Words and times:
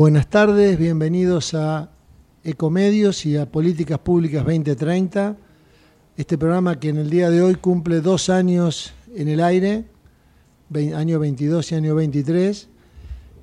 Buenas 0.00 0.30
tardes, 0.30 0.78
bienvenidos 0.78 1.52
a 1.52 1.90
Ecomedios 2.42 3.26
y 3.26 3.36
a 3.36 3.52
Políticas 3.52 3.98
Públicas 3.98 4.42
2030. 4.46 5.36
Este 6.16 6.38
programa 6.38 6.80
que 6.80 6.88
en 6.88 6.96
el 6.96 7.10
día 7.10 7.28
de 7.28 7.42
hoy 7.42 7.56
cumple 7.56 8.00
dos 8.00 8.30
años 8.30 8.94
en 9.14 9.28
el 9.28 9.42
aire, 9.42 9.84
año 10.96 11.18
22 11.18 11.72
y 11.72 11.74
año 11.74 11.94
23, 11.94 12.68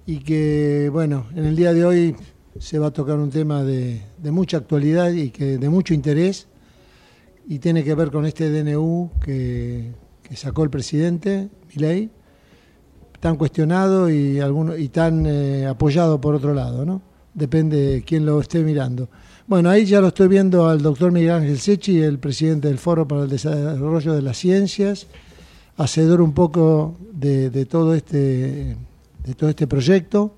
y 0.08 0.18
que, 0.22 0.90
bueno, 0.92 1.28
en 1.36 1.46
el 1.46 1.56
día 1.56 1.76
de 1.76 1.86
hoy 1.86 2.16
se 2.58 2.80
va 2.80 2.88
a 2.88 2.92
tocar 2.92 3.20
un 3.20 3.30
tema 3.30 3.64
de, 3.64 4.02
mucha 4.24 4.58
actualidad 4.58 5.12
y 5.12 5.30
que 5.30 5.60
de 5.60 5.70
mucho 5.70 5.94
interés, 5.94 6.48
y 7.48 7.60
tiene 7.60 7.84
que 7.84 7.94
ver 7.94 8.10
con 8.10 8.26
este 8.26 8.50
DNU 8.50 9.12
que, 9.24 9.92
sacó 10.34 10.64
el 10.64 10.72
presidente, 10.72 11.50
Milei, 11.70 12.10
tan 13.20 13.36
cuestionado 13.36 14.10
y, 14.10 14.40
alguno, 14.40 14.78
y 14.78 14.90
tan 14.90 15.26
eh, 15.26 15.66
apoyado 15.66 16.22
por 16.22 16.36
otro 16.36 16.54
lado, 16.54 16.86
¿no? 16.86 17.02
Depende 17.34 17.78
de 17.78 18.02
quién 18.04 18.26
lo 18.26 18.40
esté 18.40 18.64
mirando. 18.64 19.10
Bueno, 19.48 19.70
ahí 19.70 19.86
ya 19.86 20.02
lo 20.02 20.08
estoy 20.08 20.28
viendo 20.28 20.68
al 20.68 20.82
doctor 20.82 21.12
Miguel 21.12 21.32
Ángel 21.32 21.60
Sechi, 21.60 22.02
el 22.02 22.20
presidente 22.20 22.68
del 22.68 22.78
Foro 22.78 23.08
para 23.08 23.24
el 23.24 23.30
Desarrollo 23.30 24.14
de 24.14 24.22
las 24.22 24.38
Ciencias, 24.38 25.08
hacedor 25.78 26.22
un 26.22 26.34
poco 26.34 26.98
de, 27.12 27.66
todo, 27.66 27.94
este, 27.94 28.76
de 29.24 29.34
todo 29.36 29.50
este 29.50 29.68
proyecto, 29.68 30.36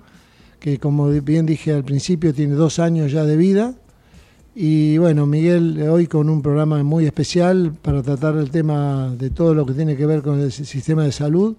que 0.60 0.78
como 0.78 1.10
bien 1.10 1.46
dije 1.46 1.74
al 1.74 1.84
principio 1.84 2.34
tiene 2.34 2.54
dos 2.54 2.80
años 2.80 3.12
ya 3.12 3.24
de 3.24 3.38
vida. 3.38 3.74
Y 4.54 4.98
bueno, 4.98 5.26
Miguel, 5.26 5.82
hoy 5.90 6.08
con 6.08 6.30
un 6.30 6.42
programa 6.42 6.84
muy 6.84 7.06
especial 7.06 7.74
para 7.82 8.04
tratar 8.04 8.36
el 8.36 8.52
tema 8.52 9.16
de 9.18 9.30
todo 9.30 9.54
lo 9.54 9.66
que 9.66 9.74
tiene 9.74 9.96
que 9.96 10.06
ver 10.06 10.22
con 10.22 10.40
el 10.40 10.52
sistema 10.52 11.04
de 11.04 11.12
salud 11.12 11.56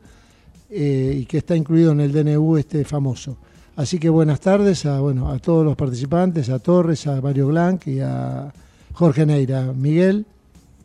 eh, 0.70 1.18
y 1.20 1.26
que 1.26 1.38
está 1.38 1.56
incluido 1.56 1.92
en 1.92 2.00
el 2.00 2.12
DNU 2.12 2.56
este 2.56 2.84
famoso. 2.84 3.36
Así 3.76 3.98
que 3.98 4.08
buenas 4.08 4.40
tardes 4.40 4.86
a, 4.86 5.00
bueno, 5.00 5.30
a 5.30 5.38
todos 5.38 5.64
los 5.64 5.76
participantes, 5.76 6.48
a 6.50 6.58
Torres, 6.58 7.06
a 7.06 7.20
Mario 7.20 7.48
Blanc 7.48 7.86
y 7.86 8.00
a 8.00 8.52
Jorge 8.92 9.26
Neira. 9.26 9.72
Miguel. 9.72 10.26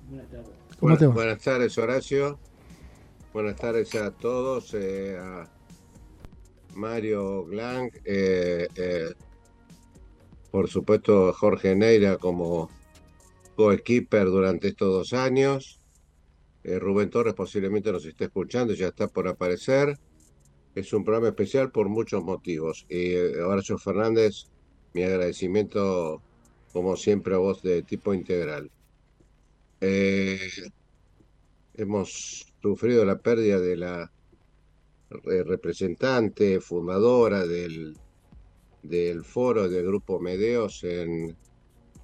Buenas 0.09 0.29
tardes. 0.29 0.49
¿Cómo 0.79 0.97
te 0.97 1.07
va? 1.07 1.13
Buenas 1.13 1.41
tardes, 1.41 1.77
Horacio. 1.77 2.39
Buenas 3.33 3.57
tardes 3.57 3.93
a 3.95 4.11
todos, 4.11 4.73
eh, 4.73 5.17
a 5.19 5.47
Mario 6.73 7.43
Blanc, 7.43 7.93
eh, 8.05 8.67
por 10.51 10.69
supuesto 10.69 11.33
Jorge 11.33 11.75
Neira 11.75 12.17
como 12.17 12.69
coequiper 13.55 14.25
durante 14.27 14.69
estos 14.69 14.89
dos 14.89 15.13
años, 15.13 15.81
eh, 16.65 16.79
Rubén 16.79 17.11
Torres 17.11 17.35
posiblemente 17.35 17.91
nos 17.91 18.05
esté 18.05 18.25
escuchando, 18.25 18.73
ya 18.73 18.87
está 18.87 19.07
por 19.07 19.27
aparecer. 19.27 19.99
Es 20.73 20.91
un 20.93 21.03
programa 21.03 21.27
especial 21.27 21.71
por 21.71 21.89
muchos 21.89 22.23
motivos. 22.23 22.87
Y 22.89 23.13
eh, 23.13 23.41
Horacio 23.41 23.77
Fernández, 23.77 24.47
mi 24.93 25.03
agradecimiento, 25.03 26.23
como 26.73 26.97
siempre, 26.97 27.35
a 27.35 27.37
vos 27.37 27.61
de 27.61 27.83
tipo 27.83 28.15
integral. 28.15 28.71
Eh, 29.79 30.39
hemos 31.75 32.47
sufrido 32.59 33.05
la 33.05 33.19
pérdida 33.19 33.59
de 33.59 33.77
la 33.77 34.11
representante, 35.45 36.59
fundadora 36.59 37.45
del, 37.45 37.95
del 38.81 39.23
foro 39.23 39.69
del 39.69 39.85
Grupo 39.85 40.19
Medeos 40.19 40.83
en 40.83 41.37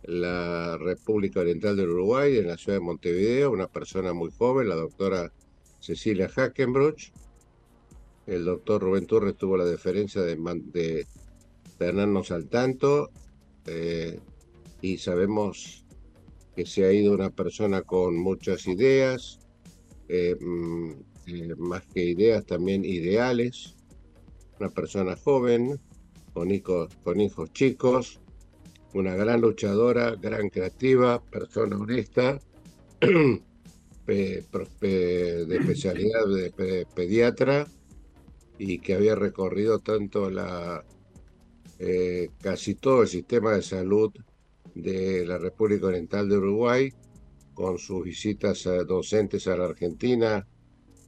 la 0.03 0.77
República 0.77 1.41
Oriental 1.41 1.75
del 1.77 1.89
Uruguay, 1.89 2.37
en 2.37 2.47
la 2.47 2.57
ciudad 2.57 2.77
de 2.79 2.85
Montevideo, 2.85 3.51
una 3.51 3.67
persona 3.67 4.13
muy 4.13 4.31
joven, 4.31 4.69
la 4.69 4.75
doctora 4.75 5.31
Cecilia 5.79 6.29
Hackenbruch. 6.29 7.11
El 8.27 8.45
doctor 8.45 8.81
Rubén 8.81 9.07
Torres 9.07 9.35
tuvo 9.35 9.57
la 9.57 9.65
deferencia 9.65 10.21
de, 10.21 10.35
de 10.73 11.07
tenernos 11.77 12.31
al 12.31 12.47
tanto 12.47 13.09
eh, 13.65 14.19
y 14.81 14.97
sabemos 14.97 15.85
que 16.55 16.65
se 16.65 16.85
ha 16.85 16.91
ido 16.91 17.13
una 17.13 17.29
persona 17.29 17.81
con 17.81 18.17
muchas 18.17 18.67
ideas, 18.67 19.39
eh, 20.07 20.35
mm, 20.39 20.91
eh, 21.27 21.55
más 21.57 21.85
que 21.87 22.05
ideas, 22.05 22.45
también 22.45 22.83
ideales, 22.85 23.75
una 24.59 24.69
persona 24.69 25.15
joven, 25.15 25.79
con 26.33 26.51
hijos, 26.51 26.95
con 27.03 27.19
hijos 27.19 27.51
chicos, 27.53 28.20
una 28.93 29.15
gran 29.15 29.41
luchadora, 29.41 30.15
gran 30.15 30.49
creativa, 30.49 31.21
persona 31.21 31.77
honesta, 31.77 32.39
de 34.07 34.45
especialidad 35.49 36.27
de 36.27 36.85
pediatra 36.93 37.67
y 38.57 38.79
que 38.79 38.93
había 38.93 39.15
recorrido 39.15 39.79
tanto 39.79 40.29
la 40.29 40.83
eh, 41.79 42.29
casi 42.41 42.75
todo 42.75 43.03
el 43.03 43.07
sistema 43.07 43.53
de 43.53 43.61
salud 43.61 44.11
de 44.75 45.25
la 45.25 45.37
República 45.37 45.87
Oriental 45.87 46.29
de 46.29 46.37
Uruguay 46.37 46.93
con 47.53 47.77
sus 47.77 48.03
visitas 48.03 48.63
docentes 48.87 49.47
a 49.47 49.57
la 49.57 49.65
Argentina 49.65 50.47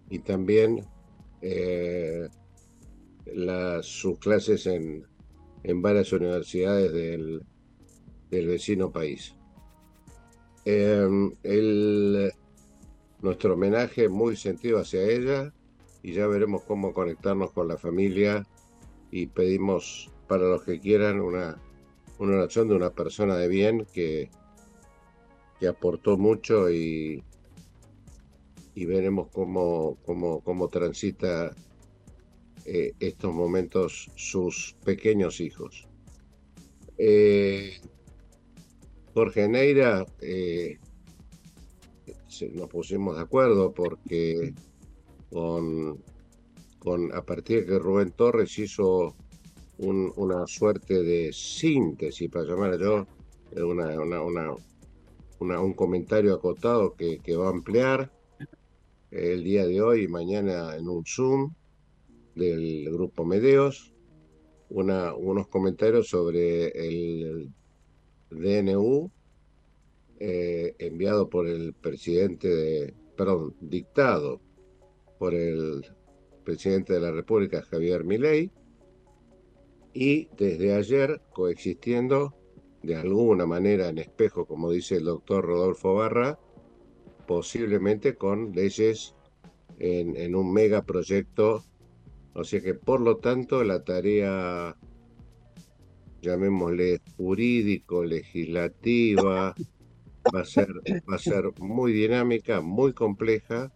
y 0.10 0.20
también 0.20 0.84
eh, 1.42 2.28
sus 3.82 4.18
clases 4.20 4.66
en, 4.66 5.06
en 5.64 5.82
varias 5.82 6.12
universidades 6.12 6.92
del, 6.92 7.44
del 8.34 8.48
vecino 8.48 8.92
país. 8.92 9.36
Em, 10.66 11.34
nuestro 13.22 13.54
homenaje 13.54 14.10
muy 14.10 14.36
sentido 14.36 14.80
hacia 14.80 15.04
ella 15.04 15.54
y 16.02 16.14
ya 16.14 16.28
veremos 16.28 16.64
cómo 16.64 16.94
conectarnos 16.94 17.52
con 17.52 17.68
la 17.68 17.78
familia 17.78 18.46
y 19.12 19.28
pedimos 19.28 20.12
para 20.28 20.44
los 20.44 20.64
que 20.64 20.80
quieran 20.80 21.22
una, 21.22 21.62
una 22.18 22.36
oración 22.36 22.68
de 22.68 22.76
una 22.76 22.90
persona 22.90 23.36
de 23.36 23.48
bien 23.48 23.86
que, 23.94 24.30
que 25.60 25.68
aportó 25.68 26.18
mucho 26.18 26.72
y, 26.72 27.24
y 28.74 28.86
veremos 28.86 29.28
cómo, 29.32 29.98
cómo, 30.06 30.42
cómo 30.42 30.68
transita 30.70 31.54
eh, 32.66 32.94
estos 33.00 33.34
momentos 33.34 34.10
sus 34.16 34.76
pequeños 34.84 35.40
hijos. 35.40 35.88
Eh, 36.98 37.80
Jorge 39.14 39.48
Neira, 39.48 40.06
eh, 40.22 40.80
nos 42.54 42.68
pusimos 42.70 43.16
de 43.16 43.22
acuerdo 43.22 43.72
porque 43.72 44.54
con, 45.32 46.02
con, 46.80 47.14
a 47.14 47.22
partir 47.22 47.60
de 47.62 47.66
que 47.66 47.80
Rubén 47.80 48.12
Torres 48.12 48.58
hizo 48.58 49.16
una 49.78 50.48
suerte 50.48 51.04
de 51.04 51.32
síntesis, 51.32 52.30
para 52.30 52.46
llamar 52.46 52.80
yo, 52.80 53.06
un 55.40 55.74
comentario 55.74 56.34
acotado 56.34 56.96
que, 56.96 57.36
va 57.36 57.48
a 57.48 57.52
ampliar 57.52 58.12
el 59.12 59.44
día 59.44 59.66
de 59.68 59.82
hoy 59.82 60.04
y 60.04 60.08
mañana 60.08 60.76
en 60.76 60.88
un 60.88 61.04
Zoom 61.06 61.54
del 62.36 62.90
grupo 62.92 63.26
Medeos, 63.26 63.94
unos 64.70 65.48
comentarios 65.50 66.08
sobre 66.08 66.70
el 66.70 67.52
DNU 68.40 69.12
eh, 70.20 70.76
enviado 70.80 71.30
por 71.30 71.48
el 71.48 71.74
presidente 71.74 72.48
de, 72.48 72.94
perdón, 73.18 73.56
dictado 73.60 74.40
por 75.20 75.34
el 75.34 75.86
presidente 76.44 76.94
de 76.94 77.00
la 77.00 77.12
República, 77.12 77.62
Javier 77.62 78.04
Milei, 78.04 78.52
y 79.94 80.28
desde 80.38 80.74
ayer 80.74 81.22
coexistiendo 81.32 82.34
de 82.82 82.96
alguna 82.96 83.46
manera 83.46 83.90
en 83.90 83.98
espejo, 83.98 84.46
como 84.46 84.72
dice 84.72 84.96
el 84.98 85.06
doctor 85.06 85.46
Rodolfo 85.46 85.96
Barra, 85.96 86.40
posiblemente 87.28 88.16
con 88.16 88.52
leyes 88.52 89.16
en, 89.80 90.16
en 90.18 90.36
un 90.36 90.52
megaproyecto. 90.52 91.64
O 92.34 92.44
sea 92.44 92.62
que, 92.62 92.74
por 92.74 93.00
lo 93.00 93.18
tanto, 93.18 93.64
la 93.64 93.84
tarea 93.84 94.76
llamémosle 96.24 97.02
jurídico, 97.18 98.04
legislativa, 98.04 99.54
va 100.34 100.42
a 100.42 100.46
ser, 100.46 100.70
va 101.10 101.16
a 101.16 101.20
ser 101.20 101.52
muy 101.60 101.92
dinámica, 101.92 102.62
muy 102.62 102.94
compleja 102.94 103.72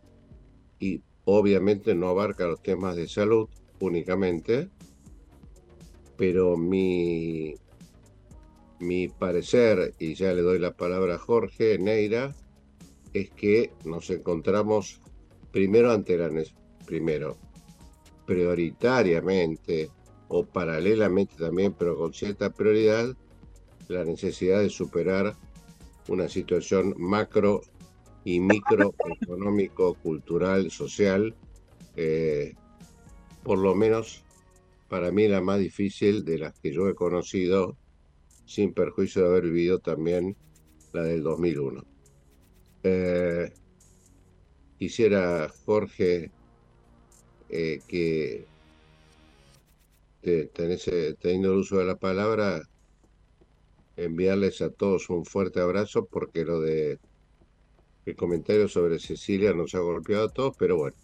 y 0.80 1.02
obviamente 1.26 1.94
no 1.94 2.08
abarca 2.08 2.48
los 2.48 2.64
temas 2.64 2.96
de 2.96 3.08
salud 3.08 3.50
únicamente, 3.80 4.70
pero 6.16 6.58
mi, 6.58 7.54
mi 8.80 9.08
parecer, 9.10 9.94
y 10.00 10.16
ya 10.16 10.34
le 10.34 10.42
doy 10.42 10.58
la 10.58 10.76
palabra 10.76 11.16
a 11.16 11.20
Jorge 11.20 11.78
Neira, 11.78 12.34
es 13.14 13.30
que 13.32 13.72
nos 13.84 14.10
encontramos 14.10 15.02
primero 15.52 15.92
ante 15.92 16.18
la 16.18 16.30
primero 16.86 17.38
prioritariamente 18.26 19.90
o 20.30 20.46
paralelamente 20.46 21.36
también, 21.38 21.74
pero 21.78 21.98
con 21.98 22.14
cierta 22.14 22.50
prioridad, 22.50 23.16
la 23.88 24.04
necesidad 24.04 24.60
de 24.60 24.70
superar 24.70 25.36
una 26.08 26.28
situación 26.28 26.94
macro 26.98 27.62
y 28.24 28.40
microeconómico, 28.40 29.94
cultural, 30.04 30.70
social, 30.72 31.36
eh, 31.96 32.54
por 33.44 33.60
lo 33.60 33.74
menos 33.76 34.24
para 34.90 35.12
mí 35.12 35.28
la 35.28 35.42
más 35.42 35.60
difícil 35.60 36.26
de 36.26 36.38
las 36.38 36.60
que 36.60 36.74
yo 36.74 36.88
he 36.88 36.96
conocido, 36.96 37.78
sin 38.46 38.74
perjuicio 38.74 39.24
de 39.24 39.28
haber 39.30 39.44
vivido 39.46 39.80
también 39.80 40.36
la 40.94 41.04
del 41.04 41.24
2001. 41.24 41.84
Eh, 42.84 43.52
quisiera, 44.78 45.50
Jorge, 45.66 46.32
eh, 47.50 47.80
que 47.88 48.46
teniendo 50.54 51.54
el 51.54 51.60
uso 51.60 51.78
de 51.78 51.86
la 51.86 51.96
palabra, 51.96 52.62
enviarles 53.96 54.62
a 54.62 54.70
todos 54.70 55.10
un 55.10 55.26
fuerte 55.26 55.60
abrazo 55.60 56.06
porque 56.06 56.46
lo 56.46 56.62
de 56.62 57.00
el 58.06 58.16
comentario 58.16 58.68
sobre 58.70 59.00
Cecilia 59.00 59.54
nos 59.54 59.76
ha 59.76 59.80
golpeado 59.80 60.28
a 60.28 60.30
todos, 60.30 60.56
pero 60.58 60.78
bueno, 60.78 60.96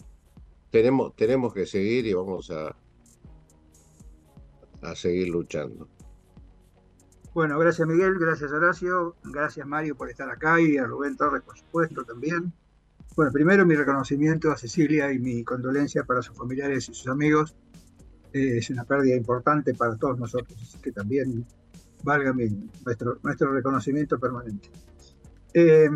tenemos, 0.72 1.16
tenemos 1.16 1.54
que 1.54 1.66
seguir 1.66 2.06
y 2.06 2.14
vamos 2.14 2.50
a, 2.50 2.76
a 4.82 4.96
seguir 4.96 5.28
luchando. 5.28 5.88
Bueno, 7.34 7.58
gracias 7.60 7.88
Miguel, 7.88 8.18
gracias 8.20 8.52
Horacio, 8.52 9.16
gracias 9.24 9.68
Mario 9.68 9.96
por 9.96 10.10
estar 10.10 10.30
acá 10.30 10.62
y 10.62 10.78
a 10.78 10.86
Rubén 10.86 11.18
Torres, 11.18 11.42
por 11.42 11.58
supuesto, 11.58 12.06
también. 12.06 12.54
Bueno, 13.16 13.32
primero 13.32 13.66
mi 13.66 13.76
reconocimiento 13.76 14.52
a 14.52 14.58
Cecilia 14.58 15.12
y 15.12 15.20
mi 15.20 15.44
condolencia 15.44 16.04
para 16.04 16.22
sus 16.22 16.38
familiares 16.38 16.90
y 16.90 16.94
sus 16.94 17.08
amigos. 17.08 17.56
Eh, 18.34 18.58
es 18.58 18.70
una 18.72 18.84
pérdida 18.84 19.16
importante 19.16 19.74
para 19.76 19.96
todos 19.96 20.20
nosotros, 20.20 20.60
así 20.62 20.80
que 20.80 20.92
también 20.92 21.46
valga 22.04 22.34
nuestro, 22.84 23.20
nuestro 23.22 23.54
reconocimiento 23.54 24.20
permanente. 24.20 24.70
Eh, 25.54 25.90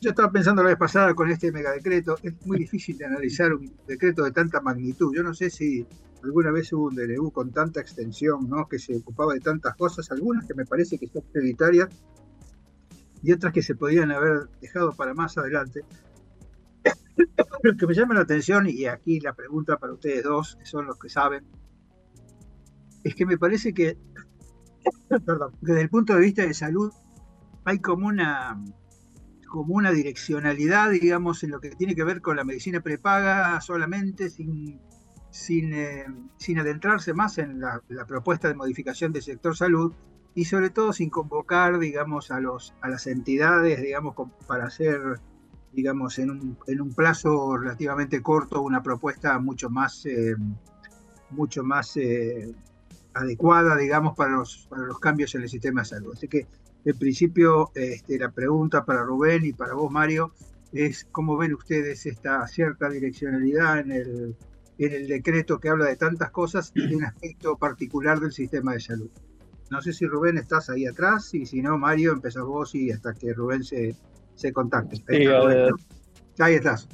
yo 0.00 0.10
estaba 0.10 0.30
pensando 0.32 0.62
la 0.62 0.70
vez 0.70 0.78
pasada 0.78 1.12
con 1.14 1.30
este 1.30 1.52
megadecreto, 1.52 2.16
es 2.22 2.34
muy 2.46 2.58
difícil 2.58 2.96
de 2.96 3.04
analizar 3.04 3.52
un 3.52 3.70
decreto 3.86 4.24
de 4.24 4.30
tanta 4.30 4.60
magnitud. 4.60 5.14
Yo 5.14 5.22
no 5.22 5.34
sé 5.34 5.50
si 5.50 5.86
alguna 6.22 6.50
vez 6.50 6.72
hubo 6.72 6.86
un 6.86 6.94
DNU 6.94 7.30
con 7.32 7.50
tanta 7.50 7.80
extensión, 7.80 8.48
¿no? 8.48 8.66
que 8.66 8.78
se 8.78 8.96
ocupaba 8.96 9.34
de 9.34 9.40
tantas 9.40 9.76
cosas, 9.76 10.10
algunas 10.10 10.46
que 10.46 10.54
me 10.54 10.64
parece 10.64 10.98
que 10.98 11.08
son 11.08 11.22
prioritarias 11.32 11.88
y 13.22 13.32
otras 13.32 13.52
que 13.52 13.62
se 13.62 13.74
podían 13.74 14.10
haber 14.10 14.48
dejado 14.62 14.92
para 14.92 15.12
más 15.12 15.36
adelante. 15.36 15.82
Lo 17.62 17.76
que 17.76 17.86
me 17.86 17.94
llama 17.94 18.14
la 18.14 18.20
atención, 18.20 18.68
y 18.68 18.86
aquí 18.86 19.20
la 19.20 19.34
pregunta 19.34 19.78
para 19.78 19.92
ustedes 19.92 20.24
dos, 20.24 20.56
que 20.56 20.66
son 20.66 20.86
los 20.86 20.98
que 20.98 21.08
saben, 21.08 21.44
es 23.04 23.14
que 23.14 23.26
me 23.26 23.38
parece 23.38 23.72
que, 23.74 23.96
perdón, 25.08 25.54
desde 25.60 25.82
el 25.82 25.90
punto 25.90 26.14
de 26.14 26.20
vista 26.20 26.42
de 26.42 26.54
salud, 26.54 26.92
hay 27.64 27.78
como 27.78 28.06
una, 28.06 28.62
como 29.48 29.74
una 29.74 29.90
direccionalidad, 29.92 30.90
digamos, 30.90 31.42
en 31.42 31.50
lo 31.50 31.60
que 31.60 31.70
tiene 31.70 31.94
que 31.94 32.04
ver 32.04 32.20
con 32.20 32.36
la 32.36 32.44
medicina 32.44 32.80
prepaga 32.80 33.60
solamente, 33.60 34.30
sin 34.30 34.80
sin, 35.30 35.72
eh, 35.72 36.06
sin 36.36 36.58
adentrarse 36.58 37.14
más 37.14 37.38
en 37.38 37.60
la, 37.60 37.80
propuesta 38.06 38.48
de 38.48 38.54
modificación 38.54 39.12
del 39.12 39.22
sector 39.22 39.56
salud 39.56 39.92
y 40.34 40.44
sobre 40.44 40.70
todo 40.70 40.92
sin 40.92 41.10
convocar, 41.10 41.78
digamos, 41.78 42.30
a, 42.30 42.40
los, 42.40 42.74
a 42.82 42.88
las 42.88 43.06
entidades, 43.06 43.80
digamos, 43.80 44.14
para 44.46 44.66
hacer, 44.66 45.20
digamos, 45.72 46.18
en 46.18 46.30
un, 46.30 46.58
en 46.66 46.80
un 46.80 46.92
plazo 46.92 47.56
relativamente 47.56 48.22
corto 48.22 48.62
una 48.62 48.82
propuesta 48.82 49.38
mucho 49.38 49.70
más, 49.70 50.04
eh, 50.06 50.36
mucho 51.30 51.62
más 51.62 51.96
eh, 51.96 52.54
adecuada, 53.14 53.76
digamos, 53.76 54.16
para 54.16 54.32
los, 54.32 54.66
para 54.68 54.82
los 54.82 54.98
cambios 54.98 55.34
en 55.34 55.42
el 55.42 55.48
sistema 55.48 55.82
de 55.82 55.86
salud. 55.86 56.12
Así 56.14 56.28
que, 56.28 56.46
en 56.84 56.98
principio, 56.98 57.70
este, 57.74 58.18
la 58.18 58.30
pregunta 58.30 58.84
para 58.84 59.04
Rubén 59.04 59.44
y 59.44 59.52
para 59.52 59.74
vos, 59.74 59.90
Mario, 59.90 60.32
es 60.72 61.06
cómo 61.10 61.36
ven 61.36 61.54
ustedes 61.54 62.06
esta 62.06 62.46
cierta 62.46 62.88
direccionalidad 62.88 63.80
en 63.80 63.92
el 63.92 64.36
en 64.80 64.94
el 64.94 65.06
decreto 65.08 65.60
que 65.60 65.68
habla 65.68 65.84
de 65.86 65.96
tantas 65.96 66.30
cosas 66.30 66.72
y 66.74 66.86
de 66.86 66.96
un 66.96 67.04
aspecto 67.04 67.56
particular 67.58 68.18
del 68.18 68.32
sistema 68.32 68.72
de 68.72 68.80
salud. 68.80 69.10
No 69.70 69.82
sé 69.82 69.92
si 69.92 70.06
Rubén 70.06 70.38
estás 70.38 70.70
ahí 70.70 70.86
atrás 70.86 71.34
y 71.34 71.44
si 71.44 71.60
no, 71.60 71.76
Mario, 71.76 72.12
empezás 72.12 72.44
vos 72.44 72.74
y 72.74 72.90
hasta 72.90 73.12
que 73.12 73.34
Rubén 73.34 73.62
se, 73.62 73.94
se 74.40 74.52
contacte. 74.52 74.96
Ahí, 76.38 76.54
estás. 76.54 76.88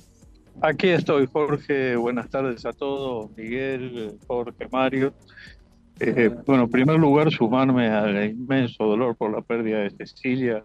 Aquí 0.61 0.89
estoy, 0.89 1.29
Jorge. 1.33 1.95
Buenas 1.95 2.29
tardes 2.29 2.67
a 2.67 2.73
todos. 2.73 3.31
Miguel, 3.37 4.19
Jorge, 4.27 4.69
Mario. 4.71 5.15
Eh, 6.01 6.31
bueno, 6.45 6.65
en 6.65 6.71
primer 6.71 6.99
lugar, 6.99 7.31
sumarme 7.31 7.89
al 7.89 8.31
inmenso 8.31 8.85
dolor 8.85 9.17
por 9.17 9.33
la 9.33 9.43
pérdida 9.43 9.79
de 9.79 9.91
Cecilia, 9.91 10.65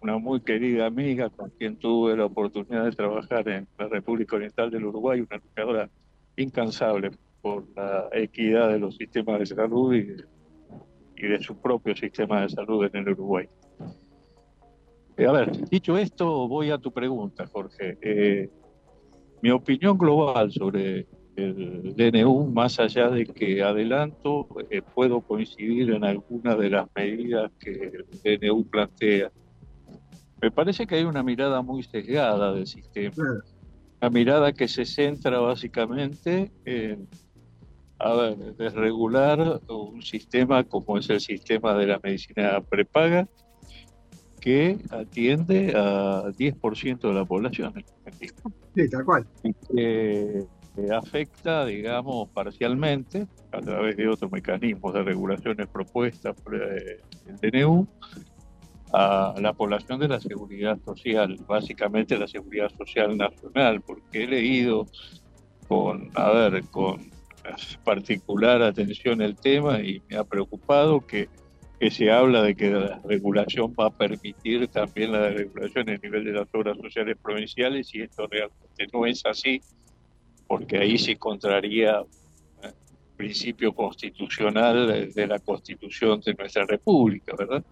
una 0.00 0.18
muy 0.18 0.40
querida 0.40 0.86
amiga 0.86 1.30
con 1.30 1.50
quien 1.50 1.76
tuve 1.76 2.16
la 2.16 2.26
oportunidad 2.26 2.84
de 2.84 2.92
trabajar 2.92 3.48
en 3.48 3.68
la 3.78 3.86
República 3.86 4.36
Oriental 4.36 4.70
del 4.70 4.86
Uruguay, 4.86 5.20
una 5.20 5.36
luchadora 5.36 5.88
incansable 6.36 7.12
por 7.40 7.64
la 7.76 8.08
equidad 8.12 8.68
de 8.70 8.80
los 8.80 8.96
sistemas 8.96 9.38
de 9.38 9.46
salud 9.46 9.94
y 9.94 10.02
de, 10.02 11.40
su 11.40 11.56
propio 11.56 11.94
sistema 11.94 12.42
de 12.42 12.48
salud 12.48 12.84
en 12.84 12.96
el 12.96 13.10
Uruguay. 13.10 13.48
Eh, 15.22 15.26
a 15.26 15.30
ver, 15.30 15.68
dicho 15.68 15.96
esto, 15.96 16.48
voy 16.48 16.70
a 16.70 16.78
tu 16.78 16.90
pregunta, 16.90 17.46
Jorge. 17.46 17.96
Eh, 18.02 18.50
mi 19.40 19.50
opinión 19.50 19.96
global 19.96 20.50
sobre 20.50 21.06
el 21.36 21.94
DNU, 21.96 22.46
más 22.46 22.80
allá 22.80 23.08
de 23.08 23.26
que 23.26 23.62
adelanto, 23.62 24.48
eh, 24.68 24.82
puedo 24.82 25.20
coincidir 25.20 25.92
en 25.92 26.02
algunas 26.02 26.58
de 26.58 26.70
las 26.70 26.88
medidas 26.96 27.52
que 27.60 27.92
el 28.24 28.40
DNU 28.40 28.64
plantea 28.64 29.30
me 30.40 30.50
parece 30.50 30.88
que 30.88 30.96
hay 30.96 31.04
una 31.04 31.22
mirada 31.22 31.62
muy 31.62 31.84
sesgada 31.84 32.52
del 32.52 32.66
sistema. 32.66 33.14
Una 34.00 34.10
mirada 34.10 34.52
que 34.52 34.66
se 34.66 34.84
centra 34.84 35.38
básicamente 35.38 36.50
en, 36.64 37.06
a 38.00 38.12
ver, 38.14 38.56
desregular 38.56 39.60
un 39.68 40.02
sistema 40.02 40.64
como 40.64 40.98
es 40.98 41.08
el 41.10 41.20
sistema 41.20 41.74
de 41.74 41.86
la 41.86 42.00
medicina 42.02 42.60
prepaga, 42.60 43.28
que 44.42 44.76
atiende 44.90 45.72
a 45.76 46.24
10% 46.36 47.00
de 47.00 47.14
la 47.14 47.24
población. 47.24 47.72
Sí, 48.74 48.90
tal 48.90 49.04
cual. 49.04 49.24
Que 49.72 50.44
afecta, 50.92 51.64
digamos, 51.64 52.28
parcialmente, 52.30 53.28
a 53.52 53.60
través 53.60 53.96
de 53.96 54.08
otros 54.08 54.32
mecanismos 54.32 54.94
de 54.94 55.04
regulaciones 55.04 55.68
propuestas 55.68 56.34
por 56.40 56.56
el 56.56 57.00
DNU, 57.40 57.86
a 58.92 59.34
la 59.40 59.52
población 59.52 60.00
de 60.00 60.08
la 60.08 60.18
seguridad 60.18 60.76
social, 60.84 61.38
básicamente 61.46 62.18
la 62.18 62.26
seguridad 62.26 62.68
social 62.76 63.16
nacional, 63.16 63.80
porque 63.80 64.24
he 64.24 64.26
leído 64.26 64.88
con, 65.68 66.10
a 66.14 66.30
ver, 66.32 66.64
con 66.64 67.12
particular 67.84 68.60
atención 68.60 69.22
el 69.22 69.36
tema 69.36 69.80
y 69.80 70.02
me 70.10 70.16
ha 70.16 70.24
preocupado 70.24 71.00
que, 71.06 71.28
que 71.82 71.90
se 71.90 72.12
habla 72.12 72.44
de 72.44 72.54
que 72.54 72.70
la 72.70 73.00
regulación 73.02 73.74
va 73.74 73.86
a 73.86 73.90
permitir 73.90 74.68
también 74.68 75.10
la 75.10 75.30
regulación 75.30 75.90
a 75.90 75.96
nivel 75.96 76.24
de 76.24 76.30
las 76.30 76.46
obras 76.54 76.78
sociales 76.78 77.16
provinciales 77.20 77.92
y 77.92 78.02
esto 78.02 78.28
realmente 78.28 78.86
no 78.92 79.04
es 79.04 79.26
así, 79.26 79.60
porque 80.46 80.78
ahí 80.78 80.96
se 80.96 81.10
encontraría 81.10 82.04
el 82.62 82.72
principio 83.16 83.72
constitucional 83.72 85.12
de 85.12 85.26
la 85.26 85.40
constitución 85.40 86.20
de 86.20 86.34
nuestra 86.34 86.64
república, 86.66 87.34
¿verdad? 87.36 87.64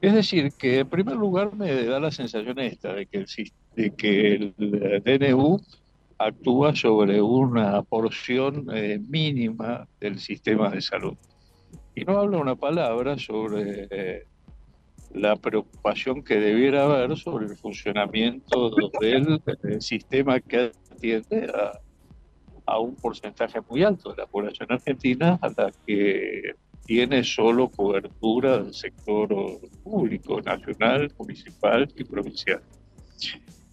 Es 0.00 0.14
decir, 0.14 0.52
que 0.52 0.78
en 0.78 0.88
primer 0.88 1.16
lugar 1.16 1.54
me 1.54 1.84
da 1.84 2.00
la 2.00 2.10
sensación 2.10 2.58
esta, 2.58 2.94
de 2.94 3.04
que 3.04 3.18
el, 3.18 3.26
de 3.76 3.90
que 3.96 4.32
el 4.32 4.54
DNU 5.04 5.60
actúa 6.16 6.74
sobre 6.74 7.20
una 7.20 7.82
porción 7.82 8.66
eh, 8.72 8.98
mínima 8.98 9.86
del 10.00 10.18
sistema 10.18 10.70
de 10.70 10.80
salud. 10.80 11.18
Y 11.94 12.04
no 12.04 12.18
habla 12.18 12.38
una 12.38 12.56
palabra 12.56 13.18
sobre 13.18 13.88
eh, 13.90 14.26
la 15.14 15.36
preocupación 15.36 16.22
que 16.22 16.36
debiera 16.36 16.84
haber 16.84 17.16
sobre 17.16 17.46
el 17.46 17.56
funcionamiento 17.56 18.70
del, 19.00 19.40
del 19.62 19.82
sistema 19.82 20.40
que 20.40 20.72
atiende 20.92 21.50
a, 21.52 21.80
a 22.66 22.78
un 22.78 22.94
porcentaje 22.94 23.60
muy 23.68 23.82
alto 23.82 24.10
de 24.10 24.18
la 24.18 24.26
población 24.26 24.70
argentina 24.70 25.38
a 25.42 25.48
la 25.48 25.72
que 25.86 26.54
tiene 26.86 27.22
solo 27.24 27.68
cobertura 27.68 28.58
del 28.58 28.74
sector 28.74 29.28
público, 29.82 30.40
nacional, 30.40 31.12
municipal 31.18 31.88
y 31.96 32.04
provincial. 32.04 32.62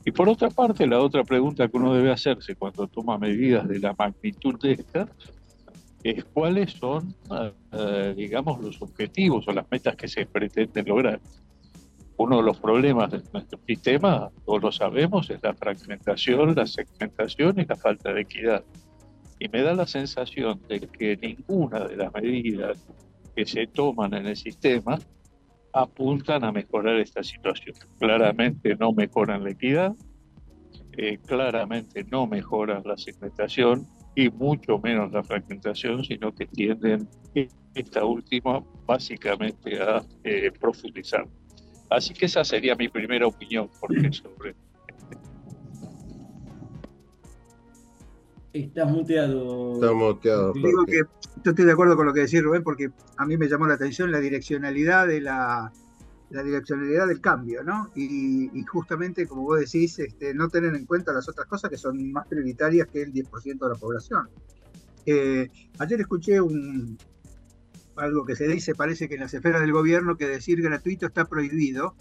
Y 0.06 0.12
por 0.12 0.30
otra 0.30 0.50
parte, 0.50 0.88
la 0.88 1.00
otra 1.00 1.24
pregunta 1.24 1.68
que 1.68 1.78
uno 1.78 1.94
debe 1.94 2.12
hacerse 2.12 2.56
cuando 2.56 2.88
toma 2.88 3.18
medidas 3.18 3.68
de 3.68 3.80
la 3.80 3.94
magnitud 3.98 4.60
de 4.62 4.74
esta 4.74 5.08
es 6.04 6.24
cuáles 6.26 6.72
son, 6.74 7.16
eh, 7.72 8.14
digamos, 8.16 8.62
los 8.62 8.82
objetivos 8.82 9.48
o 9.48 9.52
las 9.52 9.70
metas 9.72 9.96
que 9.96 10.08
se 10.08 10.26
pretenden 10.26 10.86
lograr. 10.88 11.20
Uno 12.18 12.38
de 12.38 12.44
los 12.44 12.60
problemas 12.60 13.12
de 13.12 13.22
nuestro 13.32 13.60
sistema, 13.68 14.32
todos 14.46 14.62
lo 14.62 14.72
sabemos, 14.72 15.30
es 15.30 15.42
la 15.44 15.54
fragmentación, 15.54 16.56
la 16.56 16.66
segmentación 16.66 17.60
y 17.60 17.66
la 17.66 17.76
falta 17.76 18.14
de 18.14 18.22
equidad. 18.22 18.64
Y 19.40 19.50
me 19.50 19.62
da 19.62 19.74
la 19.74 19.86
sensación 19.86 20.60
de 20.68 20.80
que 20.80 21.18
ninguna 21.18 21.88
de 21.88 21.98
las 21.98 22.12
medidas 22.14 22.84
que 23.36 23.46
se 23.46 23.68
toman 23.68 24.16
en 24.16 24.26
el 24.26 24.36
sistema 24.36 24.98
apuntan 25.74 26.44
a 26.44 26.52
mejorar 26.52 27.00
esta 27.00 27.22
situación. 27.22 27.76
Claramente 28.00 28.76
no 28.76 28.94
mejoran 28.94 29.44
la 29.44 29.52
equidad, 29.52 29.94
eh, 30.94 31.20
claramente 31.24 32.04
no 32.06 32.26
mejoran 32.26 32.82
la 32.84 32.98
segmentación 32.98 33.86
y 34.18 34.32
mucho 34.32 34.80
menos 34.80 35.12
la 35.12 35.24
fragmentación, 35.24 36.04
sino 36.04 36.34
que 36.34 36.48
tienden 36.48 37.08
esta 37.76 38.04
última 38.04 38.64
básicamente 38.88 39.80
a 39.80 40.04
eh, 40.24 40.52
profundizar. 40.60 41.28
Así 41.92 42.16
que 42.16 42.26
esa 42.26 42.44
sería 42.44 42.76
mi 42.76 42.90
primera 42.90 43.28
opinión, 43.28 43.70
porque 43.80 44.12
sobre... 44.12 44.56
Estás 48.54 48.90
muteado. 48.90 49.76
Está 49.76 49.94
muteado. 49.94 50.54
Digo 50.54 50.86
que 50.88 51.02
yo 51.44 51.52
estoy 51.52 51.66
de 51.66 51.72
acuerdo 51.72 51.96
con 51.96 52.08
lo 52.08 52.14
que 52.14 52.22
decís 52.22 52.42
Rubén, 52.42 52.64
porque 52.64 52.90
a 53.18 53.26
mí 53.28 53.38
me 53.38 53.48
llamó 53.48 53.68
la 53.68 53.76
atención 53.76 54.12
la 54.12 54.20
direccionalidad 54.20 55.08
de 55.08 55.22
la, 55.22 55.72
la 56.30 56.44
direccionalidad 56.44 57.08
del 57.08 57.22
cambio, 57.22 57.64
¿no? 57.64 57.90
Y, 57.96 58.64
justamente, 58.64 59.28
como 59.28 59.44
vos 59.44 59.60
decís, 59.60 59.98
este, 60.00 60.34
no 60.34 60.50
tener 60.50 60.76
en 60.76 60.86
cuenta 60.86 61.14
las 61.14 61.30
otras 61.30 61.48
cosas 61.48 61.70
que 61.70 61.78
son 61.78 62.12
más 62.12 62.28
prioritarias 62.28 62.88
que 62.88 63.02
el 63.02 63.14
10% 63.14 63.60
de 63.60 63.70
la 63.70 63.80
población. 63.80 64.30
Eh, 65.06 65.48
ayer 65.80 66.02
escuché 66.02 66.42
un, 66.42 66.98
algo 67.96 68.26
que 68.26 68.36
se 68.36 68.48
dice, 68.48 68.76
parece 68.76 69.08
que 69.08 69.16
en 69.16 69.22
las 69.22 69.34
esferas 69.34 69.62
del 69.62 69.72
gobierno, 69.72 70.18
que 70.18 70.28
decir 70.28 70.62
gratuito 70.62 71.06
está 71.06 71.26
prohibido, 71.26 71.96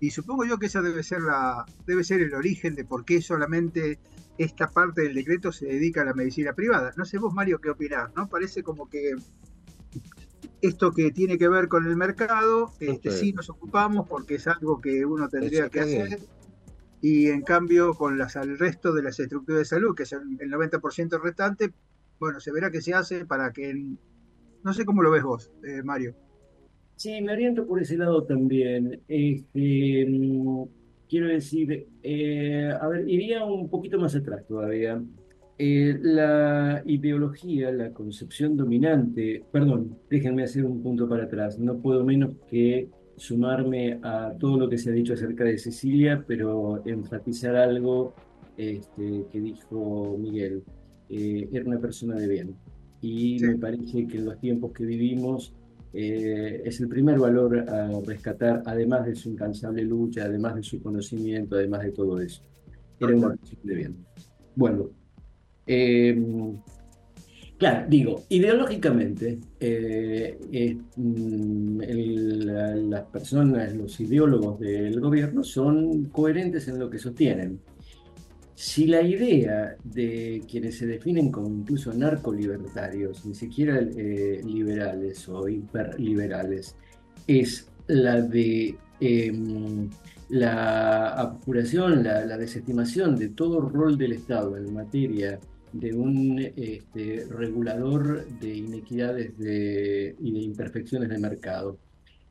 y 0.00 0.10
supongo 0.10 0.44
yo 0.44 0.58
que 0.58 0.66
esa 0.66 0.80
debe 0.80 1.02
ser, 1.02 1.20
la, 1.20 1.64
debe 1.86 2.02
ser 2.02 2.22
el 2.22 2.34
origen 2.34 2.74
de 2.74 2.84
por 2.84 3.04
qué 3.04 3.20
solamente 3.20 3.98
esta 4.38 4.70
parte 4.70 5.02
del 5.02 5.14
decreto 5.14 5.52
se 5.52 5.66
dedica 5.66 6.00
a 6.00 6.06
la 6.06 6.14
medicina 6.14 6.54
privada. 6.54 6.92
No 6.96 7.04
sé 7.04 7.18
vos, 7.18 7.34
Mario, 7.34 7.60
qué 7.60 7.68
opinás, 7.68 8.10
¿no? 8.16 8.26
Parece 8.26 8.62
como 8.62 8.88
que 8.88 9.14
esto 10.62 10.92
que 10.92 11.10
tiene 11.10 11.38
que 11.38 11.48
ver 11.48 11.68
con 11.68 11.86
el 11.86 11.96
mercado, 11.96 12.72
este, 12.80 13.10
sí 13.10 13.32
nos 13.32 13.50
ocupamos 13.50 14.08
porque 14.08 14.36
es 14.36 14.46
algo 14.46 14.80
que 14.80 15.04
uno 15.04 15.28
tendría 15.28 15.68
que 15.68 15.80
hacer. 15.80 16.18
Y 17.02 17.28
en 17.28 17.42
cambio, 17.42 17.94
con 17.94 18.18
las, 18.18 18.36
el 18.36 18.58
resto 18.58 18.92
de 18.92 19.02
las 19.02 19.18
estructuras 19.18 19.60
de 19.60 19.64
salud, 19.64 19.94
que 19.94 20.04
son 20.04 20.36
el 20.38 20.50
90% 20.50 21.20
restante, 21.20 21.72
bueno, 22.18 22.40
se 22.40 22.52
verá 22.52 22.70
qué 22.70 22.82
se 22.82 22.92
hace 22.94 23.24
para 23.24 23.52
que... 23.52 23.74
No 24.62 24.74
sé 24.74 24.84
cómo 24.84 25.02
lo 25.02 25.10
ves 25.10 25.22
vos, 25.22 25.50
eh, 25.64 25.82
Mario. 25.82 26.14
Sí, 26.96 27.22
me 27.22 27.32
oriento 27.32 27.66
por 27.66 27.80
ese 27.80 27.96
lado 27.96 28.24
también. 28.24 29.00
Este, 29.08 30.06
mm, 30.06 30.64
quiero 31.08 31.28
decir, 31.28 31.88
eh, 32.02 32.70
a 32.78 32.86
ver, 32.88 33.08
iría 33.08 33.42
un 33.44 33.70
poquito 33.70 33.98
más 33.98 34.14
atrás 34.14 34.46
todavía. 34.46 35.02
Eh, 35.62 35.98
la 36.00 36.82
ideología, 36.86 37.70
la 37.70 37.92
concepción 37.92 38.56
dominante, 38.56 39.44
perdón, 39.52 39.98
déjenme 40.08 40.44
hacer 40.44 40.64
un 40.64 40.82
punto 40.82 41.06
para 41.06 41.24
atrás, 41.24 41.58
no 41.58 41.76
puedo 41.82 42.02
menos 42.02 42.34
que 42.48 42.88
sumarme 43.18 44.00
a 44.02 44.32
todo 44.40 44.56
lo 44.56 44.70
que 44.70 44.78
se 44.78 44.88
ha 44.88 44.94
dicho 44.94 45.12
acerca 45.12 45.44
de 45.44 45.58
Cecilia, 45.58 46.24
pero 46.26 46.82
enfatizar 46.86 47.56
algo 47.56 48.14
este, 48.56 49.26
que 49.30 49.38
dijo 49.38 50.16
Miguel. 50.18 50.64
Eh, 51.10 51.46
era 51.52 51.66
una 51.66 51.78
persona 51.78 52.14
de 52.14 52.26
bien 52.26 52.56
y 53.02 53.38
me 53.40 53.58
parece 53.58 54.06
que 54.06 54.16
en 54.16 54.24
los 54.24 54.40
tiempos 54.40 54.72
que 54.72 54.86
vivimos 54.86 55.52
eh, 55.92 56.62
es 56.64 56.80
el 56.80 56.88
primer 56.88 57.18
valor 57.18 57.68
a 57.68 58.00
rescatar, 58.06 58.62
además 58.64 59.04
de 59.04 59.14
su 59.14 59.28
incansable 59.28 59.84
lucha, 59.84 60.24
además 60.24 60.54
de 60.54 60.62
su 60.62 60.80
conocimiento, 60.80 61.56
además 61.56 61.82
de 61.82 61.92
todo 61.92 62.18
eso. 62.18 62.42
Era 62.98 63.14
una 63.14 63.34
persona 63.34 63.60
de 63.62 63.74
bien. 63.74 64.06
Bueno, 64.56 64.88
Em, 65.72 66.60
claro, 67.56 67.86
digo, 67.88 68.24
ideológicamente, 68.28 69.38
eh, 69.60 70.76
mm, 70.96 71.78
las 72.90 73.04
personas, 73.04 73.72
los 73.76 74.00
ideólogos 74.00 74.58
del 74.58 74.98
gobierno 75.00 75.44
son 75.44 76.06
coherentes 76.06 76.66
en 76.66 76.80
lo 76.80 76.90
que 76.90 76.98
sostienen. 76.98 77.60
Si 78.56 78.86
la 78.88 79.02
idea 79.02 79.76
de 79.84 80.42
quienes 80.50 80.78
se 80.78 80.86
definen 80.88 81.30
como 81.30 81.48
incluso 81.48 81.92
narcolibertarios, 81.94 83.24
ni 83.24 83.36
siquiera 83.36 83.78
eh, 83.78 84.40
liberales 84.44 85.28
o 85.28 85.48
hiperliberales, 85.48 86.74
es 87.28 87.70
la 87.86 88.20
de 88.20 88.76
em, 88.98 89.88
la 90.30 91.10
apuración, 91.10 92.02
la, 92.02 92.24
la, 92.24 92.36
desestimación 92.36 93.16
de 93.16 93.28
todo 93.28 93.60
rol 93.60 93.96
del 93.96 94.12
Estado 94.12 94.56
en 94.56 94.74
materia 94.74 95.38
de 95.72 95.94
un 95.94 96.38
este, 96.38 97.26
regulador 97.30 98.26
de 98.40 98.54
inequidades 98.56 99.32
y 99.38 100.32
de 100.32 100.40
imperfecciones 100.40 101.08
de 101.08 101.18
mercado. 101.18 101.78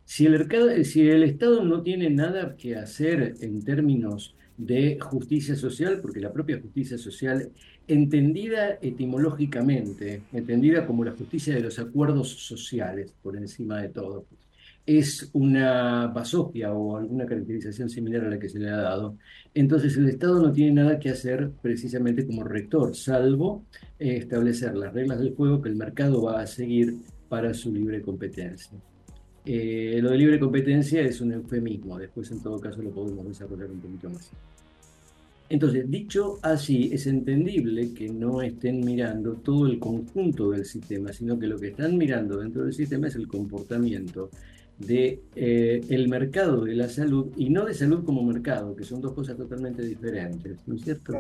Si 0.05 0.25
el, 0.25 0.86
si 0.86 1.08
el 1.08 1.24
Estado 1.24 1.63
no 1.63 1.84
tiene 1.84 2.10
nada 2.10 2.55
que 2.58 2.75
hacer 2.75 3.36
en 3.41 3.63
términos 3.63 4.36
de 4.58 4.98
justicia 5.00 5.55
social, 5.55 6.00
porque 6.01 6.19
la 6.19 6.34
propia 6.34 6.60
justicia 6.60 6.98
social, 6.98 7.51
entendida 7.88 8.77
etimológicamente, 8.81 10.22
entendida 10.34 10.86
como 10.86 11.05
la 11.05 11.12
justicia 11.12 11.55
de 11.55 11.62
los 11.62 11.79
acuerdos 11.79 12.29
sociales, 12.29 13.13
por 13.22 13.38
encima 13.38 13.81
de 13.81 13.89
todo, 13.89 14.25
es 14.86 15.30
una 15.34 16.08
basofia 16.08 16.74
o 16.74 16.98
alguna 16.98 17.26
caracterización 17.26 17.90
similar 17.90 18.26
a 18.26 18.30
la 18.30 18.40
que 18.40 18.50
se 18.50 18.60
le 18.60 18.70
ha 18.70 18.78
dado, 18.78 19.18
entonces 19.54 19.96
el 19.98 20.10
Estado 20.10 20.42
no 20.42 20.52
tiene 20.52 20.82
nada 20.82 21.00
que 21.00 21.10
hacer 21.10 21.52
precisamente 21.62 22.26
como 22.26 22.44
rector, 22.44 22.96
salvo 22.96 23.66
eh, 24.00 24.18
establecer 24.18 24.76
las 24.76 24.94
reglas 24.94 25.20
del 25.20 25.36
juego 25.36 25.62
que 25.62 25.70
el 25.70 25.76
mercado 25.76 26.24
va 26.24 26.42
a 26.42 26.48
seguir 26.48 26.96
para 27.28 27.54
su 27.54 27.72
libre 27.72 28.02
competencia. 28.02 28.78
Eh, 29.46 30.00
lo 30.02 30.12
de 30.12 30.18
libre 30.18 30.40
competencia 30.40 31.02
es 31.02 31.22
un 31.22 31.34
eufemismo, 31.34 31.98
después 31.98 32.30
en 32.32 32.42
todo 32.42 32.60
caso 32.60 32.82
lo 32.82 32.92
podemos 32.92 33.28
desarrollar 33.28 33.72
un 33.72 33.80
poquito 33.80 34.10
más. 34.10 34.32
Entonces, 35.50 35.90
dicho 35.90 36.38
así, 36.44 36.92
es 36.94 37.08
entendible 37.08 37.92
que 37.96 38.08
no 38.08 38.44
estén 38.44 38.82
mirando 38.86 39.34
todo 39.34 39.66
el 39.66 39.80
conjunto 39.80 40.52
del 40.52 40.64
sistema, 40.64 41.12
sino 41.12 41.40
que 41.40 41.48
lo 41.48 41.58
que 41.58 41.70
están 41.70 41.98
mirando 41.98 42.38
dentro 42.38 42.64
del 42.64 42.74
sistema 42.74 43.08
es 43.08 43.16
el 43.16 43.28
comportamiento 43.28 44.30
de 44.80 45.22
eh, 45.36 45.82
el 45.90 46.08
mercado 46.08 46.64
de 46.64 46.74
la 46.74 46.88
salud 46.88 47.32
y 47.36 47.50
no 47.50 47.66
de 47.66 47.74
salud 47.74 48.04
como 48.06 48.24
mercado, 48.24 48.76
que 48.76 48.86
son 48.86 49.02
dos 49.02 49.14
cosas 49.14 49.38
totalmente 49.38 49.84
diferentes, 49.84 50.58
¿no 50.66 50.76
es 50.76 50.82
cierto? 50.82 51.14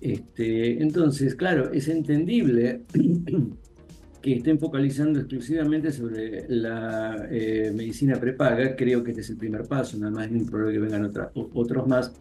Este, 0.00 0.80
entonces, 0.82 1.34
claro, 1.34 1.72
es 1.72 1.88
entendible 1.88 2.82
que 4.22 4.34
estén 4.34 4.58
focalizando 4.58 5.18
exclusivamente 5.18 5.90
sobre 5.90 6.46
la 6.48 7.26
eh, 7.30 7.72
medicina 7.74 8.20
prepaga, 8.20 8.76
creo 8.76 9.02
que 9.02 9.10
este 9.10 9.22
es 9.22 9.30
el 9.30 9.36
primer 9.36 9.64
paso, 9.64 9.98
nada 9.98 10.12
más 10.12 10.30
es 10.30 10.48
probable 10.48 10.74
que 10.74 10.80
vengan 10.80 11.12
otros 11.34 11.86
más, 11.88 12.12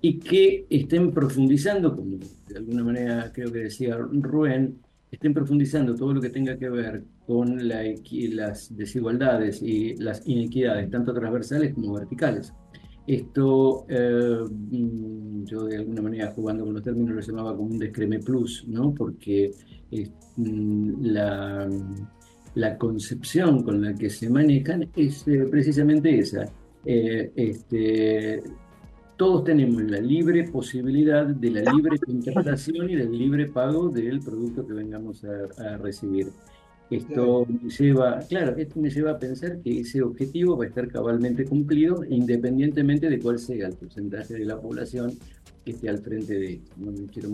y 0.00 0.18
que 0.18 0.66
estén 0.68 1.12
profundizando, 1.12 1.94
como 1.94 2.18
de 2.48 2.56
alguna 2.56 2.84
manera 2.84 3.32
creo 3.32 3.52
que 3.52 3.60
decía 3.60 3.96
Rubén, 3.96 4.78
estén 5.10 5.32
profundizando 5.34 5.94
todo 5.94 6.14
lo 6.14 6.20
que 6.20 6.30
tenga 6.30 6.56
que 6.58 6.68
ver 6.68 7.04
con 7.26 7.66
la, 7.66 7.82
las 8.30 8.76
desigualdades 8.76 9.62
y 9.62 9.96
las 9.96 10.26
inequidades, 10.26 10.90
tanto 10.90 11.14
transversales 11.14 11.74
como 11.74 11.94
verticales. 11.94 12.52
Esto 13.06 13.86
eh, 13.88 14.40
yo 15.44 15.64
de 15.64 15.76
alguna 15.78 16.02
manera 16.02 16.30
jugando 16.32 16.64
con 16.64 16.74
los 16.74 16.82
términos 16.82 17.14
lo 17.14 17.20
llamaba 17.22 17.56
como 17.56 17.70
un 17.70 17.78
descreme 17.78 18.18
plus, 18.18 18.66
¿no? 18.68 18.92
porque 18.94 19.50
mm, 20.36 21.06
la, 21.06 21.66
la, 22.54 22.76
concepción 22.76 23.62
con 23.62 23.80
la 23.80 23.94
que 23.94 24.10
se 24.10 24.28
manejan 24.28 24.90
es 24.94 25.26
eh, 25.26 25.46
precisamente 25.50 26.18
esa. 26.18 26.52
Eh, 26.84 27.32
este, 27.34 28.42
todos 29.18 29.44
tenemos 29.44 29.82
la 29.82 30.00
libre 30.00 30.44
posibilidad 30.44 31.26
de 31.26 31.50
la 31.50 31.72
libre 31.72 31.98
contratación 31.98 32.88
y 32.88 32.94
del 32.94 33.10
libre 33.10 33.46
pago 33.46 33.88
del 33.88 34.20
producto 34.20 34.64
que 34.64 34.72
vengamos 34.72 35.24
a, 35.24 35.76
recibir. 35.76 36.28
Esto 36.88 37.44
me 37.46 37.68
lleva, 37.68 38.20
claro, 38.20 38.56
esto 38.56 38.80
me 38.80 38.88
lleva 38.88 39.10
a 39.10 39.18
pensar 39.18 39.60
que 39.60 39.80
ese 39.80 40.02
objetivo 40.02 40.56
va 40.56 40.64
a 40.64 40.68
estar 40.68 40.88
cabalmente 40.88 41.44
cumplido 41.44 42.02
independientemente 42.08 43.10
de 43.10 43.18
cuál 43.18 43.38
sea 43.40 43.66
el 43.66 43.74
porcentaje 43.74 44.34
de 44.34 44.44
la 44.46 44.58
población 44.58 45.12
que 45.64 45.72
esté 45.72 45.88
al 45.88 45.98
frente 45.98 46.34
de 46.34 46.52
esto. 46.54 46.72
No 46.78 46.92
quiero 47.12 47.28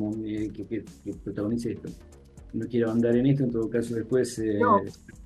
que, 0.54 0.66
que, 0.66 0.84
protagonice 1.22 1.72
esto. 1.72 1.90
No 2.54 2.66
quiero 2.66 2.90
andar 2.90 3.14
en 3.14 3.26
esto, 3.26 3.44
en 3.44 3.50
todo 3.50 3.68
caso 3.68 3.94
después... 3.94 4.38
Eh, 4.38 4.58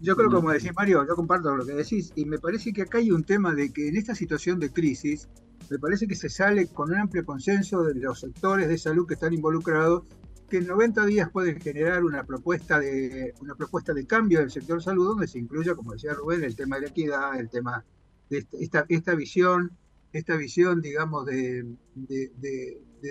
yo 0.00 0.16
creo, 0.16 0.30
como 0.30 0.50
decís 0.50 0.72
Mario, 0.74 1.06
yo 1.06 1.14
comparto 1.14 1.54
lo 1.54 1.64
que 1.64 1.74
decís 1.74 2.12
y 2.16 2.24
me 2.24 2.38
parece 2.38 2.72
que 2.72 2.82
acá 2.82 2.98
hay 2.98 3.12
un 3.12 3.22
tema 3.22 3.54
de 3.54 3.72
que 3.72 3.88
en 3.88 3.96
esta 3.96 4.14
situación 4.14 4.58
de 4.58 4.70
crisis 4.70 5.28
me 5.70 5.78
parece 5.78 6.06
que 6.06 6.14
se 6.14 6.28
sale 6.28 6.68
con 6.68 6.90
un 6.90 6.98
amplio 6.98 7.24
consenso 7.24 7.82
de 7.82 7.94
los 7.94 8.20
sectores 8.20 8.68
de 8.68 8.78
salud 8.78 9.06
que 9.06 9.14
están 9.14 9.32
involucrados, 9.32 10.04
que 10.48 10.58
en 10.58 10.66
90 10.66 11.04
días 11.04 11.30
pueden 11.30 11.60
generar 11.60 12.04
una 12.04 12.24
propuesta 12.24 12.78
de 12.80 13.34
una 13.40 13.54
propuesta 13.54 13.92
de 13.92 14.06
cambio 14.06 14.40
del 14.40 14.50
sector 14.50 14.82
salud 14.82 15.08
donde 15.08 15.28
se 15.28 15.38
incluya, 15.38 15.74
como 15.74 15.92
decía 15.92 16.14
Rubén, 16.14 16.42
el 16.42 16.56
tema 16.56 16.76
de 16.76 16.82
la 16.82 16.88
equidad, 16.88 17.38
el 17.38 17.50
tema 17.50 17.84
de 18.30 18.38
este, 18.38 18.62
esta, 18.62 18.86
esta 18.88 19.14
visión, 19.14 19.76
esta 20.12 20.36
visión, 20.36 20.80
digamos, 20.80 21.26
de, 21.26 21.66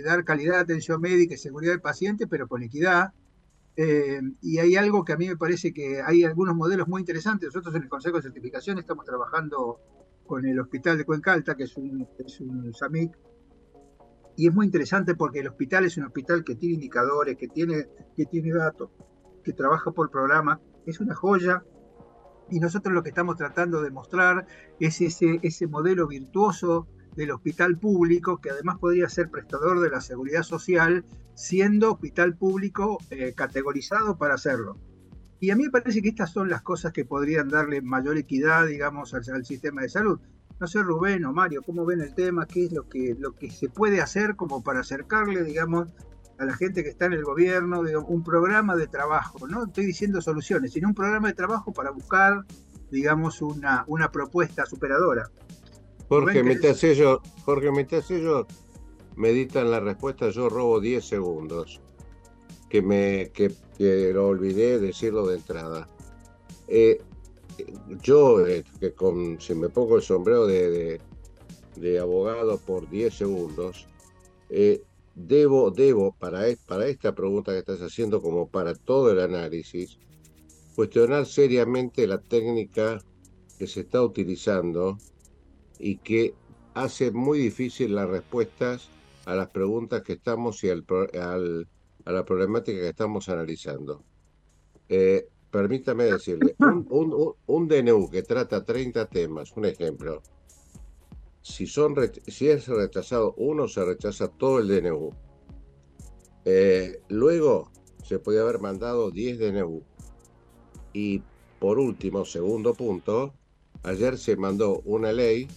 dar 0.03 0.23
calidad 0.25 0.55
de 0.55 0.61
atención 0.61 0.99
médica 0.99 1.35
y 1.35 1.37
seguridad 1.37 1.73
del 1.73 1.81
paciente, 1.81 2.27
pero 2.27 2.47
con 2.47 2.63
equidad. 2.63 3.13
Eh, 3.75 4.19
y 4.41 4.57
hay 4.57 4.75
algo 4.75 5.05
que 5.05 5.13
a 5.13 5.17
mí 5.17 5.27
me 5.27 5.37
parece 5.37 5.71
que 5.71 6.01
hay 6.01 6.23
algunos 6.23 6.55
modelos 6.55 6.87
muy 6.87 7.01
interesantes. 7.01 7.47
Nosotros 7.47 7.75
en 7.75 7.83
el 7.83 7.89
Consejo 7.89 8.17
de 8.17 8.23
Certificación 8.23 8.79
estamos 8.79 9.05
trabajando 9.05 9.79
con 10.27 10.46
el 10.46 10.60
Hospital 10.60 10.98
de 10.98 11.05
Cuenca 11.05 11.34
Alta, 11.34 11.55
que 11.55 11.63
es 11.63 11.75
un, 11.77 12.07
es 12.19 12.43
SAMIC, 12.77 13.17
y 14.36 14.48
es 14.48 14.53
muy 14.53 14.67
interesante 14.67 15.15
porque 15.15 15.39
el 15.39 15.48
hospital 15.48 15.86
es 15.86 15.98
un 15.98 16.05
hospital 16.05 16.43
que 16.43 16.55
tiene 16.55 16.75
indicadores, 16.75 17.38
que 17.38 17.48
tiene, 17.48 17.88
que 18.15 18.25
tiene 18.27 18.53
datos, 18.53 18.91
que 19.43 19.51
trabaja 19.51 19.91
por 19.91 20.12
programa, 20.12 20.62
es 20.86 21.00
una 21.00 21.15
joya. 21.15 21.63
Y 22.51 22.60
nosotros 22.60 22.93
lo 22.93 23.01
que 23.01 23.10
estamos 23.10 23.36
tratando 23.36 23.81
de 23.81 23.89
mostrar 23.89 24.46
es 24.79 25.01
ese, 25.01 25.39
ese 25.41 25.65
modelo 25.65 26.07
virtuoso 26.07 26.88
del 27.15 27.31
hospital 27.31 27.79
público, 27.79 28.38
que 28.38 28.51
además 28.51 28.77
podría 28.77 29.10
ser 29.10 29.31
prestador 29.31 29.79
de 29.79 29.89
la 29.89 30.01
seguridad 30.01 30.43
social, 30.43 31.03
siendo 31.34 31.93
hospital 31.93 32.38
público 32.38 33.00
eh, 33.10 33.34
categorizado 33.34 34.19
para 34.19 34.36
hacerlo. 34.36 34.77
Y 35.39 35.51
a 35.51 35.56
mí 35.56 35.63
me 35.63 35.70
parece 35.70 36.01
que 36.01 36.10
estas 36.10 36.32
son 36.32 36.50
las 36.50 36.62
cosas 36.62 36.91
que 36.91 37.06
podrían 37.06 37.50
darle 37.50 37.82
mayor 37.82 38.17
equidad, 38.17 38.65
digamos, 38.65 39.13
al, 39.13 39.46
sistema 39.46 39.82
de 39.82 39.89
salud. 39.89 40.20
No 40.60 40.65
sé, 40.67 40.82
Rubén 40.82 41.24
o 41.25 41.34
Mario, 41.34 41.62
¿cómo 41.63 41.86
ven 41.86 42.01
el 42.01 42.15
tema? 42.15 42.48
¿Qué 42.48 42.65
es 42.65 42.72
lo 42.72 42.89
que, 42.89 43.15
lo 43.20 43.36
que 43.36 43.51
se 43.51 43.70
puede 43.70 44.01
hacer 44.01 44.36
como 44.36 44.63
para 44.63 44.79
acercarle, 44.79 45.44
digamos, 45.44 45.89
a 46.39 46.46
la 46.46 46.56
gente 46.56 46.84
que 46.84 46.89
está 46.89 47.06
en 47.06 47.13
el 47.13 47.24
gobierno, 47.24 47.82
un 48.08 48.24
programa 48.24 48.75
de 48.75 48.88
trabajo? 48.88 49.48
No 49.48 49.65
estoy 49.65 49.86
diciendo 49.86 50.20
soluciones, 50.22 50.74
sino 50.74 50.88
un 50.88 50.96
programa 50.96 51.27
de 51.27 51.36
trabajo 51.36 51.72
para 51.72 51.91
buscar, 51.91 52.44
digamos, 52.89 53.41
una, 53.44 53.84
una 53.88 54.12
propuesta 54.12 54.65
superadora. 54.65 55.29
Jorge, 56.10 56.41
mientras 56.41 56.84
ellos, 56.84 57.20
Jorge, 57.46 57.72
mientras 57.72 58.10
ellos 58.10 58.48
meditan 59.15 59.70
la 59.70 59.79
respuesta, 59.79 60.29
yo 60.29 60.50
robo 60.50 60.79
10 60.79 61.06
segundos 61.06 61.82
que 62.70 62.82
me 62.82 63.32
que, 63.34 63.51
lo 63.79 64.27
olvidé 64.27 64.79
decirlo 64.79 65.27
de 65.27 65.38
entrada. 65.38 65.88
Eh, 66.67 67.00
yo, 68.01 68.46
eh, 68.46 68.63
que 68.79 68.93
si 69.40 69.55
me 69.55 69.70
pongo 69.70 69.96
el 69.96 70.01
sombrero 70.01 70.46
de, 70.46 71.00
abogado 72.00 72.57
por 72.59 72.90
10 72.90 73.13
segundos, 73.13 73.87
eh, 74.50 74.81
debo, 75.16 75.72
debo 75.72 76.13
para, 76.13 76.48
e, 76.48 76.57
para 76.57 76.87
esta 76.87 77.13
pregunta 77.13 77.51
que 77.51 77.59
estás 77.59 77.81
haciendo, 77.81 78.22
como 78.22 78.48
para 78.48 78.75
todo 78.75 79.11
el 79.11 79.20
análisis, 79.20 79.98
cuestionar 80.75 81.25
seriamente 81.25 82.05
la 82.07 82.20
técnica 82.20 83.00
que 83.57 83.68
se 83.68 83.81
está 83.81 84.01
utilizando 84.03 84.98
y 85.79 85.98
que 85.98 86.35
hace 86.74 87.11
muy 87.11 87.40
difícil 87.40 87.96
las 87.96 88.09
respuestas 88.09 88.90
a 89.25 89.35
las 89.35 89.50
preguntas 89.50 90.03
que 90.03 90.13
estamos 90.13 90.63
y 90.63 90.70
al 90.70 90.85
a 92.07 92.11
la 92.13 92.24
problemática 92.24 92.79
que 92.79 92.87
estamos 92.87 93.27
analizando. 93.27 94.01
Eh, 94.87 95.27
permítame 95.51 96.05
decirle, 96.05 96.55
un, 96.89 97.67
DNU 97.67 98.09
que 98.09 98.24
trata 98.24 98.63
30 98.63 99.07
temas, 99.07 99.51
un 99.57 99.65
ejemplo, 99.65 100.22
si, 101.41 101.67
son, 101.67 101.96
si 102.25 102.48
es 102.48 102.65
rechazado 102.70 103.33
uno, 103.35 103.67
se 103.67 103.83
rechaza 103.83 104.29
todo 104.29 104.59
el 104.59 104.70
DNU. 104.70 105.11
Eh, 106.46 107.01
luego 107.09 107.72
se 108.03 108.20
puede 108.20 108.39
haber 108.39 108.59
mandado 108.59 109.11
10 109.11 109.39
DNU. 109.39 109.83
Y 110.93 111.22
por 111.59 111.77
último, 111.77 112.24
segundo 112.24 112.74
punto, 112.74 113.33
ayer 113.83 114.17
se 114.17 114.37
mandó 114.37 114.79
una 114.85 115.11
ley 115.11 115.50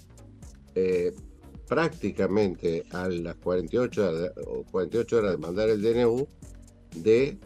eh, 0.74 1.14
prácticamente 1.70 2.82
a 2.90 3.08
las 3.08 3.36
48 3.36 4.32
48 4.72 5.16
horas 5.16 5.30
de 5.30 5.38
mandar 5.38 5.70
el 5.70 5.80
DNU 5.80 6.26
de 6.96 7.38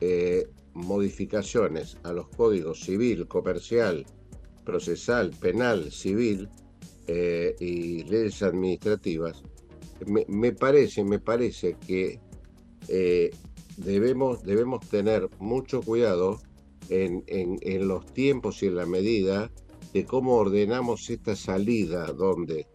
eh, 0.00 0.48
modificaciones 0.72 1.98
a 2.02 2.14
los 2.14 2.28
códigos 2.28 2.80
civil, 2.80 3.28
comercial, 3.28 4.06
procesal, 4.64 5.30
penal, 5.38 5.92
civil 5.92 6.48
eh, 7.06 7.54
y 7.60 8.04
leyes 8.04 8.42
administrativas, 8.42 9.42
me, 10.06 10.52
parece, 10.52 11.04
me 11.04 11.18
parece 11.18 11.76
que 11.86 12.18
eh, 12.88 13.30
debemos, 13.76 14.42
debemos 14.42 14.88
tener 14.88 15.28
mucho 15.38 15.82
cuidado 15.82 16.40
en, 16.88 17.22
en, 17.26 17.86
los 17.86 18.06
tiempos 18.14 18.62
y 18.62 18.68
en 18.68 18.76
la 18.76 18.86
medida 18.86 19.50
de 19.92 20.06
cómo 20.06 20.36
ordenamos 20.36 21.10
esta 21.10 21.36
salida, 21.36 22.06
donde, 22.06 22.66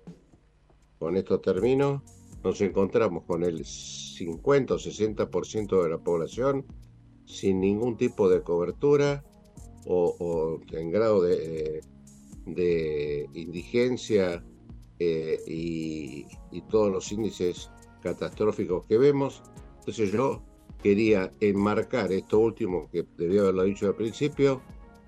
con 0.99 1.17
esto 1.17 1.39
termino, 1.39 2.03
nos 2.43 2.61
encontramos 2.61 3.23
con 3.23 3.43
el 3.43 3.65
50 3.65 4.73
o 4.75 4.77
60% 4.77 5.83
de 5.83 5.89
la 5.89 5.97
población 5.97 6.65
sin 7.25 7.59
ningún 7.59 7.97
tipo 7.97 8.29
de 8.29 8.41
cobertura 8.41 9.23
o, 9.87 10.59
en 10.71 10.91
grado 10.91 11.21
de, 11.21 11.81
indigencia 13.33 14.43
eh, 14.99 15.39
y, 15.47 16.25
todos 16.69 16.91
los 16.91 17.11
índices 17.11 17.69
catastróficos 18.01 18.85
que 18.87 18.97
vemos. 18.97 19.43
Entonces 19.79 20.11
yo 20.11 20.41
quería 20.81 21.31
enmarcar 21.39 22.11
esto 22.11 22.39
último 22.39 22.89
que 22.91 23.05
debía 23.17 23.41
haberlo 23.41 23.63
dicho 23.63 23.87
al 23.87 23.95
principio, 23.95 24.61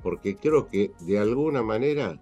porque 0.03 0.35
creo 0.35 0.67
que 0.67 0.91
de 1.01 1.19
alguna 1.19 1.63
manera 1.63 2.19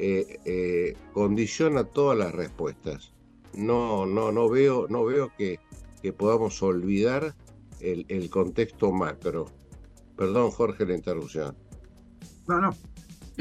eh, 0.00 0.40
eh, 0.44 0.96
condiciona 1.12 1.84
todas 1.84 2.16
las 2.18 2.32
respuestas 2.32 3.12
no, 3.54 4.06
no, 4.06 4.32
no 4.32 4.48
veo, 4.48 4.86
no 4.88 5.04
veo 5.04 5.32
que, 5.36 5.58
podamos 6.16 6.62
olvidar 6.62 7.34
el, 7.80 8.30
contexto 8.30 8.90
macro. 8.90 9.46
Perdón, 10.16 10.50
Jorge, 10.50 10.86
la 10.86 10.94
interrupción. 10.94 11.56
No, 12.48 12.60
no. 12.60 12.70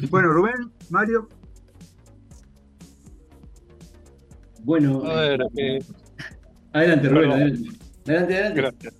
Bueno, 0.10 0.30
Rubén, 0.30 0.72
Mario. 0.89 1.28
Bueno, 4.63 5.04
a 5.06 5.22
ver, 5.22 5.41
eh, 5.58 5.80
adelante, 6.74 7.10
Rubén, 7.10 7.32
adelante. 7.32 7.69
Adelante, 8.08 8.62
Gracias, 8.62 8.93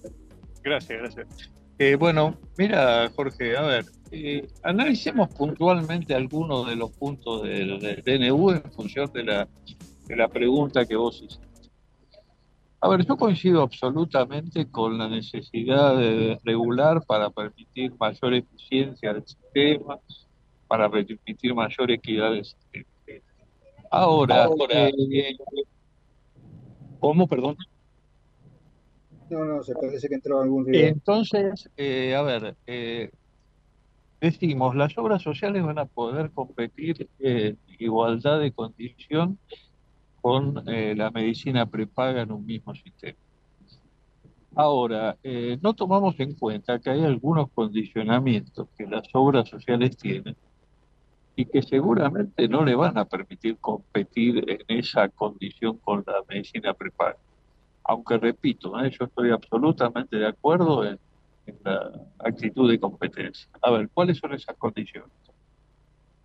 gracias. 0.64 1.00
gracias. 1.00 1.59
Eh, 1.80 1.96
bueno, 1.96 2.36
mira, 2.58 3.10
Jorge, 3.16 3.56
a 3.56 3.62
ver, 3.62 3.86
eh, 4.12 4.46
analicemos 4.64 5.30
puntualmente 5.30 6.14
algunos 6.14 6.68
de 6.68 6.76
los 6.76 6.92
puntos 6.92 7.44
del, 7.44 7.80
del 7.80 8.04
DNU 8.04 8.52
en 8.52 8.72
función 8.72 9.12
de 9.14 9.24
la 9.24 9.48
la 10.16 10.28
pregunta 10.28 10.86
que 10.86 10.96
vos 10.96 11.22
hiciste. 11.22 11.48
A 12.82 12.88
ver, 12.88 13.06
yo 13.06 13.18
coincido 13.18 13.62
absolutamente 13.62 14.70
con 14.70 14.98
la 14.98 15.10
necesidad 15.10 15.98
de 15.98 16.40
regular 16.44 17.04
para 17.06 17.30
permitir 17.30 17.94
mayor 18.00 18.34
eficiencia 18.34 19.14
del 19.14 19.28
sistema, 19.28 20.00
para 20.68 20.90
permitir 20.90 21.54
mayor 21.54 21.92
equidad 21.92 22.32
del 22.32 22.46
sistema. 22.46 22.86
Ahora, 23.92 24.48
eh, 24.70 25.36
¿cómo, 27.00 27.28
perdón? 27.28 27.58
No, 29.30 29.46
no, 29.46 29.64
se 29.64 29.74
parece 29.76 30.08
que 30.08 30.16
entró 30.16 30.42
algún 30.42 30.66
día. 30.66 30.88
Entonces, 30.88 31.70
eh, 31.78 32.16
a 32.16 32.22
ver, 32.22 32.56
eh, 32.68 33.12
decimos, 34.20 34.76
las 34.76 34.98
obras 34.98 35.22
sociales 35.22 35.64
van 35.64 35.80
a 35.80 35.86
poder 35.86 36.32
competir 36.32 37.10
en 37.20 37.58
igualdad 37.78 38.40
de 38.40 38.52
condición 38.52 39.38
con 40.22 40.64
eh, 40.68 40.96
la 40.96 41.12
medicina 41.12 41.66
prepaga 41.66 42.22
en 42.22 42.32
un 42.32 42.46
mismo 42.46 42.74
sistema. 42.76 43.18
Ahora, 44.56 45.18
eh, 45.24 45.58
no 45.62 45.74
tomamos 45.74 46.20
en 46.20 46.34
cuenta 46.34 46.80
que 46.80 46.90
hay 46.90 47.04
algunos 47.06 47.50
condicionamientos 47.52 48.68
que 48.78 48.86
las 48.88 49.08
obras 49.14 49.48
sociales 49.48 49.96
tienen 49.96 50.36
y 51.36 51.46
que 51.46 51.62
seguramente 51.62 52.48
no 52.50 52.66
le 52.66 52.76
van 52.76 52.98
a 52.98 53.06
permitir 53.06 53.58
competir 53.60 54.44
en 54.50 54.80
esa 54.80 55.08
condición 55.10 55.78
con 55.78 56.04
la 56.06 56.24
medicina 56.28 56.74
prepaga. 56.74 57.18
Aunque 57.84 58.18
repito, 58.18 58.80
¿eh? 58.80 58.92
yo 58.92 59.06
estoy 59.06 59.32
absolutamente 59.32 60.18
de 60.18 60.28
acuerdo 60.28 60.86
en 60.86 61.00
la 61.64 61.92
actitud 62.20 62.70
de 62.70 62.80
competencia. 62.80 63.50
A 63.62 63.72
ver, 63.72 63.90
¿cuáles 63.90 64.18
son 64.18 64.34
esas 64.34 64.56
condiciones? 64.58 65.12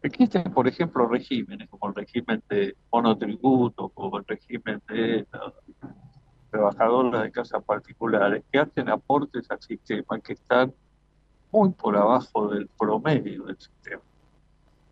Existen, 0.02 0.52
por 0.52 0.68
ejemplo, 0.68 1.08
regímenes 1.08 1.68
como 1.70 1.88
el 1.88 1.94
régimen 1.94 2.42
de 2.50 2.76
monotributo, 2.92 3.88
como 3.88 4.18
el 4.18 4.24
régimen 4.26 4.82
de 4.86 5.26
trabajadores 6.50 7.22
de 7.22 7.32
casas 7.32 7.64
particulares, 7.64 8.44
que 8.52 8.58
hacen 8.58 8.90
aportes 8.90 9.50
al 9.50 9.62
sistema 9.62 10.20
que 10.20 10.34
están 10.34 10.74
muy 11.50 11.70
por 11.70 11.96
abajo 11.96 12.48
del 12.48 12.68
promedio 12.78 13.44
del 13.44 13.56
sistema, 13.56 14.02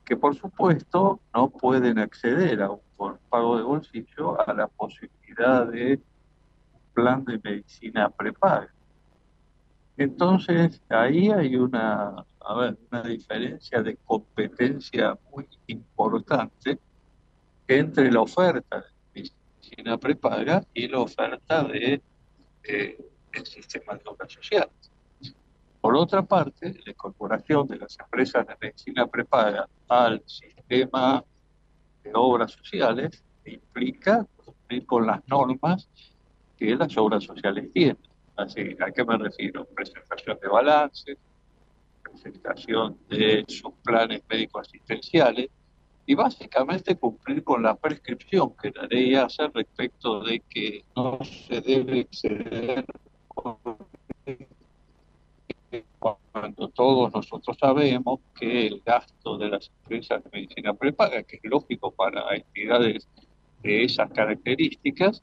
que 0.04 0.16
por 0.16 0.34
supuesto 0.34 1.20
no 1.34 1.50
pueden 1.50 1.98
acceder 1.98 2.62
a 2.62 2.70
un 2.70 2.80
pago 3.28 3.58
de 3.58 3.64
bolsillo 3.64 4.40
a 4.40 4.54
la 4.54 4.66
posibilidad 4.68 5.66
de 5.66 6.00
plan 6.94 7.24
de 7.24 7.40
medicina 7.42 8.08
prepaga. 8.10 8.72
Entonces, 9.96 10.80
ahí 10.88 11.30
hay 11.30 11.56
una, 11.56 12.24
una 12.90 13.02
diferencia 13.02 13.82
de 13.82 13.96
competencia 13.96 15.18
muy 15.30 15.46
importante 15.66 16.78
entre 17.68 18.10
la 18.10 18.20
oferta 18.20 18.84
de 19.14 19.30
medicina 19.60 19.98
prepaga 19.98 20.64
y 20.74 20.88
la 20.88 21.00
oferta 21.00 21.64
de, 21.64 22.02
eh, 22.64 22.98
del 23.32 23.46
sistema 23.46 23.94
de 23.94 24.02
obra 24.06 24.28
social. 24.28 24.68
Por 25.80 25.96
otra 25.96 26.22
parte, 26.22 26.74
la 26.84 26.92
incorporación 26.92 27.66
de 27.66 27.76
las 27.76 27.98
empresas 27.98 28.46
de 28.46 28.56
medicina 28.60 29.06
prepaga 29.06 29.68
al 29.88 30.22
sistema 30.26 31.24
de 32.04 32.10
obras 32.14 32.52
sociales 32.52 33.22
implica 33.44 34.26
cumplir 34.44 34.86
con 34.86 35.06
las 35.06 35.26
normas 35.26 35.88
que 36.62 36.76
las 36.76 36.96
obras 36.96 37.24
sociales 37.24 37.68
tienen. 37.72 37.98
Así, 38.36 38.76
¿A 38.80 38.90
qué 38.92 39.04
me 39.04 39.18
refiero? 39.18 39.64
Presentación 39.64 40.38
de 40.40 40.48
balances, 40.48 41.18
presentación 42.02 42.96
de 43.08 43.44
sus 43.48 43.72
planes 43.84 44.22
médico-asistenciales 44.28 45.48
y 46.06 46.14
básicamente 46.14 46.96
cumplir 46.96 47.42
con 47.42 47.62
la 47.62 47.74
prescripción 47.74 48.54
que 48.56 48.70
la 48.70 48.86
ley 48.86 49.14
hace 49.14 49.48
respecto 49.48 50.20
de 50.22 50.40
que 50.40 50.84
no 50.96 51.18
se 51.24 51.60
debe 51.60 52.00
exceder 52.00 52.84
cuando 55.98 56.68
todos 56.68 57.12
nosotros 57.12 57.56
sabemos 57.58 58.20
que 58.38 58.66
el 58.68 58.82
gasto 58.84 59.36
de 59.36 59.48
las 59.48 59.70
empresas 59.82 60.22
de 60.24 60.30
medicina 60.32 60.74
prepaga, 60.74 61.22
que 61.22 61.36
es 61.36 61.44
lógico 61.44 61.90
para 61.90 62.34
entidades 62.34 63.08
de 63.62 63.84
esas 63.84 64.10
características, 64.10 65.22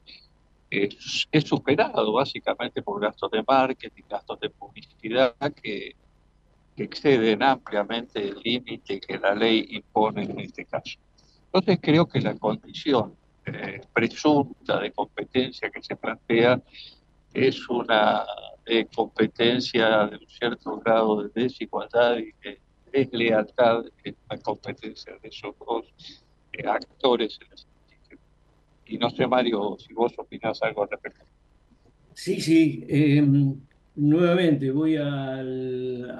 es, 0.70 1.26
superado 1.44 2.12
básicamente 2.12 2.82
por 2.82 3.00
gastos 3.00 3.30
de 3.30 3.42
marketing, 3.46 4.04
gastos 4.08 4.38
de 4.40 4.50
publicidad 4.50 5.34
que, 5.62 5.96
exceden 6.76 7.42
ampliamente 7.42 8.26
el 8.26 8.40
límite 8.42 9.00
que 9.00 9.18
la 9.18 9.34
ley 9.34 9.66
impone 9.68 10.22
en 10.22 10.40
este 10.40 10.64
caso. 10.64 10.98
Entonces 11.44 11.78
creo 11.82 12.06
que 12.06 12.22
la 12.22 12.34
condición 12.36 13.14
eh, 13.44 13.82
presunta 13.92 14.80
de 14.80 14.90
competencia 14.90 15.68
que 15.68 15.82
se 15.82 15.94
plantea 15.94 16.58
es 17.34 17.68
una 17.68 18.24
competencia 18.94 20.06
de 20.06 20.16
un 20.16 20.26
cierto 20.28 20.78
grado 20.78 21.24
de 21.24 21.42
desigualdad 21.42 22.16
y 22.18 22.32
de 22.42 22.60
deslealtad 22.92 23.84
en 24.04 24.16
la 24.28 24.38
competencia 24.38 25.16
de 25.20 25.28
esos 25.28 25.54
dos 25.58 25.86
eh, 26.52 26.66
actores 26.66 27.38
en 27.40 27.48
la 27.50 27.56
Y 28.90 28.98
no 28.98 29.08
sé, 29.08 29.24
Mario, 29.26 29.76
si 29.78 29.94
vos 29.94 30.12
opinás 30.18 30.60
algo 30.62 30.82
al 30.82 30.90
respecto. 30.90 31.24
Sí, 32.12 32.40
sí. 32.40 32.84
Em, 32.88 33.54
nuevamente 33.94 34.72
voy 34.72 34.96
al, 34.96 36.10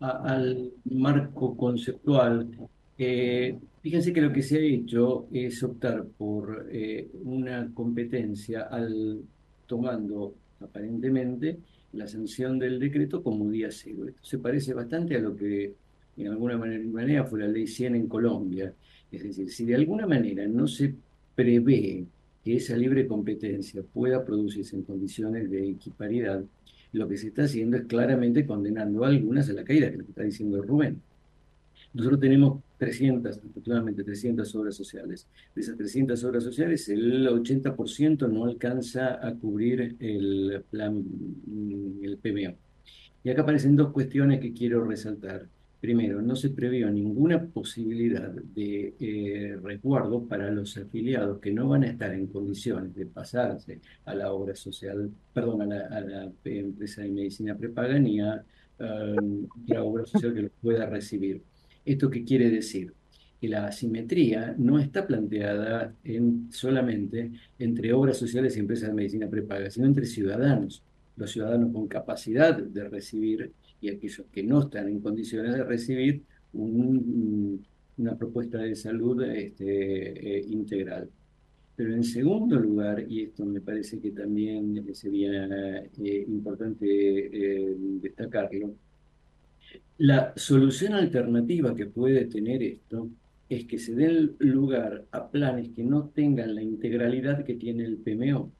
al 0.00 0.72
marco 0.90 1.56
conceptual. 1.56 2.50
Eh, 2.98 3.56
fíjense 3.80 4.12
que 4.12 4.20
lo 4.20 4.32
que 4.32 4.42
se 4.42 4.58
ha 4.58 4.60
hecho 4.60 5.28
es 5.32 5.62
optar 5.62 6.04
por 6.04 6.66
eh, 6.70 7.08
una 7.22 7.70
competencia 7.72 8.62
al 8.62 9.22
tomando 9.66 10.34
aparentemente 10.60 11.58
la 11.92 12.08
sanción 12.08 12.58
del 12.58 12.80
decreto 12.80 13.22
como 13.22 13.48
día 13.50 13.68
cero. 13.70 14.08
Esto 14.08 14.24
se 14.24 14.38
parece 14.38 14.74
bastante 14.74 15.14
a 15.14 15.20
lo 15.20 15.36
que 15.36 15.74
en 16.16 16.26
alguna 16.26 16.58
manera 16.58 17.24
fue 17.24 17.40
la 17.40 17.46
ley 17.46 17.68
100 17.68 17.94
en 17.94 18.08
Colombia. 18.08 18.74
Es 19.10 19.22
decir, 19.22 19.50
si 19.50 19.64
de 19.64 19.76
alguna 19.76 20.06
manera 20.06 20.46
no 20.48 20.66
se 20.66 20.94
prevé 21.42 22.06
que 22.44 22.56
esa 22.56 22.76
libre 22.76 23.06
competencia 23.06 23.82
pueda 23.82 24.24
producirse 24.24 24.76
en 24.76 24.82
condiciones 24.82 25.50
de 25.50 25.70
equiparidad, 25.70 26.44
lo 26.92 27.08
que 27.08 27.16
se 27.16 27.28
está 27.28 27.44
haciendo 27.44 27.76
es 27.76 27.84
claramente 27.86 28.46
condenando 28.46 29.04
algunas 29.04 29.48
a 29.50 29.54
la 29.54 29.64
caída, 29.64 29.90
que 29.90 29.98
lo 29.98 30.04
que 30.04 30.10
está 30.10 30.22
diciendo 30.22 30.62
Rubén. 30.62 31.00
Nosotros 31.94 32.20
tenemos 32.20 32.62
300, 32.78 33.38
aproximadamente 33.38 34.04
300 34.04 34.54
obras 34.54 34.74
sociales. 34.74 35.26
De 35.54 35.60
esas 35.60 35.76
300 35.76 36.22
obras 36.24 36.44
sociales, 36.44 36.88
el 36.88 37.26
80% 37.26 38.30
no 38.30 38.44
alcanza 38.44 39.26
a 39.26 39.34
cubrir 39.34 39.96
el 39.98 40.64
plan, 40.70 41.04
el 42.02 42.18
PMO. 42.18 42.56
Y 43.24 43.30
acá 43.30 43.42
aparecen 43.42 43.76
dos 43.76 43.92
cuestiones 43.92 44.40
que 44.40 44.52
quiero 44.52 44.84
resaltar. 44.84 45.48
Primero, 45.82 46.22
no 46.22 46.36
se 46.36 46.50
previó 46.50 46.88
ninguna 46.92 47.44
posibilidad 47.44 48.30
de 48.30 48.94
eh, 49.00 49.58
resguardo 49.60 50.28
para 50.28 50.48
los 50.48 50.76
afiliados 50.76 51.40
que 51.40 51.50
no 51.50 51.66
van 51.66 51.82
a 51.82 51.88
estar 51.88 52.14
en 52.14 52.28
condiciones 52.28 52.94
de 52.94 53.06
pasarse 53.06 53.80
a 54.04 54.14
la 54.14 54.30
obra 54.30 54.54
social, 54.54 55.10
perdón, 55.34 55.72
a 55.72 56.00
la, 56.00 56.30
empresa 56.44 57.02
de 57.02 57.08
medicina 57.08 57.56
prepaga 57.56 57.98
ni 57.98 58.20
a 58.20 58.44
eh, 58.78 59.16
la 59.66 59.82
obra 59.82 60.06
social 60.06 60.32
que 60.32 60.42
los 60.42 60.52
pueda 60.62 60.86
recibir. 60.86 61.42
¿Esto 61.84 62.08
qué 62.08 62.22
quiere 62.22 62.48
decir? 62.48 62.94
Que 63.40 63.48
la 63.48 63.66
asimetría 63.66 64.54
no 64.56 64.78
está 64.78 65.04
planteada 65.04 65.96
en, 66.04 66.46
solamente 66.52 67.32
entre 67.58 67.92
obras 67.92 68.18
sociales 68.18 68.56
y 68.56 68.60
empresas 68.60 68.90
de 68.90 68.94
medicina 68.94 69.28
prepaga, 69.28 69.68
sino 69.68 69.88
entre 69.88 70.06
ciudadanos. 70.06 70.80
Los 71.16 71.32
ciudadanos 71.32 71.72
con 71.72 71.88
capacidad 71.88 72.56
de 72.56 72.88
recibir 72.88 73.52
y 73.82 73.90
aquellos 73.90 74.26
que 74.32 74.42
no 74.42 74.60
están 74.60 74.88
en 74.88 75.00
condiciones 75.00 75.54
de 75.54 75.64
recibir 75.64 76.22
una 76.54 78.16
propuesta 78.16 78.58
de 78.58 78.76
salud 78.76 79.22
este, 79.24 80.38
eh, 80.38 80.46
integral. 80.48 81.10
Pero 81.74 81.94
en 81.94 82.04
segundo 82.04 82.58
lugar, 82.60 83.04
y 83.08 83.22
esto 83.22 83.44
me 83.44 83.60
parece 83.60 83.98
que 83.98 84.12
también 84.12 84.94
sería 84.94 85.82
eh, 85.84 86.24
importante 86.28 86.86
eh, 86.86 87.76
destacarlo, 88.00 88.74
la 89.98 90.32
solución 90.36 90.94
alternativa 90.94 91.74
que 91.74 91.86
puede 91.86 92.26
tener 92.26 92.62
esto 92.62 93.08
es 93.48 93.64
que 93.66 93.78
se 93.78 93.94
den 93.94 94.36
lugar 94.38 95.06
a 95.10 95.28
planes 95.28 95.70
que 95.70 95.82
no 95.82 96.08
tengan 96.08 96.54
la 96.54 96.62
integralidad 96.62 97.44
que 97.44 97.54
tiene 97.54 97.84
el 97.84 97.96
PMO. 97.96 98.52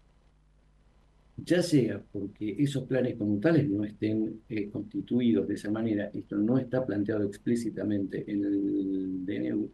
Ya 1.36 1.62
sea 1.62 2.00
porque 2.12 2.56
esos 2.58 2.84
planes 2.84 3.16
como 3.16 3.40
tales 3.40 3.68
no 3.68 3.84
estén 3.84 4.42
eh, 4.48 4.68
constituidos 4.68 5.48
de 5.48 5.54
esa 5.54 5.70
manera, 5.70 6.10
esto 6.12 6.36
no 6.36 6.58
está 6.58 6.84
planteado 6.84 7.24
explícitamente 7.24 8.24
en 8.30 8.44
el 8.44 9.26
DNU, 9.26 9.70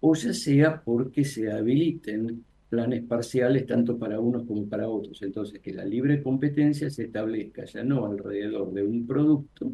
o 0.00 0.14
ya 0.14 0.32
sea 0.32 0.80
porque 0.82 1.24
se 1.24 1.50
habiliten 1.50 2.44
planes 2.72 3.04
parciales 3.04 3.66
tanto 3.66 3.98
para 3.98 4.18
unos 4.18 4.46
como 4.46 4.66
para 4.66 4.88
otros. 4.88 5.20
Entonces, 5.22 5.60
que 5.60 5.74
la 5.74 5.84
libre 5.84 6.22
competencia 6.22 6.88
se 6.88 7.04
establezca 7.04 7.66
ya 7.66 7.84
no 7.84 8.06
alrededor 8.06 8.72
de 8.72 8.82
un 8.82 9.06
producto, 9.06 9.70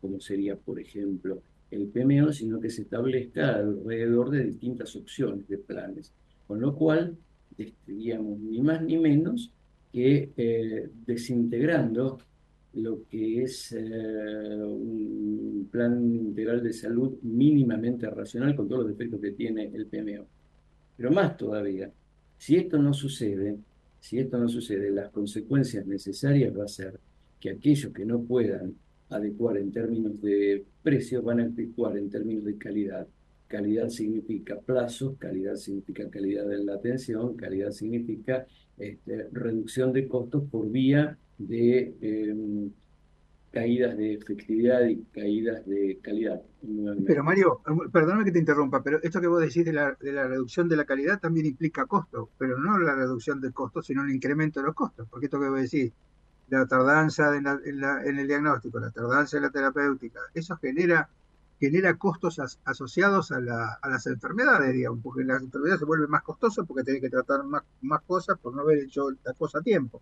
como 0.00 0.20
sería, 0.20 0.56
por 0.56 0.80
ejemplo, 0.80 1.42
el 1.70 1.88
PMO, 1.88 2.32
sino 2.32 2.58
que 2.58 2.70
se 2.70 2.82
establezca 2.82 3.56
alrededor 3.56 4.30
de 4.30 4.44
distintas 4.44 4.96
opciones 4.96 5.46
de 5.48 5.58
planes. 5.58 6.12
Con 6.46 6.60
lo 6.60 6.74
cual, 6.74 7.16
ni 7.86 8.60
más 8.62 8.82
ni 8.82 8.96
menos 8.96 9.52
que 9.92 10.32
eh, 10.36 10.88
desintegrando 11.06 12.18
lo 12.74 13.02
que 13.08 13.42
es 13.42 13.72
eh, 13.72 13.80
un 14.64 15.68
plan 15.70 16.14
integral 16.14 16.62
de 16.62 16.72
salud 16.72 17.18
mínimamente 17.22 18.08
racional 18.08 18.54
con 18.54 18.68
todos 18.68 18.82
los 18.82 18.96
defectos 18.96 19.20
que 19.20 19.32
tiene 19.32 19.70
el 19.74 19.86
PMO. 19.86 20.26
Pero 20.96 21.10
más 21.10 21.36
todavía, 21.36 21.90
si 22.38 22.56
esto 22.56 22.78
no 22.78 22.94
sucede, 22.94 23.56
si 23.98 24.18
esto 24.18 24.38
no 24.38 24.48
sucede, 24.48 24.90
las 24.90 25.10
consecuencias 25.10 25.86
necesarias 25.86 26.56
va 26.56 26.64
a 26.64 26.68
ser 26.68 26.98
que 27.40 27.50
aquellos 27.50 27.92
que 27.92 28.04
no 28.04 28.22
puedan 28.22 28.74
adecuar 29.10 29.56
en 29.56 29.72
términos 29.72 30.20
de 30.22 30.64
precio, 30.82 31.22
van 31.22 31.40
a 31.40 31.44
adecuar 31.44 31.96
en 31.96 32.08
términos 32.08 32.44
de 32.44 32.56
calidad. 32.56 33.06
Calidad 33.50 33.88
significa 33.88 34.60
plazo, 34.60 35.16
calidad 35.18 35.56
significa 35.56 36.08
calidad 36.08 36.46
de 36.46 36.62
la 36.62 36.74
atención, 36.74 37.36
calidad 37.36 37.72
significa 37.72 38.46
este, 38.78 39.26
reducción 39.32 39.92
de 39.92 40.06
costos 40.06 40.44
por 40.48 40.70
vía 40.70 41.18
de 41.36 41.96
em, 42.00 42.70
caídas 43.50 43.96
de 43.96 44.14
efectividad 44.14 44.86
y 44.86 45.02
caídas 45.12 45.66
de 45.66 45.98
calidad. 46.00 46.40
Pero 47.04 47.24
Mario, 47.24 47.60
perdóname 47.92 48.24
que 48.24 48.30
te 48.30 48.38
interrumpa, 48.38 48.84
pero 48.84 49.00
esto 49.02 49.20
que 49.20 49.26
vos 49.26 49.40
decís 49.40 49.64
de 49.64 49.72
la, 49.72 49.96
reducción 49.98 50.68
de 50.68 50.76
la 50.76 50.84
calidad 50.84 51.18
también 51.18 51.46
implica 51.46 51.86
costo, 51.86 52.30
pero 52.38 52.56
no 52.56 52.78
la 52.78 52.94
reducción 52.94 53.40
de 53.40 53.50
costos, 53.50 53.86
sino 53.86 54.04
el 54.04 54.10
incremento 54.10 54.60
de 54.60 54.66
los 54.66 54.76
costos, 54.76 55.08
porque 55.10 55.26
esto 55.26 55.40
que 55.40 55.48
vos 55.48 55.60
decís, 55.60 55.92
la 56.50 56.66
tardanza 56.66 57.36
en, 57.36 57.46
el 57.46 58.28
diagnóstico, 58.28 58.78
la 58.78 58.90
tardanza 58.90 59.38
en 59.38 59.42
la 59.42 59.50
terapéutica, 59.50 60.20
eso 60.34 60.56
genera, 60.58 61.08
genera 61.60 61.96
costos 61.98 62.40
asociados 62.64 63.30
a, 63.32 63.40
las 63.40 64.06
enfermedades, 64.06 64.72
digamos, 64.72 65.00
porque 65.02 65.24
las 65.24 65.42
enfermedades 65.42 65.80
se 65.80 65.84
vuelven 65.84 66.10
más 66.10 66.22
costosas 66.22 66.66
porque 66.66 66.84
tienen 66.84 67.02
que 67.02 67.10
tratar 67.10 67.44
más, 67.44 67.62
más 67.82 68.00
cosas 68.02 68.38
por 68.38 68.54
no 68.54 68.62
haber 68.62 68.78
hecho 68.78 69.10
la 69.10 69.34
cosa 69.34 69.58
a 69.58 69.62
tiempo. 69.62 70.00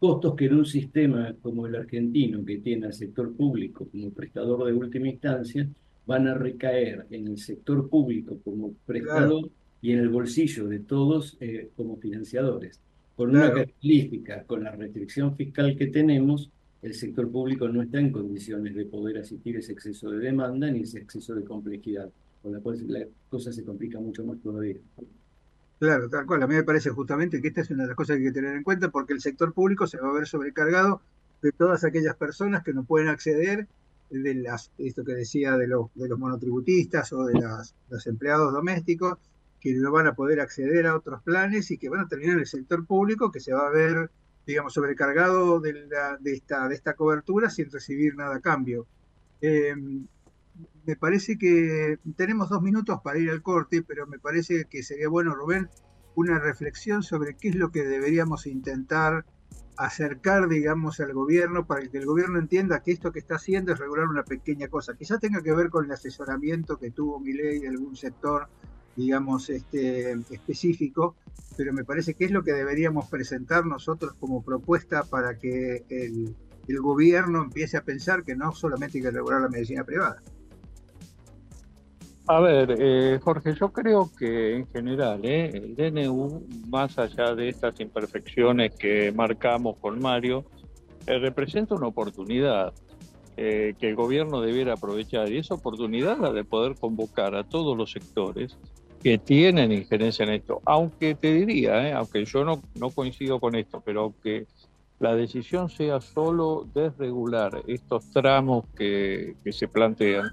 Costos 0.00 0.34
que 0.34 0.46
en 0.46 0.56
un 0.56 0.66
sistema 0.66 1.32
como 1.40 1.66
el 1.66 1.76
argentino, 1.76 2.44
que 2.44 2.58
tiene 2.58 2.86
al 2.86 2.94
sector 2.94 3.32
público 3.36 3.86
como 3.90 4.10
prestador 4.10 4.66
de 4.66 4.72
última 4.72 5.08
instancia, 5.08 5.68
van 6.06 6.26
a 6.26 6.34
recaer 6.34 7.06
en 7.10 7.28
el 7.28 7.38
sector 7.38 7.88
público 7.88 8.38
como 8.42 8.74
prestador 8.84 9.48
y 9.80 9.92
en 9.92 10.00
el 10.00 10.08
bolsillo 10.08 10.66
de 10.66 10.80
todos 10.80 11.36
eh, 11.40 11.70
como 11.76 11.98
financiadores. 11.98 12.80
Con 13.14 13.30
una 13.30 13.52
característica, 13.52 14.42
con 14.44 14.64
la 14.64 14.72
restricción 14.72 15.36
fiscal 15.36 15.76
que 15.76 15.86
tenemos, 15.86 16.50
el 16.82 16.94
sector 16.94 17.30
público 17.30 17.68
no 17.68 17.82
está 17.82 17.98
en 17.98 18.10
condiciones 18.10 18.74
de 18.74 18.86
poder 18.86 19.18
asistir 19.18 19.56
ese 19.56 19.72
exceso 19.72 20.10
de 20.10 20.18
demanda 20.18 20.70
ni 20.70 20.80
ese 20.80 20.98
exceso 20.98 21.34
de 21.34 21.44
complejidad, 21.44 22.10
con 22.42 22.52
la 22.52 22.60
cual 22.60 22.78
la 22.88 23.06
cosa 23.28 23.52
se 23.52 23.64
complica 23.64 24.00
mucho 24.00 24.24
más 24.24 24.40
todavía. 24.40 24.76
Claro, 25.78 26.08
tal 26.08 26.26
cual. 26.26 26.42
A 26.42 26.46
mí 26.46 26.54
me 26.54 26.62
parece 26.62 26.90
justamente 26.90 27.40
que 27.40 27.48
esta 27.48 27.62
es 27.62 27.70
una 27.70 27.84
de 27.84 27.88
las 27.88 27.96
cosas 27.96 28.16
que 28.16 28.22
hay 28.22 28.28
que 28.28 28.34
tener 28.34 28.56
en 28.56 28.62
cuenta 28.62 28.90
porque 28.90 29.12
el 29.12 29.20
sector 29.20 29.52
público 29.52 29.86
se 29.86 29.98
va 29.98 30.10
a 30.10 30.12
ver 30.12 30.26
sobrecargado 30.26 31.00
de 31.42 31.52
todas 31.52 31.84
aquellas 31.84 32.16
personas 32.16 32.62
que 32.62 32.72
no 32.72 32.84
pueden 32.84 33.08
acceder 33.08 33.66
de 34.10 34.34
las, 34.34 34.70
esto 34.78 35.04
que 35.04 35.14
decía 35.14 35.56
de 35.56 35.68
los, 35.68 35.86
de 35.94 36.08
los 36.08 36.18
monotributistas 36.18 37.12
o 37.12 37.24
de 37.24 37.34
las, 37.34 37.74
los 37.88 38.06
empleados 38.06 38.52
domésticos 38.52 39.18
que 39.60 39.74
no 39.74 39.92
van 39.92 40.06
a 40.06 40.14
poder 40.14 40.40
acceder 40.40 40.86
a 40.86 40.96
otros 40.96 41.22
planes 41.22 41.70
y 41.70 41.78
que 41.78 41.88
van 41.88 42.00
a 42.00 42.08
terminar 42.08 42.34
en 42.34 42.40
el 42.40 42.46
sector 42.46 42.84
público 42.86 43.30
que 43.30 43.40
se 43.40 43.52
va 43.52 43.66
a 43.66 43.70
ver, 43.70 44.10
digamos, 44.46 44.74
sobrecargado 44.74 45.60
de, 45.60 45.86
esta, 46.24 46.68
de 46.68 46.74
esta 46.74 46.94
cobertura 46.94 47.50
sin 47.50 47.70
recibir 47.70 48.14
nada 48.16 48.36
a 48.36 48.40
cambio. 48.40 48.86
Eh, 49.40 49.74
me 50.84 50.96
parece 50.96 51.38
que 51.38 51.98
tenemos 52.16 52.48
dos 52.48 52.62
minutos 52.62 53.00
para 53.02 53.18
ir 53.18 53.30
al 53.30 53.42
corte, 53.42 53.82
pero 53.82 54.06
me 54.06 54.18
parece 54.18 54.64
que 54.64 54.82
sería 54.82 55.08
bueno, 55.08 55.34
Rubén, 55.34 55.68
una 56.14 56.38
reflexión 56.38 57.02
sobre 57.02 57.36
qué 57.36 57.50
es 57.50 57.54
lo 57.54 57.70
que 57.70 57.84
deberíamos 57.84 58.46
intentar 58.46 59.24
acercar, 59.76 60.48
digamos, 60.48 61.00
al 61.00 61.14
gobierno 61.14 61.66
para 61.66 61.86
que 61.86 61.98
el 61.98 62.04
gobierno 62.04 62.38
entienda 62.38 62.82
que 62.82 62.92
esto 62.92 63.12
que 63.12 63.20
está 63.20 63.36
haciendo 63.36 63.72
es 63.72 63.78
regular 63.78 64.08
una 64.08 64.24
pequeña 64.24 64.68
cosa. 64.68 64.94
Quizá 64.94 65.18
tenga 65.18 65.42
que 65.42 65.54
ver 65.54 65.70
con 65.70 65.86
el 65.86 65.92
asesoramiento 65.92 66.78
que 66.78 66.90
tuvo 66.90 67.18
mi 67.18 67.32
ley 67.32 67.60
de 67.60 67.68
algún 67.68 67.96
sector, 67.96 68.48
digamos, 69.00 69.50
este, 69.50 70.12
específico, 70.30 71.16
pero 71.56 71.72
me 71.72 71.84
parece 71.84 72.14
que 72.14 72.24
es 72.24 72.30
lo 72.30 72.42
que 72.42 72.52
deberíamos 72.52 73.08
presentar 73.08 73.66
nosotros 73.66 74.14
como 74.18 74.42
propuesta 74.42 75.04
para 75.04 75.36
que 75.36 75.84
el, 75.88 76.34
gobierno 76.80 77.42
empiece 77.42 77.76
a 77.76 77.82
pensar 77.82 78.22
que 78.22 78.36
no 78.36 78.52
solamente 78.54 78.98
hay 78.98 79.02
que 79.02 79.10
regular 79.10 79.40
la 79.40 79.48
medicina 79.48 79.82
privada. 79.82 80.22
A 82.28 82.40
ver, 82.40 82.76
eh, 82.78 83.18
Jorge, 83.20 83.54
yo 83.54 83.72
creo 83.72 84.08
que 84.16 84.56
en 84.56 84.66
general 84.68 85.20
eh, 85.24 85.50
el 85.52 85.74
DNU, 85.74 86.46
más 86.68 86.96
allá 86.96 87.34
de 87.34 87.48
estas 87.48 87.80
imperfecciones 87.80 88.72
que 88.76 89.10
marcamos 89.10 89.78
con 89.78 90.00
Mario, 90.00 90.44
eh, 91.06 91.18
representa 91.18 91.74
una 91.74 91.88
oportunidad 91.88 92.72
que 93.36 93.74
el 93.80 93.94
gobierno 93.94 94.42
debiera 94.42 94.74
aprovechar 94.74 95.32
y 95.32 95.38
esa 95.38 95.54
oportunidad 95.54 96.18
la 96.18 96.30
de 96.30 96.44
poder 96.44 96.74
convocar 96.78 97.34
a 97.34 97.42
todos 97.42 97.74
los 97.74 97.90
sectores 97.90 98.58
que 99.02 99.18
tienen 99.18 99.72
injerencia 99.72 100.24
en 100.24 100.30
esto. 100.30 100.60
Aunque 100.64 101.14
te 101.14 101.32
diría, 101.32 101.96
aunque 101.96 102.24
yo 102.24 102.44
no, 102.44 102.62
no 102.74 102.90
coincido 102.90 103.40
con 103.40 103.54
esto, 103.54 103.82
pero 103.84 104.14
que 104.22 104.46
la 104.98 105.14
decisión 105.14 105.70
sea 105.70 106.00
solo 106.00 106.66
desregular 106.74 107.62
estos 107.66 108.10
tramos 108.10 108.66
que, 108.76 109.36
que 109.42 109.52
se 109.52 109.66
plantean 109.66 110.30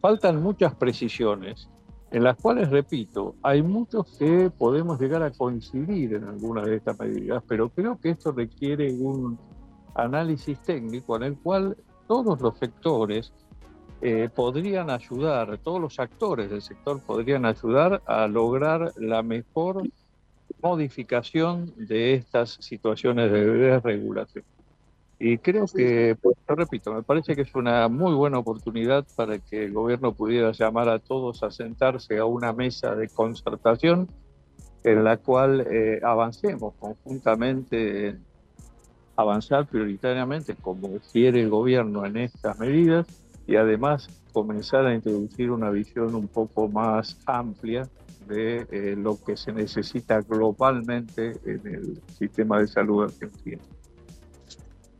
faltan 0.00 0.42
muchas 0.42 0.74
precisiones, 0.74 1.68
en 2.10 2.24
las 2.24 2.36
cuales, 2.36 2.70
repito, 2.70 3.34
hay 3.42 3.62
muchos 3.62 4.16
que 4.18 4.50
podemos 4.50 5.00
llegar 5.00 5.22
a 5.22 5.30
coincidir 5.30 6.14
en 6.14 6.24
algunas 6.24 6.66
de 6.66 6.76
estas 6.76 6.98
medidas, 6.98 7.42
pero 7.46 7.68
creo 7.68 7.98
que 7.98 8.10
esto 8.10 8.32
requiere 8.32 8.92
un 8.92 9.38
análisis 9.94 10.58
técnico 10.60 11.16
en 11.16 11.24
el 11.24 11.38
cual 11.38 11.76
todos 12.06 12.40
los 12.40 12.56
sectores 12.58 13.32
eh, 14.00 14.28
podrían 14.32 14.90
ayudar, 14.90 15.58
todos 15.58 15.80
los 15.80 15.98
actores 15.98 16.50
del 16.50 16.62
sector 16.62 17.00
podrían 17.00 17.44
ayudar 17.44 18.00
a 18.06 18.28
lograr 18.28 18.92
la 18.96 19.24
mejor 19.24 19.82
modificación 20.62 21.72
de 21.76 22.14
estas 22.14 22.58
situaciones 22.60 23.32
de 23.32 23.44
desregulación. 23.44 24.44
Y 25.18 25.38
creo 25.38 25.66
que, 25.66 26.16
pues, 26.22 26.36
repito, 26.46 26.94
me 26.94 27.02
parece 27.02 27.34
que 27.34 27.42
es 27.42 27.52
una 27.56 27.88
muy 27.88 28.14
buena 28.14 28.38
oportunidad 28.38 29.04
para 29.16 29.38
que 29.40 29.64
el 29.64 29.72
gobierno 29.72 30.12
pudiera 30.12 30.52
llamar 30.52 30.88
a 30.88 31.00
todos 31.00 31.42
a 31.42 31.50
sentarse 31.50 32.18
a 32.18 32.24
una 32.24 32.52
mesa 32.52 32.94
de 32.94 33.08
concertación 33.08 34.08
en 34.84 35.02
la 35.02 35.16
cual 35.16 35.66
eh, 35.68 36.00
avancemos 36.04 36.74
conjuntamente, 36.78 38.16
avanzar 39.16 39.66
prioritariamente 39.66 40.54
como 40.54 40.88
quiere 41.12 41.40
el 41.40 41.50
gobierno 41.50 42.06
en 42.06 42.16
estas 42.18 42.56
medidas 42.60 43.27
y 43.48 43.56
además 43.56 44.08
comenzar 44.32 44.86
a 44.86 44.94
introducir 44.94 45.50
una 45.50 45.70
visión 45.70 46.14
un 46.14 46.28
poco 46.28 46.68
más 46.68 47.18
amplia 47.26 47.88
de 48.28 48.66
eh, 48.70 48.94
lo 48.94 49.18
que 49.18 49.38
se 49.38 49.52
necesita 49.52 50.20
globalmente 50.20 51.40
en 51.46 51.66
el 51.66 52.02
sistema 52.16 52.60
de 52.60 52.68
salud 52.68 53.04
argentino. 53.04 53.62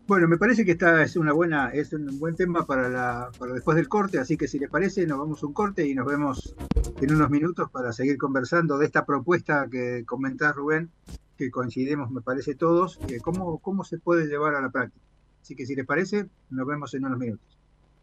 Bueno, 0.07 0.27
me 0.27 0.39
parece 0.39 0.65
que 0.65 0.73
esta 0.73 1.03
es 1.03 1.17
una 1.17 1.35
buena, 1.35 1.69
es 1.69 1.93
un 1.93 2.19
buen 2.19 2.35
tema 2.35 2.65
para, 2.65 2.89
la, 2.89 3.31
para 3.39 3.53
después 3.53 3.77
del 3.77 3.87
corte, 3.87 4.19
así 4.19 4.39
que 4.39 4.49
si 4.49 4.59
les 4.59 4.71
parece, 4.71 5.07
nos 5.07 5.19
vamos 5.19 5.43
un 5.43 5.53
corte 5.53 5.87
y 5.87 5.95
nos 5.95 6.07
vemos 6.07 6.57
en 7.03 7.15
unos 7.15 7.29
minutos 7.29 7.71
para 7.71 7.93
seguir 7.93 8.17
conversando 8.17 8.79
de 8.79 8.87
esta 8.87 9.05
propuesta 9.05 9.69
que 9.71 10.05
comentás, 10.07 10.57
Rubén, 10.57 10.91
que 11.37 11.51
coincidimos, 11.51 12.11
me 12.11 12.23
parece, 12.23 12.55
todos, 12.55 12.99
cómo, 13.21 13.59
cómo 13.59 13.85
se 13.85 13.99
puede 13.99 14.27
llevar 14.27 14.55
a 14.55 14.63
la 14.63 14.71
práctica. 14.71 15.05
Así 15.43 15.55
que 15.55 15.67
si 15.67 15.75
les 15.75 15.85
parece, 15.85 16.31
nos 16.49 16.67
vemos 16.67 16.95
en 16.95 17.05
unos 17.05 17.19
minutos. 17.19 17.58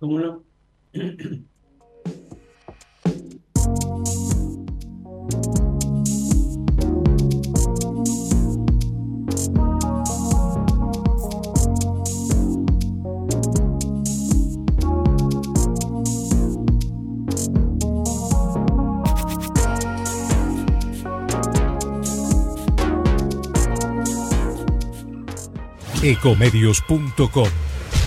¿Cómo 0.05 0.19
no? 0.19 0.43
Ecomedios.com 26.03 27.64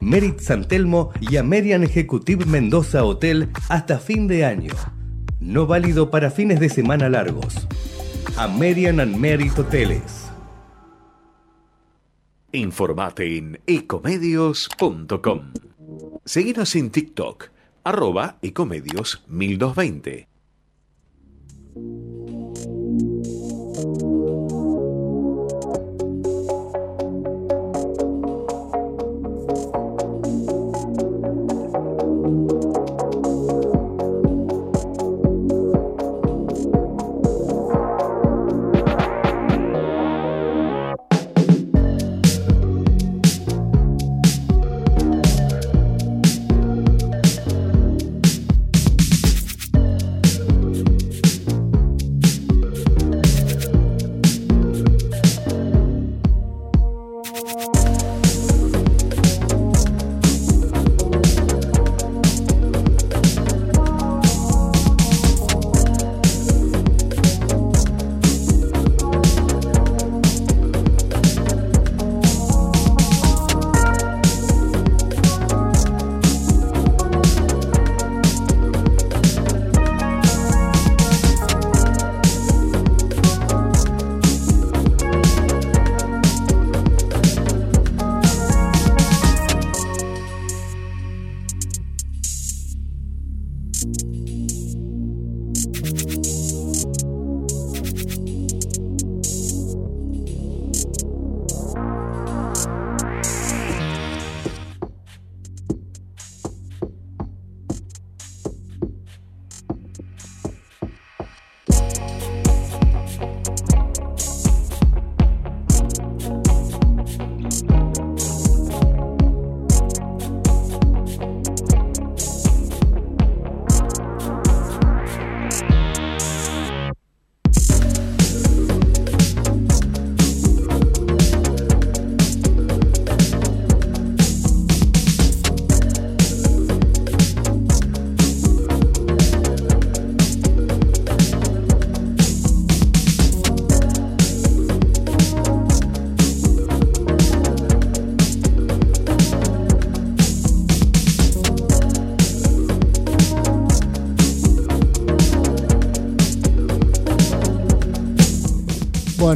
Merit 0.00 0.40
San 0.40 0.66
Telmo 0.68 1.10
y 1.20 1.36
Amerian 1.36 1.82
Executive 1.82 2.44
Mendoza 2.46 3.04
Hotel 3.04 3.50
hasta 3.68 3.98
fin 3.98 4.26
de 4.26 4.44
año. 4.44 4.74
No 5.40 5.66
válido 5.66 6.10
para 6.10 6.30
fines 6.30 6.60
de 6.60 6.68
semana 6.68 7.08
largos. 7.08 7.66
Amerian 8.36 9.00
and 9.00 9.16
Merit 9.16 9.58
Hoteles. 9.58 10.30
Informate 12.52 13.36
en 13.36 13.60
ecomedios.com. 13.66 15.52
Seguinos 16.24 16.74
en 16.76 16.90
TikTok 16.90 17.50
arroba 17.84 18.38
ecomedios 18.40 19.22
1220. 19.28 20.28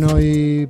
Bueno, 0.01 0.21
y 0.21 0.69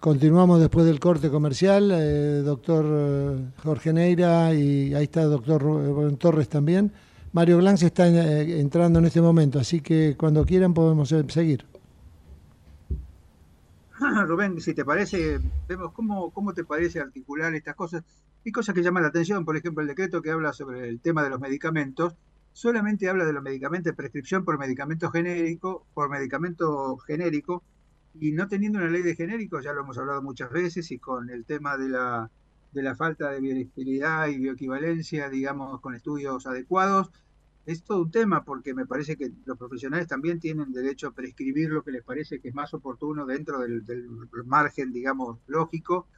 continuamos 0.00 0.58
después 0.58 0.86
del 0.86 0.98
corte 0.98 1.28
comercial. 1.28 1.90
Eh, 1.92 2.40
doctor 2.42 2.86
eh, 2.88 3.50
Jorge 3.62 3.92
Neira 3.92 4.54
y 4.54 4.94
ahí 4.94 5.04
está 5.04 5.20
el 5.20 5.28
doctor 5.28 5.60
Rubén 5.60 6.16
Torres 6.16 6.48
también. 6.48 6.90
Mario 7.34 7.58
Glantz 7.58 7.82
está 7.82 8.08
eh, 8.08 8.58
entrando 8.58 8.98
en 8.98 9.04
este 9.04 9.20
momento, 9.20 9.58
así 9.58 9.82
que 9.82 10.16
cuando 10.16 10.46
quieran 10.46 10.72
podemos 10.72 11.12
eh, 11.12 11.22
seguir. 11.28 11.66
Rubén, 14.26 14.58
si 14.62 14.72
te 14.72 14.86
parece, 14.86 15.38
vemos 15.68 15.92
cómo, 15.92 16.30
cómo 16.30 16.54
te 16.54 16.64
parece 16.64 17.00
articular 17.00 17.54
estas 17.54 17.74
cosas. 17.74 18.02
Hay 18.46 18.50
cosas 18.50 18.74
que 18.74 18.82
llaman 18.82 19.02
la 19.02 19.10
atención, 19.10 19.44
por 19.44 19.58
ejemplo, 19.58 19.82
el 19.82 19.88
decreto 19.88 20.22
que 20.22 20.30
habla 20.30 20.54
sobre 20.54 20.88
el 20.88 21.00
tema 21.00 21.22
de 21.22 21.28
los 21.28 21.38
medicamentos, 21.38 22.14
solamente 22.54 23.10
habla 23.10 23.26
de 23.26 23.34
los 23.34 23.42
medicamentos 23.42 23.92
de 23.92 23.94
prescripción 23.94 24.42
por 24.42 24.58
medicamento 24.58 25.10
genérico, 25.10 25.84
por 25.92 26.08
medicamento 26.08 26.96
genérico, 26.96 27.62
y 28.20 28.32
no 28.32 28.48
teniendo 28.48 28.78
una 28.78 28.90
ley 28.90 29.02
de 29.02 29.16
genéricos, 29.16 29.64
ya 29.64 29.72
lo 29.72 29.80
hemos 29.80 29.98
hablado 29.98 30.22
muchas 30.22 30.50
veces, 30.50 30.90
y 30.90 30.98
con 30.98 31.30
el 31.30 31.44
tema 31.44 31.76
de 31.76 31.88
la, 31.88 32.30
de 32.72 32.82
la 32.82 32.94
falta 32.94 33.30
de 33.30 33.68
y 33.74 34.38
bioequivalencia, 34.38 35.28
digamos, 35.28 35.80
con 35.80 35.94
estudios 35.94 36.46
adecuados, 36.46 37.10
es 37.66 37.82
todo 37.82 38.02
un 38.02 38.10
tema 38.10 38.44
porque 38.44 38.74
me 38.74 38.86
parece 38.86 39.16
que 39.16 39.32
los 39.44 39.56
profesionales 39.58 40.06
también 40.06 40.40
tienen 40.40 40.72
derecho 40.72 41.08
a 41.08 41.14
prescribir 41.14 41.70
lo 41.70 41.82
que 41.82 41.92
les 41.92 42.02
parece 42.02 42.40
que 42.40 42.48
es 42.48 42.54
más 42.54 42.74
oportuno 42.74 43.26
dentro 43.26 43.60
del, 43.60 43.84
del 43.84 44.08
margen, 44.44 44.92
digamos, 44.92 45.38
lógico. 45.46 46.08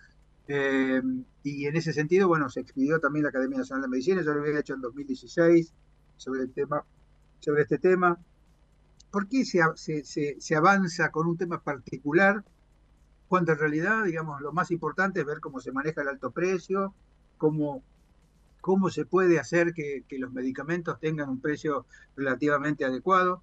Eh, 0.49 1.03
y 1.43 1.67
en 1.67 1.77
ese 1.77 1.93
sentido, 1.93 2.29
bueno, 2.29 2.49
se 2.49 2.61
expidió 2.61 3.01
también 3.01 3.25
la 3.25 3.29
Academia 3.31 3.59
Nacional 3.59 3.83
de 3.83 3.89
Medicina, 3.89 4.23
yo 4.23 4.35
lo 4.35 4.41
había 4.41 4.61
hecho 4.61 4.75
en 4.75 4.81
2016 4.81 5.73
sobre, 6.17 6.43
el 6.43 6.53
tema, 6.53 6.85
sobre 7.41 7.63
este 7.63 7.79
tema. 7.79 8.19
¿Por 9.13 9.29
qué 9.29 9.45
se, 9.45 10.57
avanza 10.57 11.11
con 11.11 11.27
un 11.27 11.37
tema 11.37 11.61
particular 11.63 12.43
cuando 13.29 13.53
en 13.53 13.59
realidad, 13.59 14.05
digamos, 14.05 14.41
lo 14.41 14.53
más 14.53 14.71
importante 14.71 15.21
es 15.21 15.27
ver 15.27 15.39
cómo 15.41 15.61
se 15.61 15.71
maneja 15.71 16.01
el 16.01 16.09
alto 16.09 16.31
precio, 16.31 16.95
cómo, 17.37 17.83
cómo 18.63 18.89
se 18.89 19.05
puede 19.05 19.39
hacer 19.39 19.75
que, 19.75 20.03
los 20.19 20.33
medicamentos 20.33 20.99
tengan 20.99 21.29
un 21.29 21.43
precio 21.43 21.85
relativamente 22.17 22.87
adecuado? 22.87 23.43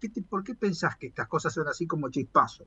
¿Qué 0.00 0.08
te, 0.08 0.20
¿Por 0.20 0.42
qué 0.42 0.56
pensás 0.56 0.96
que 0.96 1.06
estas 1.06 1.28
cosas 1.28 1.54
son 1.54 1.68
así 1.68 1.86
como 1.86 2.10
chispazos? 2.10 2.66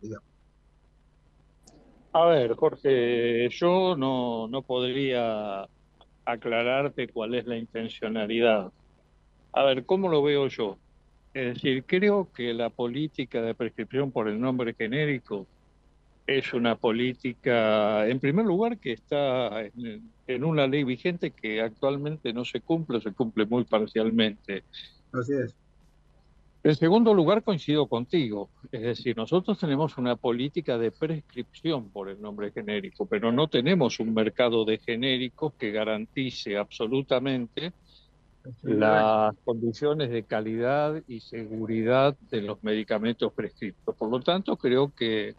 A 2.13 2.25
ver, 2.27 2.55
Jorge, 2.55 3.49
yo 3.49 3.97
no, 3.97 4.47
no 4.47 4.61
podría 4.61 5.67
aclararte 6.23 7.09
cuál 7.09 7.35
es 7.35 7.45
la 7.45 7.57
intencionalidad. 7.57 8.71
A 9.51 9.63
ver, 9.65 9.85
¿cómo 9.85 10.07
lo 10.07 10.23
veo 10.23 10.47
yo? 10.47 10.77
Es 11.37 11.53
decir, 11.53 11.83
creo 11.85 12.29
que 12.33 12.51
la 12.51 12.71
política 12.71 13.43
de 13.43 13.53
prescripción 13.53 14.11
por 14.11 14.27
el 14.27 14.41
nombre 14.41 14.73
genérico 14.73 15.45
es 16.25 16.51
una 16.51 16.75
política, 16.75 18.07
en 18.07 18.19
primer 18.19 18.43
lugar, 18.43 18.79
que 18.79 18.93
está 18.93 19.61
en, 19.61 20.09
en, 20.25 20.43
una 20.43 20.65
ley 20.65 20.83
vigente 20.83 21.29
que 21.29 21.61
actualmente 21.61 22.33
no 22.33 22.43
se 22.43 22.61
cumple, 22.61 23.01
se 23.01 23.11
cumple 23.11 23.45
muy 23.45 23.65
parcialmente. 23.65 24.63
Así 25.11 25.33
es. 25.33 25.55
En 26.63 26.75
segundo 26.75 27.13
lugar, 27.13 27.43
coincido 27.43 27.85
contigo. 27.85 28.49
Es 28.71 28.81
decir, 28.81 29.15
nosotros 29.15 29.59
tenemos 29.59 29.95
una 29.99 30.15
política 30.15 30.79
de 30.79 30.89
prescripción 30.89 31.89
por 31.91 32.09
el 32.09 32.19
nombre 32.19 32.51
genérico, 32.51 33.05
pero 33.05 33.31
no 33.31 33.47
tenemos 33.47 33.99
un 33.99 34.11
mercado 34.11 34.65
de 34.65 34.79
genéricos 34.79 35.53
que 35.53 35.69
garantice 35.69 36.57
absolutamente 36.57 37.73
las 38.63 39.35
condiciones 39.43 40.09
de 40.09 40.23
calidad 40.23 41.01
y 41.07 41.19
seguridad 41.19 42.15
de 42.29 42.41
los 42.41 42.63
medicamentos 42.63 43.33
prescritos. 43.33 43.95
Por 43.95 44.09
lo 44.09 44.19
tanto, 44.21 44.57
creo 44.57 44.93
que 44.95 45.35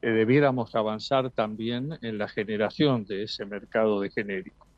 debiéramos 0.00 0.74
avanzar 0.74 1.30
también 1.30 1.98
en 2.02 2.18
la 2.18 2.28
generación 2.28 3.04
de 3.04 3.24
ese 3.24 3.44
mercado 3.44 4.00
de 4.00 4.10
genéricos. 4.10 4.68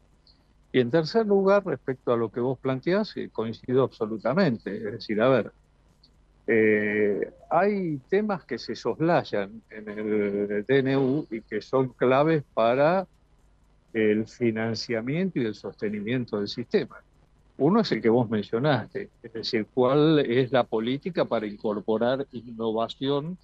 Y 0.72 0.80
en 0.80 0.90
tercer 0.90 1.26
lugar, 1.26 1.64
respecto 1.64 2.12
a 2.12 2.16
lo 2.16 2.30
que 2.30 2.40
vos 2.40 2.58
planteás, 2.58 3.14
coincido 3.32 3.84
absolutamente. 3.84 4.76
Es 4.76 4.92
decir, 4.92 5.22
a 5.22 5.28
ver, 5.28 5.52
eh, 6.46 7.32
hay 7.48 7.98
temas 8.10 8.44
que 8.44 8.58
se 8.58 8.74
soslayan 8.74 9.62
en 9.70 9.88
el 9.88 10.64
DNU 10.66 11.26
y 11.30 11.40
que 11.42 11.62
son 11.62 11.90
claves 11.90 12.42
para 12.52 13.06
el 13.92 14.26
financiamiento 14.26 15.38
y 15.38 15.46
el 15.46 15.54
sostenimiento 15.54 16.38
del 16.38 16.48
sistema. 16.48 17.03
Uno 17.56 17.80
es 17.80 17.92
el 17.92 18.02
que 18.02 18.08
vos 18.08 18.28
mencionaste, 18.28 19.10
es 19.22 19.32
decir, 19.32 19.66
cuál 19.72 20.18
es 20.18 20.50
la 20.50 20.64
política 20.64 21.24
para 21.24 21.46
incorporar 21.46 22.26
innovación 22.32 23.38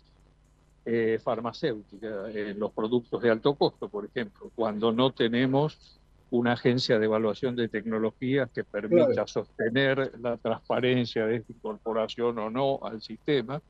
eh, 0.84 1.20
farmacéutica 1.22 2.30
en 2.30 2.58
los 2.58 2.72
productos 2.72 3.22
de 3.22 3.30
alto 3.30 3.54
costo, 3.54 3.88
por 3.88 4.06
ejemplo, 4.06 4.50
cuando 4.56 4.92
no 4.92 5.12
tenemos 5.12 6.00
una 6.30 6.52
agencia 6.52 6.98
de 6.98 7.04
evaluación 7.04 7.54
de 7.54 7.68
tecnologías 7.68 8.50
que 8.50 8.64
permita 8.64 9.12
claro. 9.12 9.26
sostener 9.28 10.12
la 10.20 10.36
transparencia 10.36 11.26
de 11.26 11.36
esta 11.36 11.52
incorporación 11.52 12.38
o 12.38 12.50
no 12.50 12.80
al 12.82 13.02
sistema, 13.02 13.60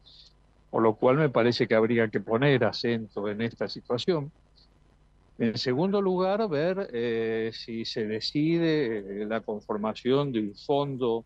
por 0.71 0.83
lo 0.83 0.95
cual 0.95 1.17
me 1.17 1.29
parece 1.29 1.67
que 1.67 1.75
habría 1.75 2.09
que 2.09 2.21
poner 2.21 2.65
acento 2.65 3.29
en 3.29 3.43
esta 3.43 3.69
situación. 3.69 4.31
En 5.41 5.57
segundo 5.57 6.03
lugar, 6.03 6.47
ver 6.51 6.91
eh, 6.93 7.51
si 7.55 7.87
se 7.87 8.07
decide 8.07 9.25
la 9.25 9.41
conformación 9.41 10.33
de 10.33 10.41
un 10.41 10.55
fondo 10.55 11.25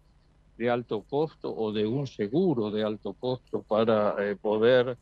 de 0.56 0.70
alto 0.70 1.02
costo 1.02 1.52
o 1.52 1.72
de 1.72 1.84
un 1.84 2.06
seguro 2.06 2.70
de 2.70 2.84
alto 2.84 3.14
costo 3.14 3.64
para 3.64 4.14
eh, 4.20 4.36
poder 4.36 4.96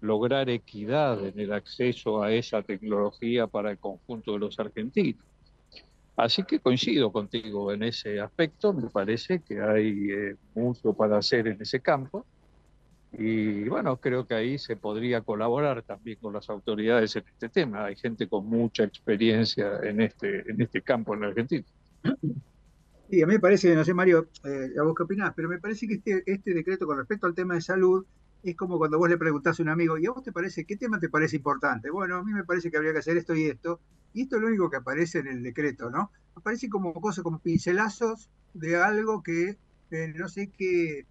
lograr 0.00 0.50
equidad 0.50 1.24
en 1.24 1.38
el 1.38 1.52
acceso 1.52 2.20
a 2.20 2.32
esa 2.32 2.60
tecnología 2.62 3.46
para 3.46 3.70
el 3.70 3.78
conjunto 3.78 4.32
de 4.32 4.40
los 4.40 4.58
argentinos. 4.58 5.22
Así 6.16 6.42
que 6.42 6.58
coincido 6.58 7.12
contigo 7.12 7.72
en 7.72 7.84
ese 7.84 8.18
aspecto, 8.18 8.72
me 8.72 8.90
parece 8.90 9.40
que 9.40 9.60
hay 9.60 10.10
eh, 10.10 10.36
mucho 10.56 10.94
para 10.94 11.18
hacer 11.18 11.46
en 11.46 11.62
ese 11.62 11.78
campo 11.78 12.26
y 13.12 13.68
bueno, 13.68 13.96
creo 13.96 14.26
que 14.26 14.34
ahí 14.34 14.58
se 14.58 14.76
podría 14.76 15.22
colaborar 15.22 15.82
también 15.82 16.18
con 16.20 16.34
las 16.34 16.50
autoridades 16.50 17.16
en 17.16 17.24
este 17.26 17.48
tema. 17.48 17.86
Hay 17.86 17.96
gente 17.96 18.28
con 18.28 18.46
mucha 18.46 18.84
experiencia 18.84 19.80
en 19.82 20.02
este, 20.02 20.50
en 20.50 20.60
este 20.60 20.82
campo 20.82 21.14
en 21.14 21.24
Argentina. 21.24 21.64
Sí, 23.10 23.22
a 23.22 23.26
mí 23.26 23.34
me 23.34 23.40
parece, 23.40 23.74
no 23.74 23.84
sé 23.84 23.94
Mario, 23.94 24.28
eh, 24.44 24.72
a 24.78 24.82
vos 24.82 24.94
qué 24.94 25.04
opinás, 25.04 25.32
pero 25.34 25.48
me 25.48 25.58
parece 25.58 25.88
que 25.88 25.94
este, 25.94 26.22
este 26.26 26.52
decreto 26.52 26.86
con 26.86 26.98
respecto 26.98 27.26
al 27.26 27.34
tema 27.34 27.54
de 27.54 27.62
salud 27.62 28.04
es 28.42 28.54
como 28.54 28.78
cuando 28.78 28.98
vos 28.98 29.08
le 29.08 29.16
preguntás 29.16 29.58
a 29.58 29.62
un 29.62 29.70
amigo, 29.70 29.96
¿y 29.96 30.06
a 30.06 30.10
vos 30.10 30.22
te 30.22 30.30
parece, 30.30 30.64
qué 30.64 30.76
tema 30.76 31.00
te 31.00 31.08
parece 31.08 31.36
importante? 31.36 31.90
Bueno, 31.90 32.16
a 32.16 32.22
mí 32.22 32.32
me 32.32 32.44
parece 32.44 32.70
que 32.70 32.76
habría 32.76 32.92
que 32.92 32.98
hacer 32.98 33.16
esto 33.16 33.34
y 33.34 33.46
esto, 33.46 33.80
y 34.12 34.22
esto 34.22 34.36
es 34.36 34.42
lo 34.42 34.48
único 34.48 34.68
que 34.68 34.76
aparece 34.76 35.20
en 35.20 35.28
el 35.28 35.42
decreto, 35.42 35.90
¿no? 35.90 36.10
Aparece 36.34 36.68
como 36.68 36.92
cosas, 36.92 37.24
como 37.24 37.38
pincelazos 37.38 38.28
de 38.52 38.76
algo 38.76 39.22
que 39.22 39.56
eh, 39.90 40.12
no 40.14 40.28
sé 40.28 40.50
qué, 40.56 41.06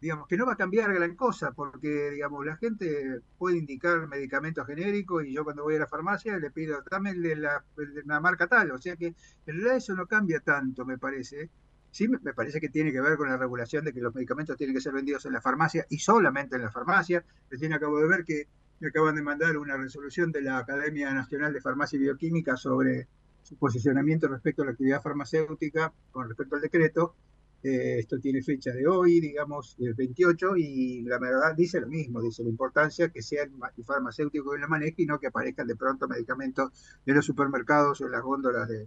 digamos, 0.00 0.28
que 0.28 0.36
no 0.36 0.46
va 0.46 0.52
a 0.52 0.56
cambiar 0.56 0.92
gran 0.92 1.16
cosa, 1.16 1.52
porque, 1.52 2.10
digamos, 2.10 2.46
la 2.46 2.56
gente 2.56 3.20
puede 3.36 3.58
indicar 3.58 4.06
medicamentos 4.06 4.66
genéricos 4.66 5.24
y 5.24 5.32
yo 5.32 5.44
cuando 5.44 5.64
voy 5.64 5.76
a 5.76 5.80
la 5.80 5.86
farmacia 5.86 6.38
le 6.38 6.50
pido, 6.50 6.82
dame 6.90 7.14
de 7.14 7.36
la, 7.36 7.64
de 7.76 8.02
la 8.04 8.20
marca 8.20 8.46
tal, 8.46 8.70
o 8.70 8.78
sea 8.78 8.96
que 8.96 9.06
en 9.06 9.14
realidad 9.46 9.76
eso 9.76 9.94
no 9.94 10.06
cambia 10.06 10.40
tanto, 10.40 10.84
me 10.84 10.98
parece. 10.98 11.50
Sí, 11.90 12.06
me 12.06 12.18
parece 12.34 12.60
que 12.60 12.68
tiene 12.68 12.92
que 12.92 13.00
ver 13.00 13.16
con 13.16 13.28
la 13.28 13.36
regulación 13.36 13.84
de 13.84 13.92
que 13.92 14.00
los 14.00 14.14
medicamentos 14.14 14.56
tienen 14.56 14.76
que 14.76 14.82
ser 14.82 14.92
vendidos 14.92 15.24
en 15.26 15.32
la 15.32 15.40
farmacia 15.40 15.86
y 15.88 15.98
solamente 15.98 16.56
en 16.56 16.62
la 16.62 16.70
farmacia. 16.70 17.24
Recién 17.50 17.72
acabo 17.72 17.98
de 17.98 18.06
ver 18.06 18.24
que 18.24 18.46
me 18.80 18.88
acaban 18.88 19.16
de 19.16 19.22
mandar 19.22 19.56
una 19.56 19.76
resolución 19.76 20.30
de 20.30 20.42
la 20.42 20.58
Academia 20.58 21.12
Nacional 21.12 21.52
de 21.52 21.60
Farmacia 21.60 21.96
y 21.96 22.00
Bioquímica 22.00 22.56
sobre 22.56 23.08
su 23.42 23.56
posicionamiento 23.56 24.28
respecto 24.28 24.62
a 24.62 24.66
la 24.66 24.72
actividad 24.72 25.02
farmacéutica 25.02 25.92
con 26.12 26.28
respecto 26.28 26.56
al 26.56 26.60
decreto. 26.60 27.14
Eh, 27.62 27.98
esto 27.98 28.20
tiene 28.20 28.40
fecha 28.42 28.70
de 28.72 28.86
hoy, 28.86 29.20
digamos, 29.20 29.76
el 29.80 29.94
28, 29.94 30.56
y 30.56 31.02
la 31.02 31.18
verdad 31.18 31.56
dice 31.56 31.80
lo 31.80 31.88
mismo, 31.88 32.22
dice 32.22 32.44
la 32.44 32.50
importancia 32.50 33.08
que 33.08 33.20
sea 33.20 33.42
el 33.42 33.84
farmacéutico 33.84 34.52
que 34.52 34.58
lo 34.58 34.68
maneje 34.68 35.02
y 35.02 35.06
no 35.06 35.18
que 35.18 35.26
aparezcan 35.26 35.66
de 35.66 35.74
pronto 35.74 36.06
medicamentos 36.06 36.70
de 37.04 37.14
los 37.14 37.26
supermercados 37.26 38.00
o 38.00 38.06
en 38.06 38.12
las 38.12 38.22
góndolas 38.22 38.68
de, 38.68 38.86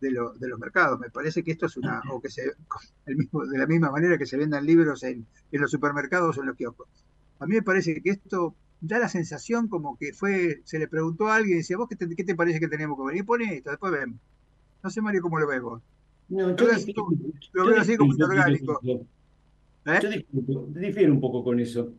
de, 0.00 0.10
lo, 0.10 0.32
de, 0.32 0.48
los 0.48 0.58
mercados. 0.58 0.98
Me 0.98 1.10
parece 1.10 1.42
que 1.42 1.52
esto 1.52 1.66
es 1.66 1.76
una, 1.76 2.02
o 2.10 2.20
que 2.20 2.30
se, 2.30 2.42
de 2.44 3.58
la 3.58 3.66
misma 3.66 3.90
manera 3.90 4.16
que 4.16 4.26
se 4.26 4.38
vendan 4.38 4.64
libros 4.64 5.02
en, 5.02 5.26
los 5.50 5.70
supermercados 5.70 6.38
o 6.38 6.40
en 6.40 6.46
los 6.46 6.56
kioscos. 6.56 6.88
A 7.40 7.46
mí 7.46 7.56
me 7.56 7.62
parece 7.62 8.00
que 8.00 8.10
esto 8.10 8.54
da 8.80 8.98
la 8.98 9.08
sensación 9.08 9.68
como 9.68 9.98
que 9.98 10.14
fue, 10.14 10.62
se 10.64 10.78
le 10.78 10.88
preguntó 10.88 11.28
a 11.28 11.36
alguien 11.36 11.56
y 11.56 11.58
decía, 11.58 11.76
¿vos 11.76 11.88
qué 11.88 11.96
te, 11.96 12.08
qué 12.14 12.24
te 12.24 12.34
parece 12.34 12.58
que 12.58 12.68
tenemos 12.68 12.96
que 12.98 13.06
venir? 13.06 13.26
Pone 13.26 13.56
esto, 13.56 13.70
después 13.70 13.92
vemos. 13.92 14.18
No 14.82 14.90
sé, 14.90 15.02
Mario, 15.02 15.20
cómo 15.20 15.38
lo 15.38 15.46
ves 15.46 15.60
vos. 15.60 15.82
No, 16.32 16.56
yo 16.56 16.64
veo 16.64 16.74
así, 16.74 16.94
lo 17.52 17.66
veo 17.66 17.80
así 17.80 17.96
como 17.96 18.14
orgánico. 18.14 18.80
¿Eh? 19.84 19.98
Yo 20.02 20.66
difiero, 20.68 21.12
un 21.12 21.20
poco 21.20 21.44
con 21.44 21.60
eso. 21.60 21.92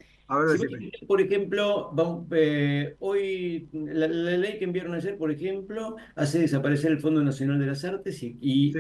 por 1.05 1.21
ejemplo, 1.21 1.93
eh, 2.31 2.95
hoy 2.99 3.69
la, 3.73 4.07
ley 4.07 4.57
que 4.57 4.63
enviaron 4.63 4.95
ayer, 4.95 5.19
por 5.19 5.29
ejemplo, 5.29 5.97
hace 6.15 6.39
desaparecer 6.39 6.93
el 6.93 6.99
Fondo 6.99 7.23
Nacional 7.23 7.59
de 7.59 7.67
las 7.67 7.85
Artes 7.85 8.23
y, 8.23 8.73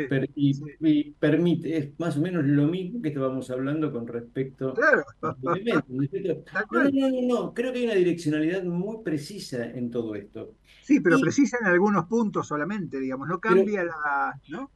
permite, 1.19 1.77
es 1.77 1.99
más 1.99 2.17
o 2.17 2.21
menos 2.21 2.45
lo 2.45 2.65
mismo 2.65 2.99
que 2.99 3.09
estábamos 3.09 3.51
hablando 3.51 3.91
con 3.91 4.07
respecto 4.07 4.73
claro. 4.73 5.03
a 5.21 5.35
no, 6.71 6.83
no, 6.89 6.89
no, 6.91 7.21
no, 7.21 7.53
creo 7.53 7.71
que 7.71 7.79
hay 7.79 7.85
una 7.85 7.95
direccionalidad 7.95 8.63
muy 8.63 9.03
precisa 9.03 9.69
en 9.69 9.91
todo 9.91 10.15
esto. 10.15 10.55
Sí, 10.81 10.99
pero 10.99 11.19
precisa 11.19 11.59
en 11.61 11.67
algunos 11.67 12.05
puntos 12.05 12.47
solamente, 12.47 12.99
digamos, 12.99 13.27
no 13.27 13.39
cambia 13.39 13.83
la, 13.83 14.41
¿no? 14.49 14.71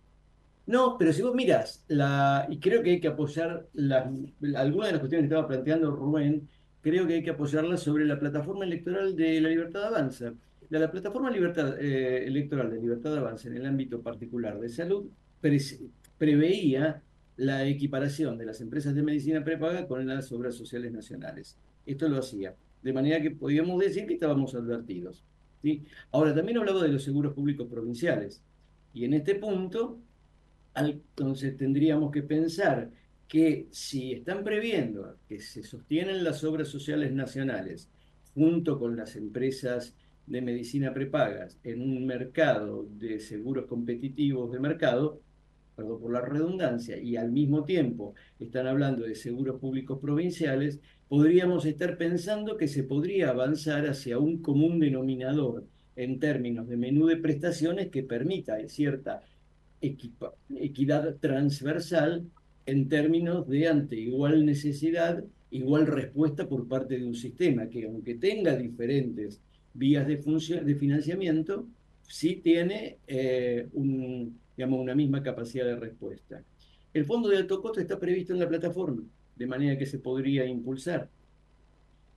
No, 0.68 0.98
pero 1.00 1.14
si 1.14 1.22
vos 1.22 1.34
miras, 1.34 1.84
la, 1.88 2.46
y 2.50 2.60
creo 2.60 2.84
que 2.84 2.92
hay 2.92 3.00
que 3.00 3.08
apoyar 3.08 3.68
algunas 4.56 4.88
de 4.88 4.92
las 4.92 5.00
cuestiones 5.00 5.22
que 5.22 5.34
estaba 5.34 5.48
planteando 5.48 5.92
Rubén, 5.92 6.50
creo 6.82 7.08
que 7.08 7.16
hay 7.16 7.24
que 7.24 7.30
apoyarlas 7.30 7.82
sobre 7.82 8.06
la 8.06 8.20
plataforma 8.20 8.66
electoral 8.66 9.16
de 9.16 9.40
la 9.40 9.50
Libertad 9.50 9.86
Avanza. 9.86 10.34
La, 10.70 10.80
la 10.80 10.92
plataforma 10.92 11.32
libertad, 11.32 11.80
eh, 11.80 12.28
electoral 12.28 12.70
de 12.70 12.82
Libertad 12.82 13.18
Avanza 13.18 13.48
en 13.48 13.56
el 13.56 13.66
ámbito 13.66 14.02
particular 14.02 14.60
de 14.60 14.68
salud 14.68 15.10
preveía 16.18 17.02
la 17.38 17.66
equiparación 17.66 18.38
de 18.38 18.46
las 18.46 18.60
empresas 18.60 18.94
de 18.94 19.04
medicina 19.04 19.44
prepaga 19.44 19.88
con 19.88 20.06
las 20.06 20.32
obras 20.34 20.56
sociales 20.56 20.92
nacionales. 20.92 21.58
Esto 21.86 22.10
lo 22.10 22.18
hacía. 22.18 22.56
De 22.82 22.92
manera 22.92 23.22
que 23.22 23.32
podíamos 23.32 23.80
decir 23.80 24.06
que 24.06 24.16
estábamos 24.16 24.54
advertidos. 24.56 25.24
¿sí? 25.62 25.86
Ahora, 26.12 26.36
también 26.36 26.58
hablaba 26.58 26.84
de 26.84 26.90
los 26.90 27.04
seguros 27.04 27.34
públicos 27.34 27.68
provinciales. 27.70 28.44
Y 28.94 29.06
en 29.06 29.14
este 29.14 29.36
punto 29.36 30.00
entonces 30.86 31.58
tendríamos 31.58 32.12
que 32.12 32.24
pensar 32.24 32.92
que 33.28 33.68
si 33.72 34.14
están 34.14 34.44
previendo 34.44 35.18
que 35.28 35.40
se 35.40 35.64
sostienen 35.64 36.24
las 36.24 36.44
obras 36.44 36.70
sociales 36.70 37.12
nacionales 37.12 37.90
junto 38.34 38.80
con 38.80 38.96
las 38.96 39.16
empresas 39.16 39.96
de 40.28 40.42
medicina 40.42 40.94
prepagas 40.94 41.58
en 41.64 41.82
un 41.82 42.06
mercado 42.06 42.88
de 42.90 43.20
seguros 43.20 43.66
competitivos 43.66 44.52
de 44.52 44.60
mercado, 44.60 45.22
perdón 45.76 46.02
por 46.02 46.14
la 46.14 46.22
redundancia, 46.22 46.98
y 46.98 47.16
al 47.16 47.32
mismo 47.32 47.64
tiempo 47.64 48.14
están 48.40 48.68
hablando 48.68 49.06
de 49.06 49.16
seguros 49.16 49.60
públicos 49.60 50.00
provinciales, 50.00 50.80
podríamos 51.08 51.66
estar 51.66 51.98
pensando 51.98 52.58
que 52.58 52.68
se 52.68 52.84
podría 52.84 53.30
avanzar 53.30 53.88
hacia 53.88 54.20
un 54.20 54.42
común 54.42 54.80
denominador 54.80 55.66
en 55.96 56.20
términos 56.20 56.68
de 56.68 56.78
menú 56.78 57.08
de 57.08 57.18
prestaciones 57.18 57.88
que 57.90 58.04
permita 58.04 58.58
cierta 58.68 59.24
equidad 59.82 61.16
transversal 61.18 62.26
en 62.66 62.90
términos 62.90 63.48
de 63.48 63.68
ante 63.68 63.96
igual 63.96 64.46
necesidad, 64.46 65.24
igual 65.52 65.88
respuesta 65.88 66.48
por 66.48 66.68
parte 66.68 66.98
de 66.98 67.06
un 67.06 67.16
sistema 67.16 67.70
que 67.70 67.86
aunque 67.86 68.16
tenga 68.16 68.56
diferentes 68.56 69.42
vías 69.74 70.08
de, 70.08 70.18
de 70.18 70.76
financiamiento, 70.76 71.68
sí 72.08 72.42
tiene 72.44 72.98
eh, 73.08 73.68
un, 73.74 74.40
digamos, 74.56 74.80
una 74.80 74.96
misma 74.96 75.22
capacidad 75.22 75.66
de 75.66 75.76
respuesta. 75.76 76.44
El 76.94 77.06
fondo 77.06 77.30
de 77.30 77.38
alto 77.38 77.62
costo 77.62 77.80
está 77.80 78.00
previsto 78.00 78.34
en 78.34 78.40
la 78.40 78.50
plataforma, 78.50 79.04
de 79.36 79.46
manera 79.46 79.78
que 79.78 79.86
se 79.86 80.00
podría 80.00 80.46
impulsar. 80.46 81.10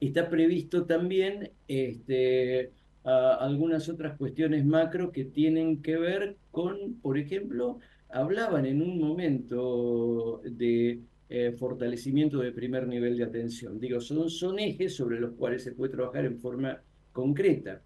Está 0.01 0.31
previsto 0.31 0.87
también 0.87 1.51
este, 1.69 2.73
algunas 3.05 3.89
otras 3.89 4.17
cuestiones 4.17 4.65
macro 4.65 5.13
que 5.13 5.25
tienen 5.27 5.83
que 5.83 5.99
ver 5.99 6.37
con, 6.51 6.94
por 7.01 7.18
ejemplo, 7.18 7.78
hablaban 8.09 8.66
en 8.66 8.82
un 8.82 8.98
momento 8.98 10.42
de 10.44 11.01
eh, 11.28 11.53
fortalecimiento 11.53 12.38
de 12.40 12.51
primer 12.51 12.88
nivel 12.88 13.16
de 13.16 13.24
atención. 13.24 13.78
Digo, 13.78 14.01
son, 14.01 14.59
ejes 14.59 14.96
sobre 14.96 15.20
los 15.20 15.34
cuales 15.34 15.62
se 15.62 15.72
puede 15.72 15.92
trabajar 15.92 16.24
en 16.24 16.40
forma 16.40 16.82
concreta. 17.12 17.82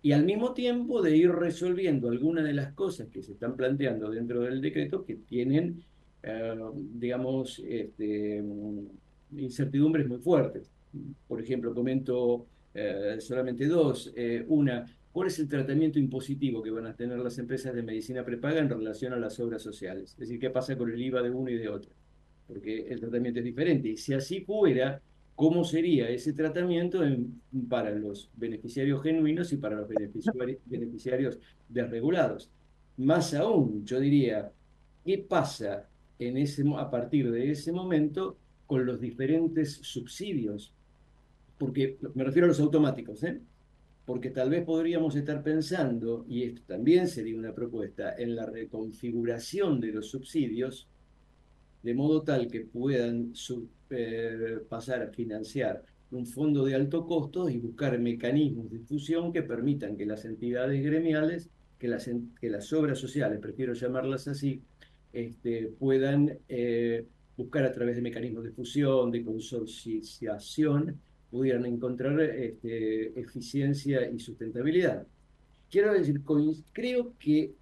Y 0.00 0.12
al 0.12 0.24
mismo 0.24 0.54
tiempo 0.54 1.02
de 1.02 1.16
ir 1.16 1.30
resolviendo 1.30 2.08
algunas 2.08 2.44
de 2.44 2.54
las 2.54 2.72
cosas 2.72 3.08
que 3.08 3.22
se 3.22 3.32
están 3.32 3.56
planteando 3.56 4.10
dentro 4.10 4.40
del 4.40 4.62
decreto 4.62 5.04
que 5.04 5.16
tienen, 5.16 5.84
eh, 6.22 6.54
digamos, 6.72 7.58
este, 7.58 8.42
incertidumbres 9.36 10.08
muy 10.08 10.18
fuertes. 10.18 10.70
Por 11.26 11.42
ejemplo, 11.42 11.74
comento 11.74 12.46
eh, 12.72 13.16
solamente 13.20 13.66
dos. 13.66 14.14
Una, 14.46 14.86
¿cuál 15.12 15.28
es 15.28 15.38
el 15.38 15.48
tratamiento 15.48 15.98
impositivo 15.98 16.62
que 16.62 16.70
van 16.70 16.86
a 16.86 16.94
tener 16.94 17.18
las 17.18 17.38
empresas 17.38 17.74
de 17.74 17.82
medicina 17.82 18.24
prepaga 18.24 18.60
en 18.60 18.68
relación 18.68 19.12
a 19.12 19.16
las 19.16 19.38
obras 19.40 19.62
sociales? 19.62 20.12
Es 20.12 20.18
decir, 20.18 20.38
¿qué 20.38 20.50
pasa 20.50 20.76
con 20.76 20.90
el 20.90 21.00
IVA 21.00 21.22
de 21.22 21.30
uno 21.30 21.50
y 21.50 21.56
de 21.56 21.68
otro? 21.68 21.90
Porque 22.46 22.86
el 22.88 23.00
tratamiento 23.00 23.40
es 23.40 23.44
diferente. 23.44 23.88
Y 23.88 23.96
si 23.96 24.14
así 24.14 24.40
fuera, 24.40 25.00
¿cómo 25.34 25.64
sería 25.64 26.08
ese 26.08 26.32
tratamiento 26.32 27.00
para 27.68 27.90
los 27.90 28.30
beneficiarios 28.34 29.02
genuinos 29.02 29.52
y 29.52 29.56
para 29.56 29.76
los 29.76 29.88
beneficiarios 30.66 31.38
desregulados? 31.68 32.50
Más 32.96 33.34
aún, 33.34 33.84
yo 33.84 34.00
diría, 34.00 34.50
¿qué 35.04 35.18
pasa 35.18 35.88
a 36.78 36.90
partir 36.90 37.30
de 37.30 37.52
ese 37.52 37.72
momento 37.72 38.36
con 38.66 38.84
los 38.84 39.00
diferentes 39.00 39.74
subsidios 39.82 40.74
porque 41.58 41.98
me 42.14 42.24
refiero 42.24 42.46
a 42.46 42.48
los 42.48 42.60
automáticos, 42.60 43.22
¿eh? 43.24 43.40
Porque 44.08 44.30
tal 44.30 44.48
vez 44.48 44.64
podríamos 44.64 45.14
estar 45.16 45.42
pensando, 45.42 46.24
y 46.26 46.44
esto 46.44 46.62
también 46.66 47.08
sería 47.08 47.36
una 47.36 47.52
propuesta, 47.52 48.14
en 48.16 48.36
la 48.36 48.46
reconfiguración 48.46 49.82
de 49.82 49.92
los 49.92 50.08
subsidios, 50.08 50.88
de 51.82 51.92
modo 51.92 52.22
tal 52.22 52.48
que 52.50 52.62
puedan 52.62 53.34
eh, 53.90 54.60
pasar 54.66 55.02
a 55.02 55.08
financiar 55.08 55.84
un 56.10 56.24
fondo 56.24 56.64
de 56.64 56.74
alto 56.74 57.04
costo 57.04 57.50
y 57.50 57.58
buscar 57.58 57.98
mecanismos 57.98 58.70
de 58.70 58.78
fusión 58.78 59.30
que 59.30 59.42
permitan 59.42 59.94
que 59.94 60.06
las 60.06 60.24
entidades 60.24 60.82
gremiales, 60.82 61.50
que 61.78 61.88
las, 61.88 62.10
que 62.40 62.48
las 62.48 62.72
obras 62.72 62.98
sociales, 62.98 63.38
prefiero 63.40 63.74
llamarlas 63.74 64.26
así, 64.26 64.62
este, 65.12 65.70
puedan 65.78 66.38
eh, 66.48 67.04
buscar 67.36 67.66
a 67.66 67.72
través 67.72 67.96
de 67.96 68.00
mecanismos 68.00 68.44
de 68.44 68.52
fusión, 68.52 69.10
de 69.10 69.22
consorciación, 69.22 70.98
pudieran 71.30 71.66
encontrar 71.66 72.20
este, 72.20 73.18
eficiencia 73.18 74.10
y 74.10 74.18
sustentabilidad. 74.18 75.06
Quiero 75.70 75.92
decir, 75.92 76.22
creo 76.72 77.12
que 77.18 77.52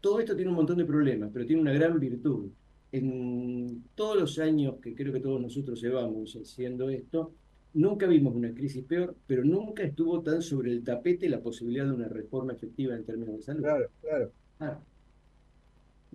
todo 0.00 0.20
esto 0.20 0.34
tiene 0.34 0.50
un 0.50 0.56
montón 0.56 0.78
de 0.78 0.84
problemas, 0.84 1.30
pero 1.32 1.46
tiene 1.46 1.62
una 1.62 1.72
gran 1.72 1.98
virtud. 2.00 2.50
En 2.92 3.84
todos 3.94 4.16
los 4.16 4.38
años 4.38 4.76
que 4.80 4.94
creo 4.94 5.12
que 5.12 5.20
todos 5.20 5.40
nosotros 5.40 5.80
llevamos 5.82 6.34
haciendo 6.36 6.88
esto, 6.90 7.32
nunca 7.74 8.06
vimos 8.06 8.34
una 8.34 8.54
crisis 8.54 8.84
peor, 8.84 9.14
pero 9.26 9.44
nunca 9.44 9.82
estuvo 9.82 10.22
tan 10.22 10.40
sobre 10.42 10.72
el 10.72 10.84
tapete 10.84 11.28
la 11.28 11.40
posibilidad 11.40 11.84
de 11.86 11.92
una 11.92 12.08
reforma 12.08 12.52
efectiva 12.52 12.94
en 12.94 13.04
términos 13.04 13.36
de 13.36 13.42
salud. 13.42 13.62
Claro, 13.62 13.90
claro. 14.00 14.32
Ah. 14.60 14.78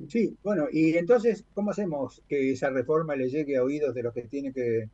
Sí, 0.07 0.37
bueno, 0.41 0.67
y 0.71 0.93
entonces, 0.93 1.43
¿cómo 1.53 1.71
hacemos 1.71 2.23
que 2.29 2.51
esa 2.51 2.69
reforma 2.69 3.15
le 3.15 3.29
llegue 3.29 3.57
a 3.57 3.63
oídos 3.63 3.93
de 3.93 4.03
los 4.03 4.13
que 4.13 4.21
tiene 4.23 4.53
que 4.53 4.89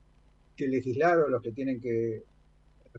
que 0.55 0.67
legislar 0.67 1.19
o 1.19 1.29
los 1.29 1.41
que 1.41 1.51
tienen 1.51 1.81
que 1.81 2.23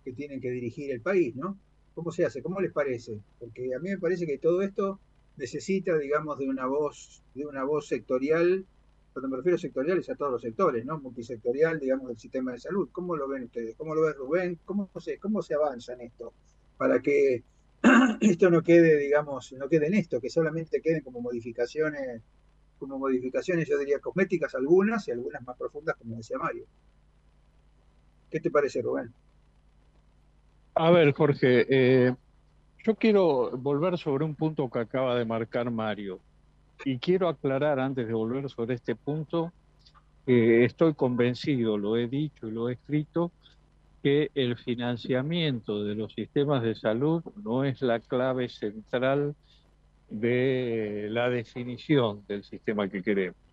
que 0.02 0.12
tienen 0.12 0.40
que 0.40 0.50
dirigir 0.50 0.90
el 0.92 1.00
país, 1.00 1.34
¿no? 1.34 1.58
¿Cómo 1.94 2.12
se 2.12 2.24
hace? 2.24 2.42
¿Cómo 2.42 2.60
les 2.60 2.72
parece? 2.72 3.18
Porque 3.38 3.74
a 3.74 3.78
mí 3.78 3.90
me 3.90 3.98
parece 3.98 4.26
que 4.26 4.38
todo 4.38 4.62
esto 4.62 5.00
necesita, 5.36 5.96
digamos, 5.98 6.38
de 6.38 6.48
una 6.48 6.66
voz, 6.66 7.22
de 7.34 7.46
una 7.46 7.64
voz 7.64 7.88
sectorial, 7.88 8.66
cuando 9.12 9.28
me 9.28 9.38
refiero 9.38 9.56
a 9.56 9.58
sectorial 9.58 9.98
es 9.98 10.10
a 10.10 10.14
todos 10.14 10.32
los 10.32 10.42
sectores, 10.42 10.84
¿no? 10.84 11.00
Multisectorial, 11.00 11.80
digamos, 11.80 12.08
del 12.08 12.18
sistema 12.18 12.52
de 12.52 12.58
salud. 12.58 12.88
¿Cómo 12.92 13.16
lo 13.16 13.26
ven 13.26 13.44
ustedes? 13.44 13.74
¿Cómo 13.76 13.94
lo 13.94 14.02
ve 14.02 14.12
Rubén? 14.12 14.58
¿Cómo 14.64 14.90
se, 15.00 15.18
cómo 15.18 15.40
se 15.40 15.54
avanza 15.54 15.94
en 15.94 16.02
esto? 16.02 16.34
Para 16.76 17.00
que 17.00 17.42
esto 18.20 18.50
no 18.50 18.62
quede, 18.62 18.98
digamos, 18.98 19.54
no 19.54 19.68
quede 19.68 19.86
en 19.86 19.94
esto, 19.94 20.20
que 20.20 20.28
solamente 20.28 20.82
queden 20.82 21.02
como 21.02 21.22
modificaciones, 21.22 22.22
como 22.78 22.98
modificaciones, 22.98 23.66
yo 23.66 23.78
diría, 23.78 24.00
cosméticas 24.00 24.54
algunas 24.54 25.08
y 25.08 25.12
algunas 25.12 25.42
más 25.42 25.56
profundas, 25.56 25.96
como 25.96 26.16
decía 26.16 26.36
Mario. 26.36 26.66
¿Qué 28.30 28.40
te 28.40 28.50
parece, 28.50 28.82
Rubén? 28.82 29.12
A 30.74 30.90
ver, 30.90 31.12
Jorge, 31.12 31.66
eh, 31.68 32.14
yo 32.84 32.94
quiero 32.96 33.50
volver 33.56 33.96
sobre 33.98 34.24
un 34.24 34.34
punto 34.34 34.68
que 34.70 34.80
acaba 34.80 35.16
de 35.16 35.24
marcar 35.24 35.70
Mario. 35.70 36.20
Y 36.84 36.98
quiero 36.98 37.28
aclarar 37.28 37.80
antes 37.80 38.06
de 38.06 38.12
volver 38.12 38.50
sobre 38.50 38.74
este 38.74 38.94
punto 38.94 39.52
que 40.26 40.64
estoy 40.64 40.94
convencido, 40.94 41.78
lo 41.78 41.96
he 41.96 42.08
dicho 42.08 42.48
y 42.48 42.50
lo 42.50 42.68
he 42.68 42.74
escrito, 42.74 43.30
que 44.02 44.30
el 44.34 44.56
financiamiento 44.56 45.82
de 45.82 45.94
los 45.94 46.12
sistemas 46.12 46.62
de 46.62 46.74
salud 46.74 47.22
no 47.42 47.64
es 47.64 47.80
la 47.80 48.00
clave 48.00 48.48
central 48.48 49.34
de 50.10 51.08
la 51.10 51.30
definición 51.30 52.22
del 52.28 52.44
sistema 52.44 52.88
que 52.88 53.02
queremos 53.02 53.45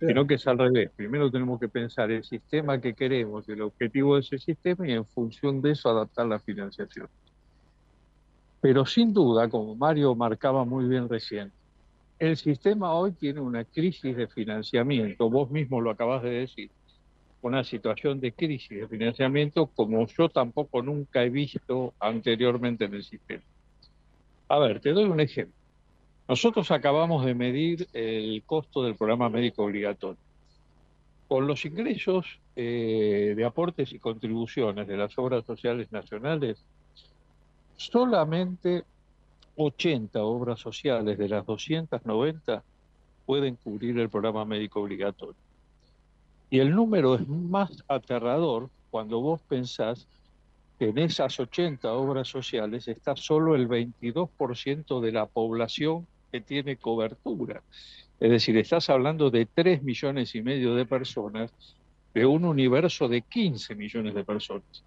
sino 0.00 0.26
que 0.26 0.34
es 0.34 0.46
al 0.46 0.58
revés. 0.58 0.90
Primero 0.94 1.30
tenemos 1.30 1.58
que 1.58 1.68
pensar 1.68 2.10
el 2.10 2.24
sistema 2.24 2.80
que 2.80 2.94
queremos, 2.94 3.48
el 3.48 3.62
objetivo 3.62 4.14
de 4.14 4.20
ese 4.20 4.38
sistema 4.38 4.86
y 4.86 4.92
en 4.92 5.04
función 5.04 5.60
de 5.60 5.72
eso 5.72 5.88
adaptar 5.88 6.26
la 6.26 6.38
financiación. 6.38 7.08
Pero 8.60 8.86
sin 8.86 9.12
duda, 9.12 9.48
como 9.48 9.74
Mario 9.74 10.14
marcaba 10.14 10.64
muy 10.64 10.86
bien 10.86 11.08
recién, 11.08 11.52
el 12.18 12.36
sistema 12.36 12.94
hoy 12.94 13.12
tiene 13.12 13.40
una 13.40 13.64
crisis 13.64 14.16
de 14.16 14.26
financiamiento, 14.26 15.30
vos 15.30 15.50
mismo 15.50 15.80
lo 15.80 15.90
acabas 15.90 16.22
de 16.22 16.30
decir, 16.30 16.70
una 17.40 17.62
situación 17.62 18.18
de 18.20 18.32
crisis 18.32 18.80
de 18.80 18.88
financiamiento 18.88 19.66
como 19.66 20.04
yo 20.08 20.28
tampoco 20.28 20.82
nunca 20.82 21.22
he 21.22 21.30
visto 21.30 21.94
anteriormente 22.00 22.86
en 22.86 22.94
el 22.94 23.04
sistema. 23.04 23.42
A 24.48 24.58
ver, 24.58 24.80
te 24.80 24.90
doy 24.90 25.04
un 25.04 25.20
ejemplo. 25.20 25.57
Nosotros 26.28 26.70
acabamos 26.70 27.24
de 27.24 27.34
medir 27.34 27.88
el 27.94 28.42
costo 28.44 28.82
del 28.82 28.94
programa 28.94 29.30
médico 29.30 29.64
obligatorio. 29.64 30.18
Con 31.26 31.46
los 31.46 31.64
ingresos 31.64 32.26
eh, 32.54 33.32
de 33.34 33.44
aportes 33.46 33.94
y 33.94 33.98
contribuciones 33.98 34.86
de 34.86 34.98
las 34.98 35.16
obras 35.18 35.46
sociales 35.46 35.90
nacionales, 35.90 36.62
solamente 37.78 38.84
80 39.56 40.22
obras 40.22 40.60
sociales 40.60 41.16
de 41.16 41.28
las 41.30 41.46
290 41.46 42.62
pueden 43.24 43.56
cubrir 43.56 43.98
el 43.98 44.10
programa 44.10 44.44
médico 44.44 44.82
obligatorio. 44.82 45.34
Y 46.50 46.58
el 46.58 46.74
número 46.74 47.14
es 47.14 47.26
más 47.26 47.82
aterrador 47.88 48.68
cuando 48.90 49.20
vos 49.20 49.40
pensás 49.48 50.06
que 50.78 50.90
en 50.90 50.98
esas 50.98 51.40
80 51.40 51.90
obras 51.90 52.28
sociales 52.28 52.86
está 52.86 53.16
solo 53.16 53.54
el 53.54 53.66
22% 53.66 55.00
de 55.00 55.12
la 55.12 55.24
población 55.24 56.06
que 56.30 56.40
tiene 56.40 56.76
cobertura. 56.76 57.62
Es 58.20 58.30
decir, 58.30 58.56
estás 58.56 58.90
hablando 58.90 59.30
de 59.30 59.46
3 59.46 59.82
millones 59.82 60.34
y 60.34 60.42
medio 60.42 60.74
de 60.74 60.84
personas 60.86 61.52
de 62.14 62.26
un 62.26 62.44
universo 62.44 63.08
de 63.08 63.22
15 63.22 63.74
millones 63.74 64.14
de 64.14 64.24
personas. 64.24 64.84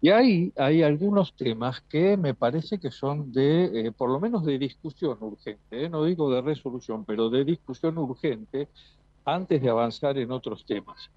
Y 0.00 0.10
ahí 0.10 0.52
hay 0.56 0.82
algunos 0.82 1.34
temas 1.34 1.80
que 1.82 2.16
me 2.16 2.34
parece 2.34 2.78
que 2.78 2.90
son 2.90 3.32
de, 3.32 3.86
eh, 3.86 3.92
por 3.92 4.10
lo 4.10 4.20
menos 4.20 4.44
de 4.44 4.58
discusión 4.58 5.18
urgente, 5.20 5.84
¿eh? 5.84 5.88
no 5.88 6.04
digo 6.04 6.32
de 6.32 6.40
resolución, 6.40 7.04
pero 7.04 7.30
de 7.30 7.44
discusión 7.44 7.98
urgente 7.98 8.68
antes 9.24 9.60
de 9.60 9.68
avanzar 9.68 10.16
en 10.18 10.30
otros 10.30 10.64
temas. 10.64 11.10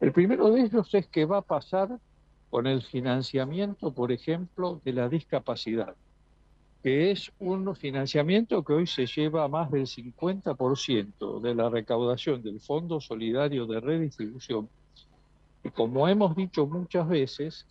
El 0.00 0.12
primero 0.12 0.50
de 0.50 0.62
ellos 0.62 0.94
es 0.94 1.06
qué 1.08 1.24
va 1.24 1.38
a 1.38 1.42
pasar 1.42 1.98
con 2.50 2.66
el 2.66 2.82
financiamiento, 2.82 3.92
por 3.92 4.12
ejemplo, 4.12 4.80
de 4.84 4.92
la 4.92 5.08
discapacidad 5.08 5.94
que 6.82 7.10
es 7.10 7.30
un 7.38 7.74
financiamiento 7.76 8.64
que 8.64 8.72
hoy 8.72 8.86
se 8.86 9.06
lleva 9.06 9.46
más 9.48 9.70
del 9.70 9.86
50% 9.86 11.40
de 11.40 11.54
la 11.54 11.68
recaudación 11.68 12.42
del 12.42 12.60
Fondo 12.60 13.00
Solidario 13.00 13.66
de 13.66 13.80
Redistribución. 13.80 14.68
Y 15.62 15.70
como 15.70 16.08
hemos 16.08 16.34
dicho 16.34 16.66
muchas 16.66 17.06
veces, 17.06 17.66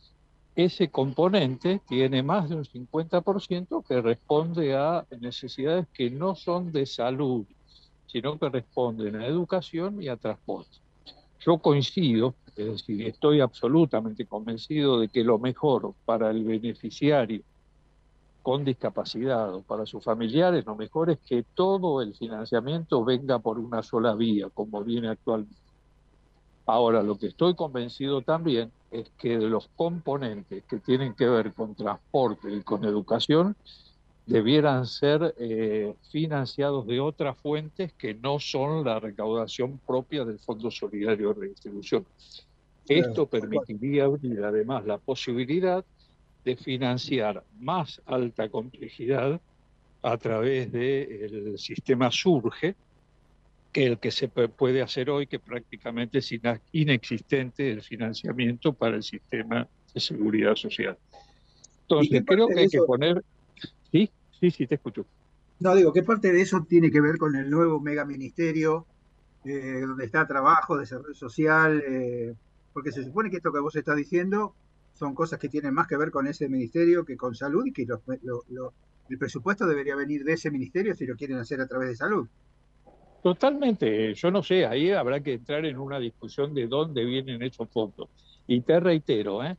ese 0.56 0.90
componente 0.90 1.82
tiene 1.88 2.22
más 2.22 2.50
de 2.50 2.58
un 2.58 2.66
50% 2.66 3.84
que 3.88 4.02
responde 4.02 4.76
a 4.76 5.06
necesidades 5.20 5.88
que 5.92 6.12
no 6.12 6.36
son 6.36 6.72
de 6.72 6.86
salud, 6.86 7.46
sino 8.06 8.38
que 8.38 8.50
responden 8.50 9.16
a 9.16 9.26
educación 9.26 10.04
y 10.04 10.08
a 10.08 10.18
transporte. 10.18 10.78
Yo 11.40 11.58
coincido, 11.58 12.36
es 12.56 12.66
decir, 12.66 13.08
estoy 13.08 13.40
absolutamente 13.40 14.26
convencido 14.26 15.00
de 15.00 15.08
que 15.08 15.24
lo 15.24 15.40
mejor 15.40 15.94
para 16.06 16.30
el 16.30 16.44
beneficiario 16.44 17.42
con 18.50 18.66
discapacidad 18.66 19.54
o 19.54 19.62
para 19.62 19.86
sus 19.86 20.04
familiares, 20.04 20.66
lo 20.66 20.76
mejor 20.76 21.12
es 21.12 21.20
que 21.20 21.44
todo 21.54 22.02
el 22.02 22.16
financiamiento 22.16 23.06
venga 23.06 23.38
por 23.38 23.60
una 23.60 23.84
sola 23.84 24.16
vía, 24.16 24.50
como 24.52 24.84
viene 24.84 25.10
actualmente. 25.10 25.56
Ahora, 26.66 27.04
lo 27.04 27.16
que 27.16 27.28
estoy 27.28 27.54
convencido 27.54 28.24
también 28.24 28.72
es 28.90 29.08
que 29.20 29.38
de 29.38 29.48
los 29.48 29.70
componentes 29.76 30.64
que 30.64 30.80
tienen 30.80 31.14
que 31.14 31.30
ver 31.30 31.54
con 31.54 31.76
transporte 31.76 32.52
y 32.52 32.62
con 32.64 32.86
educación 32.86 33.56
debieran 34.26 34.88
ser 34.88 35.36
eh, 35.38 35.94
financiados 36.10 36.88
de 36.88 37.00
otras 37.02 37.38
fuentes 37.38 37.94
que 37.94 38.16
no 38.16 38.40
son 38.40 38.84
la 38.84 39.00
recaudación 39.00 39.80
propia 39.86 40.26
del 40.26 40.40
Fondo 40.40 40.72
Solidario 40.72 41.36
de 41.36 41.42
Redistribución. 41.42 42.04
Esto 42.88 43.28
permitiría 43.28 44.06
abrir 44.06 44.44
además 44.44 44.88
la 44.88 44.98
posibilidad 44.98 45.86
de 46.50 46.56
financiar 46.56 47.44
más 47.60 48.02
alta 48.06 48.50
complejidad 48.50 49.40
a 50.02 50.18
través 50.18 50.72
del 50.72 51.58
sistema 51.58 52.10
Surge, 52.12 52.76
que 53.72 53.86
el 53.86 54.00
que 54.00 54.10
se 54.10 54.28
puede 54.30 54.82
hacer 54.82 55.10
hoy, 55.12 55.28
que 55.28 55.38
prácticamente 55.38 56.20
es 56.20 56.34
inexistente 56.72 57.72
el 57.72 57.84
financiamiento 57.84 58.74
para 58.74 58.96
el 58.96 59.04
sistema 59.04 59.68
de 59.94 60.00
seguridad 60.00 60.56
social. 60.56 60.98
Entonces, 61.82 62.24
creo 62.26 62.48
que 62.48 62.60
hay 62.62 62.68
que 62.68 62.82
poner... 62.82 63.24
Sí, 63.92 64.10
sí, 64.40 64.52
sí, 64.52 64.66
te 64.66 64.76
escucho. 64.76 65.06
No, 65.60 65.76
digo, 65.76 65.94
¿qué 65.94 66.02
parte 66.04 66.32
de 66.32 66.42
eso 66.42 66.66
tiene 66.68 66.90
que 66.90 67.02
ver 67.02 67.18
con 67.18 67.36
el 67.36 67.50
nuevo 67.50 67.80
megaministerio, 67.80 68.86
eh, 69.46 69.82
donde 69.82 70.06
está 70.06 70.26
trabajo, 70.26 70.78
desarrollo 70.78 71.14
social? 71.14 71.84
Eh, 71.86 72.34
porque 72.74 72.92
se 72.92 73.04
supone 73.04 73.30
que 73.30 73.38
esto 73.38 73.52
que 73.52 73.60
vos 73.60 73.76
estás 73.76 73.98
diciendo 73.98 74.56
son 75.00 75.16
cosas 75.16 75.40
que 75.40 75.48
tienen 75.48 75.74
más 75.74 75.88
que 75.88 75.96
ver 75.96 76.12
con 76.12 76.28
ese 76.28 76.50
ministerio 76.50 77.06
que 77.06 77.16
con 77.16 77.34
salud 77.34 77.66
y 77.66 77.72
que 77.72 77.84
el 77.84 79.18
presupuesto 79.18 79.66
debería 79.66 79.96
venir 79.96 80.26
de 80.26 80.34
ese 80.34 80.52
ministerio 80.52 80.94
si 80.94 81.06
lo 81.06 81.16
quieren 81.16 81.38
hacer 81.38 81.62
a 81.62 81.68
través 81.68 81.90
de 81.90 81.96
salud. 81.96 82.28
Totalmente, 83.24 84.14
yo 84.14 84.30
no 84.30 84.44
sé, 84.44 84.66
ahí 84.66 84.92
habrá 84.92 85.22
que 85.22 85.34
entrar 85.34 85.66
en 85.66 85.80
una 85.80 86.00
discusión 86.00 86.54
de 86.54 86.68
dónde 86.68 87.06
vienen 87.06 87.42
esos 87.42 87.70
fondos. 87.70 88.10
Y 88.46 88.62
te 88.62 88.80
reitero, 88.80 89.42
¿eh? 89.44 89.56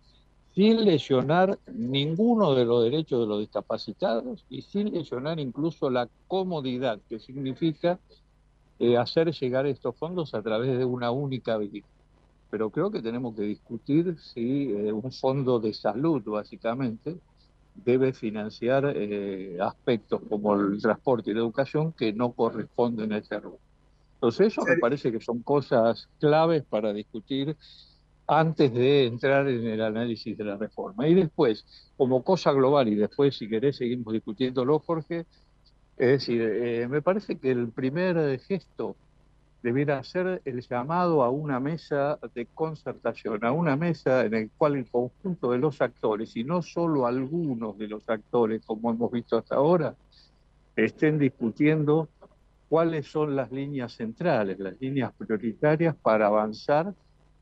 sin 0.54 0.84
lesionar 0.84 1.58
ninguno 1.72 2.54
de 2.54 2.66
los 2.66 2.84
derechos 2.84 3.20
de 3.20 3.26
los 3.26 3.40
discapacitados 3.40 4.44
y 4.50 4.62
sin 4.62 4.92
lesionar 4.92 5.38
incluso 5.40 5.88
la 5.88 6.08
comodidad 6.28 7.00
que 7.08 7.18
significa 7.18 7.98
eh, 8.78 8.96
hacer 8.96 9.30
llegar 9.32 9.66
estos 9.66 9.96
fondos 9.96 10.34
a 10.34 10.42
través 10.42 10.76
de 10.76 10.84
una 10.84 11.10
única 11.10 11.56
vía 11.56 11.82
pero 12.50 12.70
creo 12.70 12.90
que 12.90 13.00
tenemos 13.00 13.34
que 13.34 13.42
discutir 13.42 14.16
si 14.18 14.70
eh, 14.70 14.92
un 14.92 15.12
fondo 15.12 15.60
de 15.60 15.72
salud, 15.72 16.22
básicamente, 16.24 17.16
debe 17.74 18.12
financiar 18.12 18.92
eh, 18.94 19.56
aspectos 19.60 20.20
como 20.28 20.54
el 20.54 20.80
transporte 20.80 21.30
y 21.30 21.34
la 21.34 21.40
educación 21.40 21.92
que 21.92 22.12
no 22.12 22.32
corresponden 22.32 23.12
a 23.12 23.18
ese 23.18 23.38
rubro. 23.38 23.58
Entonces, 24.14 24.48
eso 24.48 24.62
me 24.62 24.76
parece 24.76 25.10
que 25.10 25.20
son 25.20 25.42
cosas 25.42 26.08
claves 26.18 26.64
para 26.68 26.92
discutir 26.92 27.56
antes 28.26 28.72
de 28.72 29.06
entrar 29.06 29.48
en 29.48 29.66
el 29.66 29.80
análisis 29.80 30.36
de 30.36 30.44
la 30.44 30.56
reforma. 30.56 31.08
Y 31.08 31.14
después, 31.14 31.64
como 31.96 32.22
cosa 32.22 32.52
global, 32.52 32.88
y 32.88 32.96
después, 32.96 33.36
si 33.36 33.48
querés, 33.48 33.76
seguimos 33.76 34.12
discutiéndolo, 34.12 34.78
Jorge, 34.80 35.26
es 35.96 36.08
decir, 36.08 36.42
eh, 36.42 36.86
me 36.88 37.02
parece 37.02 37.38
que 37.38 37.50
el 37.50 37.70
primer 37.70 38.38
gesto 38.40 38.96
debiera 39.62 40.02
ser 40.02 40.40
el 40.44 40.60
llamado 40.62 41.22
a 41.22 41.30
una 41.30 41.60
mesa 41.60 42.18
de 42.34 42.46
concertación, 42.46 43.44
a 43.44 43.52
una 43.52 43.76
mesa 43.76 44.24
en 44.24 44.32
la 44.32 44.48
cual 44.56 44.76
el 44.76 44.90
conjunto 44.90 45.52
de 45.52 45.58
los 45.58 45.80
actores, 45.82 46.36
y 46.36 46.44
no 46.44 46.62
solo 46.62 47.06
algunos 47.06 47.76
de 47.78 47.88
los 47.88 48.08
actores, 48.08 48.64
como 48.64 48.90
hemos 48.90 49.10
visto 49.10 49.36
hasta 49.36 49.56
ahora, 49.56 49.94
estén 50.76 51.18
discutiendo 51.18 52.08
cuáles 52.68 53.06
son 53.06 53.36
las 53.36 53.50
líneas 53.50 53.92
centrales, 53.92 54.58
las 54.58 54.80
líneas 54.80 55.12
prioritarias 55.12 55.94
para 55.96 56.26
avanzar 56.28 56.94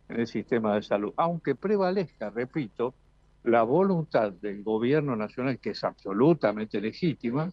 en 0.09 0.21
el 0.21 0.27
sistema 0.27 0.75
de 0.75 0.83
salud, 0.83 1.13
aunque 1.17 1.55
prevalezca, 1.55 2.31
repito, 2.31 2.95
la 3.45 3.63
voluntad 3.63 4.33
del 4.33 4.63
gobierno 4.63 5.15
nacional, 5.15 5.59
que 5.59 5.71
es 5.71 5.85
absolutamente 5.85 6.81
legítima, 6.81 7.53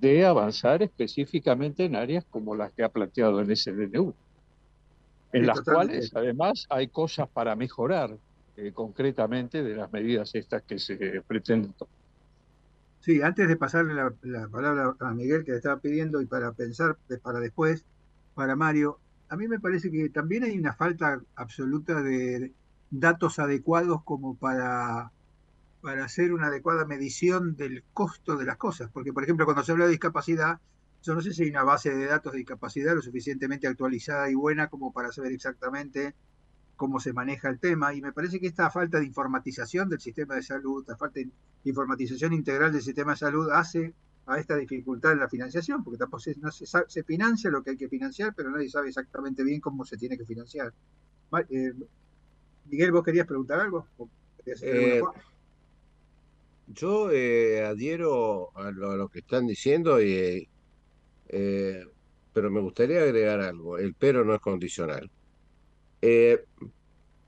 de 0.00 0.24
avanzar 0.24 0.82
específicamente 0.82 1.84
en 1.84 1.96
áreas 1.96 2.24
como 2.30 2.54
las 2.54 2.72
que 2.72 2.84
ha 2.84 2.88
planteado 2.88 3.40
en 3.40 3.50
ese 3.50 3.72
DNU, 3.72 4.14
en 5.32 5.46
las 5.46 5.60
cuales 5.60 6.14
además 6.14 6.66
hay 6.70 6.88
cosas 6.88 7.28
para 7.28 7.56
mejorar 7.56 8.16
eh, 8.56 8.72
concretamente 8.72 9.62
de 9.62 9.76
las 9.76 9.92
medidas 9.92 10.34
estas 10.34 10.62
que 10.62 10.78
se 10.78 11.22
pretenden 11.26 11.72
tomar. 11.72 11.94
Sí, 13.00 13.22
antes 13.22 13.48
de 13.48 13.56
pasarle 13.56 13.94
la, 13.94 14.12
la, 14.22 14.48
palabra 14.48 14.94
a 15.00 15.14
Miguel 15.14 15.44
que 15.44 15.52
le 15.52 15.58
estaba 15.58 15.80
pidiendo 15.80 16.20
y 16.20 16.26
para 16.26 16.52
pensar 16.52 16.96
para 17.22 17.40
después, 17.40 17.84
para 18.34 18.56
Mario, 18.56 18.98
a 19.28 19.36
mí 19.36 19.46
me 19.48 19.60
parece 19.60 19.90
que 19.90 20.08
también 20.08 20.44
hay 20.44 20.58
una 20.58 20.74
falta 20.74 21.20
absoluta 21.36 22.02
de 22.02 22.52
datos 22.90 23.38
adecuados 23.38 24.02
como 24.02 24.36
para 24.36 25.12
para 25.80 26.04
hacer 26.04 26.32
una 26.32 26.48
adecuada 26.48 26.84
medición 26.84 27.56
del 27.56 27.84
costo 27.92 28.36
de 28.36 28.44
las 28.44 28.56
cosas. 28.56 28.90
Porque, 28.92 29.12
por 29.12 29.22
ejemplo, 29.22 29.44
cuando 29.44 29.62
se 29.62 29.72
habla 29.72 29.84
de 29.84 29.92
discapacidad, 29.92 30.60
yo 31.02 31.14
no 31.14 31.20
sé 31.20 31.32
si 31.32 31.44
hay 31.44 31.50
una 31.50 31.62
base 31.62 31.94
de 31.94 32.06
datos 32.06 32.32
de 32.32 32.38
discapacidad 32.38 32.94
lo 32.94 33.02
suficientemente 33.02 33.66
actualizada 33.68 34.30
y 34.30 34.34
buena 34.34 34.68
como 34.68 34.92
para 34.92 35.12
saber 35.12 35.32
exactamente 35.32 36.14
cómo 36.76 37.00
se 37.00 37.12
maneja 37.12 37.48
el 37.48 37.58
tema. 37.58 37.94
Y 37.94 38.00
me 38.00 38.12
parece 38.12 38.40
que 38.40 38.48
esta 38.48 38.70
falta 38.70 38.98
de 38.98 39.06
informatización 39.06 39.88
del 39.88 40.00
sistema 40.00 40.34
de 40.34 40.42
salud, 40.42 40.84
la 40.88 40.96
falta 40.96 41.20
de 41.20 41.30
informatización 41.64 42.32
integral 42.32 42.72
del 42.72 42.82
sistema 42.82 43.12
de 43.12 43.18
salud 43.18 43.50
hace 43.50 43.94
a 44.26 44.38
esta 44.38 44.56
dificultad 44.56 45.12
en 45.12 45.20
la 45.20 45.28
financiación, 45.28 45.82
porque 45.82 45.98
tampoco 45.98 46.20
se, 46.20 46.36
no 46.38 46.50
se, 46.50 46.66
se 46.66 47.02
financia 47.02 47.50
lo 47.50 47.62
que 47.62 47.70
hay 47.70 47.76
que 47.76 47.88
financiar, 47.88 48.34
pero 48.34 48.50
nadie 48.50 48.68
sabe 48.68 48.88
exactamente 48.88 49.42
bien 49.42 49.60
cómo 49.60 49.84
se 49.84 49.96
tiene 49.96 50.18
que 50.18 50.26
financiar. 50.26 50.72
Eh, 51.48 51.72
Miguel, 52.66 52.92
¿vos 52.92 53.04
querías 53.04 53.26
preguntar 53.26 53.60
algo? 53.60 53.86
Yo 56.68 57.10
eh, 57.10 57.64
adhiero 57.64 58.50
a 58.56 58.70
lo, 58.70 59.08
que 59.08 59.20
están 59.20 59.46
diciendo, 59.46 60.02
y, 60.02 60.48
eh, 61.28 61.84
pero 62.32 62.50
me 62.50 62.60
gustaría 62.60 63.02
agregar 63.02 63.40
algo. 63.40 63.78
El 63.78 63.94
pero 63.94 64.24
no 64.24 64.34
es 64.34 64.40
condicional. 64.40 65.10
Eh, 66.02 66.44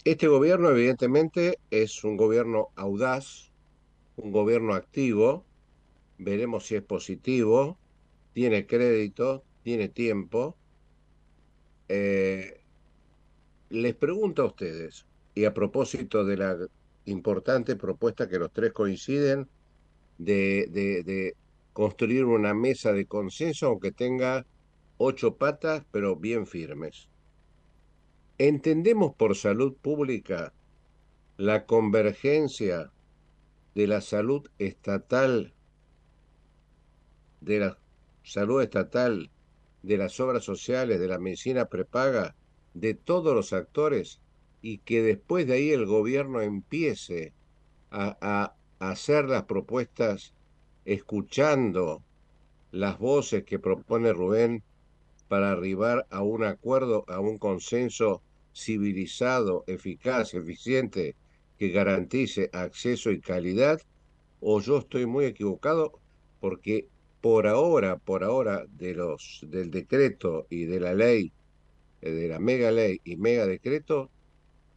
este 0.04 0.28
gobierno 0.28 0.70
evidentemente 0.70 1.58
es 1.70 2.04
un 2.04 2.16
gobierno 2.16 2.68
audaz, 2.76 3.50
un 4.16 4.30
gobierno 4.30 4.74
activo, 4.74 5.44
veremos 6.18 6.66
si 6.66 6.76
es 6.76 6.82
positivo, 6.82 7.78
tiene 8.34 8.66
crédito, 8.66 9.42
tiene 9.62 9.88
tiempo. 9.88 10.56
Eh, 11.88 12.60
les 13.70 13.94
pregunto 13.94 14.42
a 14.42 14.46
ustedes, 14.46 15.06
y 15.34 15.44
a 15.44 15.54
propósito 15.54 16.24
de 16.24 16.36
la 16.36 16.56
importante 17.04 17.76
propuesta 17.76 18.28
que 18.28 18.38
los 18.38 18.52
tres 18.52 18.72
coinciden, 18.72 19.48
de, 20.18 20.66
de 20.70 21.34
construir 21.72 22.24
una 22.24 22.52
mesa 22.52 22.92
de 22.92 23.06
consenso, 23.06 23.66
aunque 23.66 23.92
tenga 23.92 24.46
ocho 24.98 25.36
patas, 25.36 25.84
pero 25.90 26.16
bien 26.16 26.46
firmes. 26.46 27.08
¿Entendemos 28.36 29.14
por 29.14 29.36
salud 29.36 29.74
pública 29.76 30.52
la 31.36 31.64
convergencia 31.64 32.90
de 33.74 33.86
la 33.86 34.00
salud 34.00 34.46
estatal, 34.58 35.54
de 37.40 37.60
la 37.60 37.78
salud 38.22 38.60
estatal, 38.60 39.30
de 39.82 39.96
las 39.96 40.20
obras 40.20 40.44
sociales, 40.44 41.00
de 41.00 41.08
la 41.08 41.18
medicina 41.18 41.64
prepaga, 41.66 42.34
de 42.74 42.94
todos 42.94 43.34
los 43.34 43.52
actores, 43.52 44.20
y 44.62 44.78
que 44.78 45.02
después 45.02 45.46
de 45.46 45.54
ahí 45.54 45.70
el 45.70 45.86
gobierno 45.86 46.40
empiece 46.40 47.32
a, 47.90 48.16
a, 48.20 48.54
hacer 48.78 49.26
las 49.26 49.44
propuestas 49.44 50.32
escuchando 50.84 52.02
las 52.72 52.98
voces 52.98 53.44
que 53.44 53.58
propone 53.58 54.12
Rubén 54.12 54.62
para 55.28 55.52
arribar 55.52 56.06
a 56.10 56.22
un 56.22 56.44
acuerdo, 56.44 57.04
a 57.08 57.20
un 57.20 57.38
consenso 57.38 58.22
civilizado, 58.54 59.64
eficaz, 59.66 60.34
eficiente, 60.34 61.14
que 61.58 61.68
garantice 61.68 62.48
acceso 62.52 63.10
y 63.10 63.20
calidad, 63.20 63.80
o 64.40 64.60
yo 64.60 64.78
estoy 64.78 65.06
muy 65.06 65.26
equivocado 65.26 65.92
porque 66.40 66.86
por 67.20 67.46
ahora, 67.46 67.98
por 67.98 68.24
ahora, 68.24 68.64
de 68.78 68.94
los, 68.94 69.44
del 69.46 69.70
decreto 69.70 70.46
y 70.48 70.64
de 70.64 70.80
la 70.80 70.94
ley, 70.94 71.32
eh, 72.00 72.10
de 72.10 72.28
la 72.28 72.38
mega 72.38 72.70
ley 72.70 73.00
y 73.04 73.16
mega 73.16 73.46
decreto, 73.46 74.10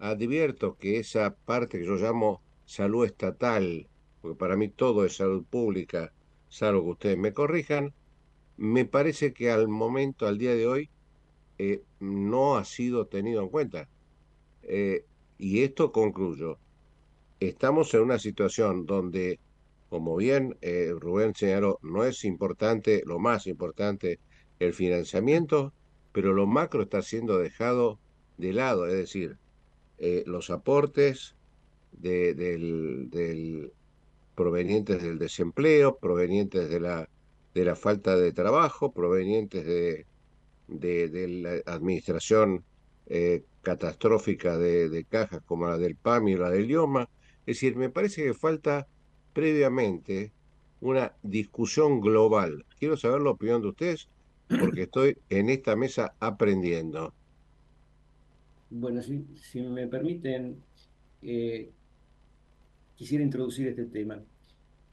advierto 0.04 0.78
que 0.78 1.00
esa 1.00 1.36
parte 1.36 1.80
que 1.80 1.86
yo 1.86 1.96
llamo 1.96 2.42
salud 2.66 3.06
estatal, 3.06 3.88
porque 4.22 4.38
para 4.38 4.58
mí 4.58 4.68
todo 4.70 5.06
es 5.06 5.16
salud 5.16 5.46
pública, 5.50 6.14
salvo 6.50 6.84
que 6.84 6.92
ustedes 6.92 7.18
me 7.18 7.34
corrijan, 7.34 7.94
me 8.58 8.86
parece 8.86 9.34
que 9.34 9.50
al 9.50 9.68
momento, 9.68 10.28
al 10.28 10.38
día 10.38 10.56
de 10.56 10.68
hoy, 10.68 10.90
eh, 11.58 11.82
no 12.00 12.58
ha 12.58 12.66
sido 12.66 13.08
tenido 13.08 13.42
en 13.42 13.50
cuenta. 13.50 13.90
Eh, 14.64 15.06
y 15.38 15.64
esto 15.64 15.92
concluyo. 15.92 16.58
Estamos 17.40 17.94
en 17.94 18.02
una 18.02 18.20
situación 18.20 18.86
donde 18.86 19.40
como 19.90 20.16
bien 20.16 20.58
eh, 20.62 20.92
Rubén 21.00 21.36
señaló, 21.36 21.78
no 21.84 22.04
es 22.04 22.26
importante, 22.26 23.04
lo 23.06 23.20
más 23.20 23.46
importante, 23.46 24.20
el 24.58 24.74
financiamiento, 24.74 25.72
pero 26.12 26.34
lo 26.34 26.48
macro 26.48 26.82
está 26.82 27.04
siendo 27.04 27.38
dejado 27.38 28.00
de 28.40 28.54
lado, 28.54 28.88
es 28.88 28.94
decir, 28.94 29.38
eh, 30.06 30.26
los 30.26 30.50
aportes 30.50 31.34
del, 31.94 33.72
provenientes 34.36 35.02
del 35.02 35.18
desempleo, 35.18 35.98
provenientes 35.98 36.70
de 36.70 36.82
la, 36.82 37.08
de 37.54 37.64
la 37.64 37.78
falta 37.78 38.18
de 38.18 38.34
trabajo, 38.34 38.92
provenientes 38.92 39.66
de, 39.66 40.06
de, 40.68 41.28
la 41.30 41.74
administración 41.74 42.66
eh, 43.06 43.46
catastrófica 43.62 44.58
de, 44.58 44.90
de, 44.90 45.06
cajas 45.06 45.42
como 45.46 45.68
la 45.68 45.78
del 45.78 45.96
PAM 45.96 46.28
y 46.28 46.36
la 46.36 46.50
del 46.50 46.70
IOMA. 46.70 47.08
Es 47.46 47.56
decir, 47.56 47.78
me 47.78 47.90
parece 47.90 48.26
que 48.26 48.34
falta 48.34 48.86
previamente 49.32 50.34
una 50.82 51.14
discusión 51.22 52.02
global. 52.02 52.66
Quiero 52.78 52.98
saber 52.98 53.22
la 53.22 53.30
opinión 53.30 53.62
de 53.62 53.70
ustedes 53.70 54.10
porque 54.60 54.82
estoy 54.82 55.18
en 55.30 55.50
esta 55.50 55.78
mesa 55.78 56.14
aprendiendo. 56.20 57.14
Bueno, 58.76 59.04
si, 59.04 59.62
me 59.62 59.88
permiten, 59.88 60.58
eh, 61.22 61.70
quisiera 62.96 63.24
introducir 63.24 63.68
este 63.68 63.86
tema. 63.86 64.20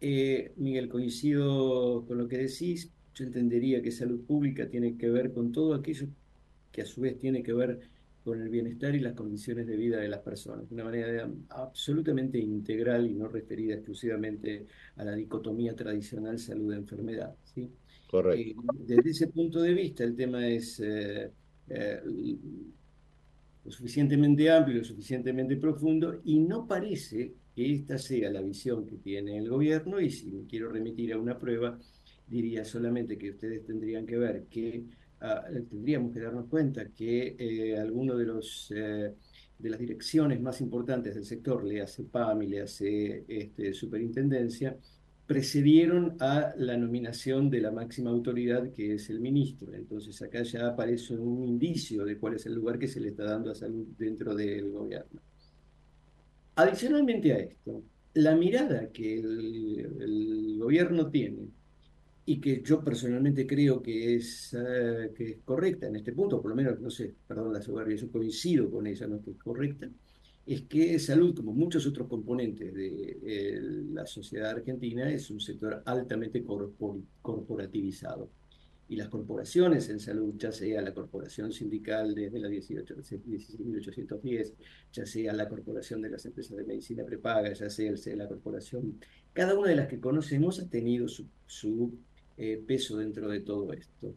Eh, 0.03 0.53
Miguel, 0.57 0.91
coincido 0.91 2.05
con 2.07 2.19
lo 2.19 2.29
que 2.29 2.37
decís. 2.37 2.91
Yo 3.15 3.25
entendería 3.25 3.81
que 3.81 3.91
salud 3.91 4.21
pública 4.27 4.69
tiene 4.69 4.99
que 4.99 5.09
ver 5.09 5.33
con 5.33 5.51
todo 5.51 5.75
aquello 5.75 6.09
que 6.71 6.83
a 6.83 6.85
su 6.85 7.01
vez 7.01 7.19
tiene 7.19 7.43
que 7.43 7.55
ver 7.55 7.81
con 8.23 8.43
el 8.43 8.51
bienestar 8.51 8.95
y 8.95 9.01
las 9.01 9.15
condiciones 9.15 9.67
de 9.67 9.77
vida 9.77 9.97
de 9.97 10.09
las 10.09 10.21
personas, 10.21 10.69
de 10.69 10.75
una 10.75 10.85
manera 10.85 11.31
absolutamente 11.49 12.39
integral 12.39 13.11
y 13.11 13.15
no 13.15 13.29
referida 13.29 13.75
exclusivamente 13.77 14.67
a 14.97 15.05
la 15.05 15.15
dicotomía 15.15 15.75
tradicional 15.75 16.39
salud-enfermedad. 16.39 17.35
¿sí? 17.55 17.71
Correcto. 18.11 18.61
Eh, 18.61 18.75
desde 18.87 19.11
ese 19.11 19.29
punto 19.29 19.63
de 19.63 19.73
vista, 19.73 20.05
el 20.05 20.15
tema 20.15 20.47
es 20.47 20.81
eh, 20.81 21.31
lo 23.65 23.71
suficientemente 23.71 24.51
amplio, 24.51 24.79
lo 24.79 24.85
suficientemente 24.85 25.57
profundo, 25.57 26.21
y 26.25 26.39
no 26.39 26.67
parece 26.67 27.35
que 27.55 27.75
esta 27.75 27.99
sea 27.99 28.31
la 28.31 28.41
visión 28.41 28.87
que 28.87 28.97
tiene 28.97 29.39
el 29.39 29.49
gobierno, 29.49 30.01
y 30.01 30.11
si 30.11 30.31
me 30.31 30.47
quiero 30.47 30.71
remitir 30.71 31.13
a 31.13 31.19
una 31.19 31.39
prueba, 31.39 31.79
diría 32.27 32.65
solamente 32.65 33.19
que 33.19 33.31
ustedes 33.31 33.65
tendrían 33.67 34.07
que 34.07 34.17
ver 34.17 34.47
que 34.49 34.85
Ah, 35.23 35.45
tendríamos 35.69 36.15
que 36.15 36.21
darnos 36.21 36.47
cuenta 36.47 36.89
que 36.89 37.37
eh, 37.39 37.79
alguno 37.79 38.17
de 38.17 38.25
los 38.25 38.73
eh, 38.75 39.15
de 39.59 39.71
las 39.71 39.79
direcciones 39.79 40.41
más 40.41 40.63
importantes 40.63 41.15
del 41.15 41.27
sector, 41.27 41.63
le 41.63 41.83
hace 41.83 42.05
PAM 42.05 42.43
y 42.43 42.47
le 42.47 42.63
hace 42.63 43.27
este, 43.29 43.75
superintendencia, 43.75 44.79
precedieron 45.31 46.17
a 46.19 46.53
la 46.57 46.77
nominación 46.77 47.51
de 47.51 47.61
la 47.61 47.71
máxima 47.71 48.11
autoridad 48.11 48.73
que 48.73 48.95
es 48.95 49.11
el 49.11 49.21
ministro. 49.21 49.73
Entonces 49.73 50.21
acá 50.23 50.43
ya 50.43 50.67
aparece 50.67 51.17
un 51.17 51.45
indicio 51.45 52.05
de 52.05 52.19
cuál 52.19 52.35
es 52.35 52.47
el 52.47 52.55
lugar 52.55 52.81
que 52.81 52.89
se 52.89 52.99
le 52.99 53.11
está 53.11 53.23
dando 53.23 53.53
a 53.53 53.55
salud 53.55 53.87
dentro 53.97 54.35
del 54.35 54.73
gobierno. 54.73 55.21
Adicionalmente 56.57 57.33
a 57.33 57.39
esto, 57.39 57.85
la 58.15 58.35
mirada 58.35 58.91
que 58.91 59.21
el 59.21 60.57
gobierno 60.59 61.09
tiene 61.09 61.47
y 62.27 62.41
que 62.41 62.61
yo 62.65 62.83
personalmente 62.83 63.47
creo 63.47 63.81
que 63.81 64.17
es, 64.17 64.53
eh, 64.59 65.13
que 65.15 65.31
es 65.31 65.37
correcta 65.45 65.87
en 65.87 65.95
este 65.95 66.13
punto, 66.13 66.43
por 66.43 66.51
lo 66.51 66.57
menos, 66.57 66.81
no 66.81 66.91
sé, 66.91 67.15
perdón 67.29 67.53
la 67.53 67.63
soberbia, 67.63 67.95
yo 67.95 68.11
coincido 68.11 68.69
con 68.69 68.85
ella, 68.89 69.07
no 69.07 69.23
que 69.23 69.31
es 69.31 69.39
correcta, 69.39 69.89
es 70.55 70.63
que 70.63 70.99
salud, 70.99 71.35
como 71.35 71.53
muchos 71.53 71.87
otros 71.87 72.09
componentes 72.09 72.75
de 72.75 73.61
la 73.93 74.05
sociedad 74.07 74.51
argentina, 74.51 75.09
es 75.11 75.31
un 75.31 75.41
sector 75.41 75.83
altamente 75.87 76.43
corporativizado. 76.43 78.31
Y 78.89 78.97
las 78.97 79.09
corporaciones 79.09 79.89
en 79.89 80.01
salud, 80.01 80.35
ya 80.37 80.51
sea 80.51 80.83
la 80.83 80.93
corporación 80.93 81.53
sindical 81.53 82.13
desde 82.13 82.41
la 82.41 82.49
18, 82.49 82.97
1810, 83.65 84.55
ya 84.93 85.07
sea 85.07 85.33
la 85.33 85.49
corporación 85.49 86.03
de 86.03 86.11
las 86.11 86.27
empresas 86.27 86.57
de 86.57 86.65
medicina 86.65 87.05
prepaga, 87.05 87.53
ya 87.53 87.71
sea 87.71 87.95
la 88.17 88.27
corporación, 88.27 88.99
cada 89.33 89.57
una 89.57 89.69
de 89.69 89.77
las 89.77 89.87
que 89.87 90.01
conocemos 90.01 90.59
ha 90.59 90.69
tenido 90.69 91.07
su, 91.07 91.27
su 91.47 91.97
eh, 92.37 92.61
peso 92.67 92.97
dentro 92.97 93.29
de 93.29 93.41
todo 93.41 93.73
esto. 93.73 94.17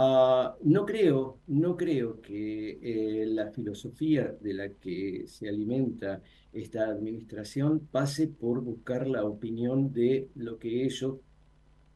Ah, 0.00 0.56
no 0.62 0.86
creo, 0.86 1.40
no 1.48 1.76
creo 1.76 2.20
que 2.20 2.78
eh, 2.80 3.26
la 3.26 3.50
filosofía 3.50 4.32
de 4.40 4.54
la 4.54 4.68
que 4.74 5.24
se 5.26 5.48
alimenta 5.48 6.22
esta 6.52 6.86
administración 6.86 7.80
pase 7.90 8.28
por 8.28 8.62
buscar 8.62 9.08
la 9.08 9.24
opinión 9.24 9.92
de 9.92 10.30
lo 10.36 10.56
que 10.56 10.84
ellos, 10.84 11.16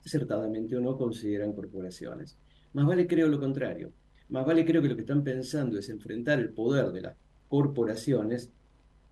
acertadamente 0.04 0.76
o 0.76 0.80
no, 0.80 0.98
consideran 0.98 1.52
corporaciones. 1.52 2.36
Más 2.72 2.86
vale 2.86 3.06
creo 3.06 3.28
lo 3.28 3.38
contrario. 3.38 3.92
Más 4.30 4.44
vale 4.44 4.64
creo 4.64 4.82
que 4.82 4.88
lo 4.88 4.96
que 4.96 5.02
están 5.02 5.22
pensando 5.22 5.78
es 5.78 5.88
enfrentar 5.88 6.40
el 6.40 6.50
poder 6.50 6.90
de 6.90 7.02
las 7.02 7.16
corporaciones 7.46 8.50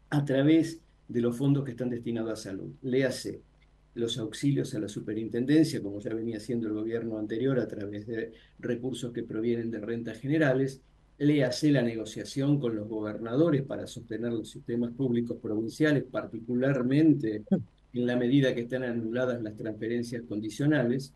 a 0.09 0.24
través 0.24 0.80
de 1.07 1.20
los 1.20 1.36
fondos 1.36 1.64
que 1.64 1.70
están 1.70 1.91
destinados 1.91 2.32
a 2.32 2.51
salud. 2.51 2.72
Léase 2.82 3.41
los 3.95 4.18
auxilios 4.18 4.74
a 4.74 4.80
la 4.80 4.88
superintendencia, 4.88 5.82
como 5.82 6.01
ya 6.01 6.14
venía 6.14 6.36
haciendo 6.36 6.68
el 6.68 6.74
gobierno 6.74 7.18
anterior 7.18 7.59
a 7.59 7.68
través 7.68 8.07
de 8.07 8.32
recursos 8.59 9.12
que 9.12 9.22
provienen 9.22 9.70
de 9.70 9.80
rentas 9.80 10.18
generales, 10.18 10.80
le 11.18 11.45
hace 11.45 11.70
la 11.70 11.82
negociación 11.82 12.59
con 12.59 12.76
los 12.76 12.88
gobernadores 12.88 13.62
para 13.62 13.86
sostener 13.86 14.32
los 14.32 14.49
sistemas 14.49 14.93
públicos 14.93 15.36
provinciales, 15.41 16.05
particularmente 16.05 17.43
en 17.93 18.07
la 18.07 18.16
medida 18.16 18.55
que 18.55 18.62
están 18.62 18.84
anuladas 18.84 19.43
las 19.43 19.57
transferencias 19.57 20.22
condicionales, 20.22 21.12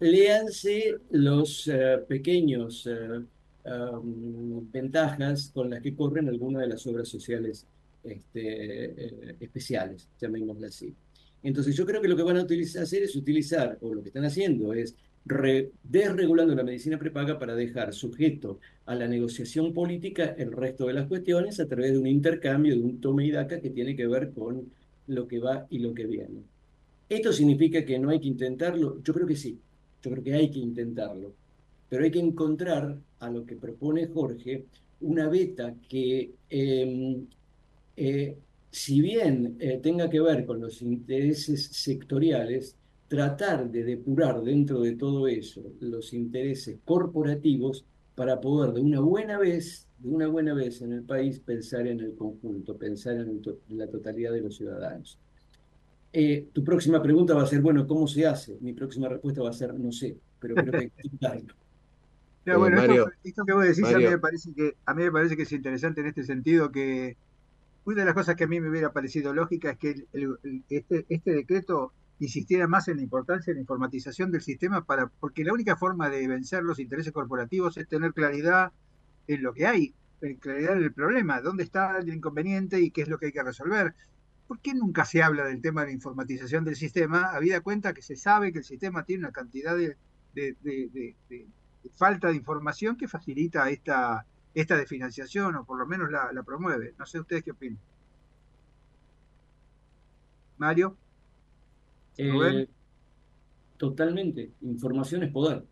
léanse 0.00 0.96
los 1.10 1.66
uh, 1.68 2.04
pequeños 2.06 2.86
uh, 2.86 3.24
um, 3.64 4.70
ventajas 4.70 5.50
con 5.54 5.70
las 5.70 5.80
que 5.80 5.94
corren 5.94 6.28
algunas 6.28 6.62
de 6.62 6.68
las 6.68 6.86
obras 6.86 7.08
sociales 7.08 7.66
este, 8.04 8.84
eh, 8.84 9.36
especiales, 9.40 10.08
llamémosle 10.20 10.66
así. 10.66 10.94
Entonces 11.46 11.76
yo 11.76 11.86
creo 11.86 12.02
que 12.02 12.08
lo 12.08 12.16
que 12.16 12.24
van 12.24 12.38
a 12.38 12.40
hacer 12.40 13.04
es 13.04 13.14
utilizar, 13.14 13.78
o 13.80 13.94
lo 13.94 14.02
que 14.02 14.08
están 14.08 14.24
haciendo 14.24 14.72
es 14.72 14.96
desregulando 15.84 16.56
la 16.56 16.64
medicina 16.64 16.98
prepaga 16.98 17.38
para 17.38 17.54
dejar 17.54 17.94
sujeto 17.94 18.58
a 18.84 18.96
la 18.96 19.06
negociación 19.06 19.72
política 19.72 20.34
el 20.36 20.50
resto 20.50 20.88
de 20.88 20.94
las 20.94 21.06
cuestiones 21.06 21.60
a 21.60 21.68
través 21.68 21.92
de 21.92 21.98
un 21.98 22.08
intercambio, 22.08 22.74
de 22.74 22.82
un 22.82 23.00
tome 23.00 23.26
y 23.26 23.30
daca 23.30 23.60
que 23.60 23.70
tiene 23.70 23.94
que 23.94 24.08
ver 24.08 24.32
con 24.32 24.72
lo 25.06 25.28
que 25.28 25.38
va 25.38 25.68
y 25.70 25.78
lo 25.78 25.94
que 25.94 26.06
viene. 26.06 26.42
¿Esto 27.08 27.32
significa 27.32 27.84
que 27.84 27.96
no 28.00 28.10
hay 28.10 28.18
que 28.18 28.26
intentarlo? 28.26 29.00
Yo 29.04 29.14
creo 29.14 29.26
que 29.28 29.36
sí, 29.36 29.56
yo 30.02 30.10
creo 30.10 30.24
que 30.24 30.34
hay 30.34 30.50
que 30.50 30.58
intentarlo, 30.58 31.32
pero 31.88 32.02
hay 32.02 32.10
que 32.10 32.18
encontrar 32.18 32.98
a 33.20 33.30
lo 33.30 33.46
que 33.46 33.54
propone 33.54 34.08
Jorge 34.08 34.64
una 35.00 35.28
beta 35.28 35.76
que, 35.88 36.32
em, 36.50 37.24
eh, 37.96 38.36
si 38.70 39.00
bien 39.00 39.56
eh, 39.58 39.80
tenga 39.82 40.10
que 40.10 40.20
ver 40.20 40.44
con 40.44 40.60
los 40.60 40.82
intereses 40.82 41.66
sectoriales, 41.66 42.76
tratar 43.08 43.70
de 43.70 43.84
depurar 43.84 44.42
dentro 44.42 44.80
de 44.80 44.96
todo 44.96 45.28
eso 45.28 45.62
los 45.80 46.12
intereses 46.12 46.78
corporativos 46.84 47.84
para 48.14 48.40
poder 48.40 48.72
de 48.72 48.80
una 48.80 49.00
buena 49.00 49.38
vez, 49.38 49.86
de 49.98 50.08
una 50.08 50.26
buena 50.26 50.54
vez 50.54 50.80
en 50.82 50.92
el 50.92 51.02
país 51.02 51.38
pensar 51.38 51.86
en 51.86 52.00
el 52.00 52.14
conjunto, 52.16 52.76
pensar 52.76 53.14
en, 53.14 53.42
la 53.68 53.86
totalidad 53.86 54.32
de 54.32 54.40
los 54.40 54.56
ciudadanos. 54.56 55.18
Eh, 56.12 56.48
tu 56.52 56.64
próxima 56.64 57.02
pregunta 57.02 57.34
va 57.34 57.42
a 57.42 57.46
ser, 57.46 57.60
bueno, 57.60 57.86
¿cómo 57.86 58.08
se 58.08 58.26
hace? 58.26 58.56
Mi 58.60 58.72
próxima 58.72 59.08
respuesta 59.08 59.42
va 59.42 59.50
a 59.50 59.52
ser, 59.52 59.74
no 59.74 59.92
sé, 59.92 60.16
pero 60.40 60.54
creo 60.54 60.72
que 60.72 60.78
hay 60.78 60.90
que 60.90 61.02
intentarlo. 61.04 61.54
bueno, 62.56 62.80
esto, 63.22 63.44
que 63.44 63.52
vos 63.52 63.64
decís 63.64 63.84
a 63.84 63.98
mí, 63.98 64.04
me 64.04 64.18
parece 64.18 64.54
que, 64.54 64.76
a 64.86 64.94
mí 64.94 65.02
me 65.02 65.12
parece 65.12 65.36
que 65.36 65.42
es 65.42 65.52
interesante 65.52 66.00
en 66.00 66.06
este 66.06 66.22
sentido 66.22 66.72
que 66.72 67.16
una 67.86 68.00
de 68.00 68.04
las 68.04 68.14
cosas 68.14 68.34
que 68.34 68.44
a 68.44 68.48
mí 68.48 68.60
me 68.60 68.68
hubiera 68.68 68.92
parecido 68.92 69.32
lógica 69.32 69.70
es 69.70 69.78
que 69.78 70.06
este, 70.68 71.06
este 71.08 71.30
decreto 71.30 71.92
insistiera 72.18 72.66
más 72.66 72.88
en 72.88 72.96
la 72.96 73.02
importancia 73.02 73.52
de 73.52 73.56
la 73.56 73.60
informatización 73.60 74.32
del 74.32 74.42
sistema 74.42 74.84
para, 74.84 75.06
porque 75.06 75.44
la 75.44 75.52
única 75.52 75.76
forma 75.76 76.08
de 76.10 76.26
vencer 76.26 76.64
los 76.64 76.80
intereses 76.80 77.12
corporativos 77.12 77.76
es 77.76 77.86
tener 77.86 78.12
claridad 78.12 78.72
en 79.28 79.42
lo 79.42 79.52
que 79.54 79.66
hay, 79.66 79.94
claridad 80.40 80.76
en 80.76 80.82
el 80.82 80.92
problema, 80.92 81.40
dónde 81.40 81.62
está 81.62 81.98
el 81.98 82.12
inconveniente 82.12 82.80
y 82.80 82.90
qué 82.90 83.02
es 83.02 83.08
lo 83.08 83.18
que 83.18 83.26
hay 83.26 83.32
que 83.32 83.42
resolver. 83.42 83.94
¿Por 84.48 84.60
qué 84.60 84.74
nunca 84.74 85.04
se 85.04 85.22
habla 85.22 85.44
del 85.44 85.60
tema 85.60 85.82
de 85.82 85.88
la 85.88 85.92
informatización 85.92 86.64
del 86.64 86.76
sistema? 86.76 87.30
Habida 87.34 87.60
cuenta 87.60 87.94
que 87.94 88.02
se 88.02 88.16
sabe 88.16 88.52
que 88.52 88.58
el 88.58 88.64
sistema 88.64 89.04
tiene 89.04 89.24
una 89.24 89.32
cantidad 89.32 89.76
de, 89.76 89.96
falta 91.94 92.28
de 92.28 92.36
información 92.36 92.96
que 92.96 93.06
facilita 93.06 93.70
esta, 93.70 94.26
esta 94.56 94.76
desfinanciación 94.78 95.54
o 95.54 95.64
por 95.64 95.78
lo 95.78 95.86
menos 95.86 96.10
la, 96.10 96.32
la 96.32 96.42
promueve. 96.42 96.94
No 96.98 97.04
sé 97.04 97.20
ustedes 97.20 97.42
qué 97.42 97.50
opinan. 97.50 97.78
Mario. 100.56 100.96
Eh, 102.16 102.66
totalmente. 103.76 104.52
Información 104.62 105.24
es 105.24 105.30
poder. 105.30 105.62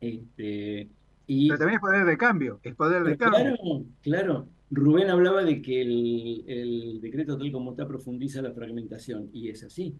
Este, 0.00 0.88
y, 1.26 1.48
Pero 1.48 1.58
también 1.58 1.78
es 1.78 1.80
poder 1.80 2.06
de 2.06 2.16
cambio. 2.16 2.60
Es 2.62 2.76
poder 2.76 3.02
de 3.02 3.16
cambio. 3.16 3.40
Claro, 3.40 3.84
claro. 4.02 4.48
Rubén 4.70 5.10
hablaba 5.10 5.42
de 5.42 5.60
que 5.60 5.82
el, 5.82 7.00
decreto 7.00 7.36
tal 7.36 7.50
como 7.50 7.72
está 7.72 7.88
profundiza 7.88 8.40
la 8.40 8.52
fragmentación. 8.52 9.30
Y 9.32 9.48
es 9.48 9.64
así. 9.64 9.96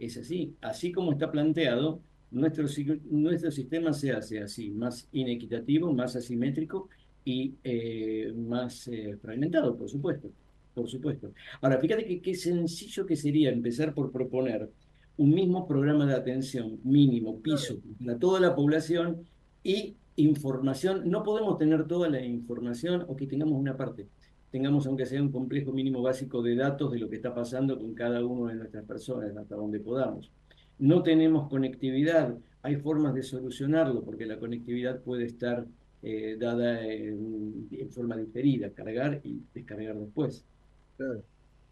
Es 0.00 0.16
así. 0.16 0.56
Así 0.62 0.90
como 0.90 1.12
está 1.12 1.30
planteado, 1.30 2.00
nuestro, 2.32 2.66
nuestro 3.08 3.52
sistema 3.52 3.92
se 3.92 4.10
hace 4.10 4.42
así, 4.42 4.72
más 4.72 5.08
inequitativo, 5.12 5.92
más 5.92 6.16
asimétrico 6.16 6.88
y 7.26 7.56
eh, 7.64 8.32
más 8.36 8.86
eh, 8.86 9.18
fragmentado, 9.20 9.76
por 9.76 9.90
supuesto. 9.90 10.30
Por 10.72 10.88
supuesto. 10.88 11.32
Ahora, 11.60 11.78
fíjate 11.78 12.06
que 12.06 12.22
qué 12.22 12.34
sencillo 12.36 13.04
que 13.04 13.16
sería 13.16 13.50
empezar 13.50 13.92
por 13.94 14.12
proponer 14.12 14.70
un 15.16 15.30
mismo 15.30 15.66
programa 15.66 16.06
de 16.06 16.14
atención 16.14 16.78
mínimo, 16.84 17.40
piso, 17.40 17.78
para 17.98 18.16
toda 18.18 18.38
la 18.38 18.54
población 18.54 19.26
y 19.64 19.96
información. 20.14 21.10
No 21.10 21.24
podemos 21.24 21.58
tener 21.58 21.88
toda 21.88 22.08
la 22.08 22.24
información 22.24 23.04
o 23.08 23.16
que 23.16 23.26
tengamos 23.26 23.58
una 23.58 23.76
parte. 23.76 24.06
Tengamos, 24.52 24.86
aunque 24.86 25.04
sea 25.04 25.20
un 25.20 25.32
complejo 25.32 25.72
mínimo 25.72 26.02
básico 26.02 26.42
de 26.42 26.54
datos 26.54 26.92
de 26.92 27.00
lo 27.00 27.08
que 27.08 27.16
está 27.16 27.34
pasando 27.34 27.76
con 27.76 27.92
cada 27.94 28.24
uno 28.24 28.46
de 28.46 28.54
nuestras 28.54 28.84
personas, 28.84 29.36
hasta 29.36 29.56
donde 29.56 29.80
podamos. 29.80 30.30
No 30.78 31.02
tenemos 31.02 31.48
conectividad. 31.48 32.38
Hay 32.62 32.76
formas 32.76 33.14
de 33.14 33.24
solucionarlo 33.24 34.04
porque 34.04 34.26
la 34.26 34.38
conectividad 34.38 35.00
puede 35.00 35.24
estar 35.24 35.66
eh, 36.02 36.36
dada 36.38 36.84
en, 36.84 37.68
forma 37.90 38.16
diferida, 38.16 38.70
cargar 38.70 39.20
y 39.24 39.42
descargar 39.54 39.96
después. 39.96 40.44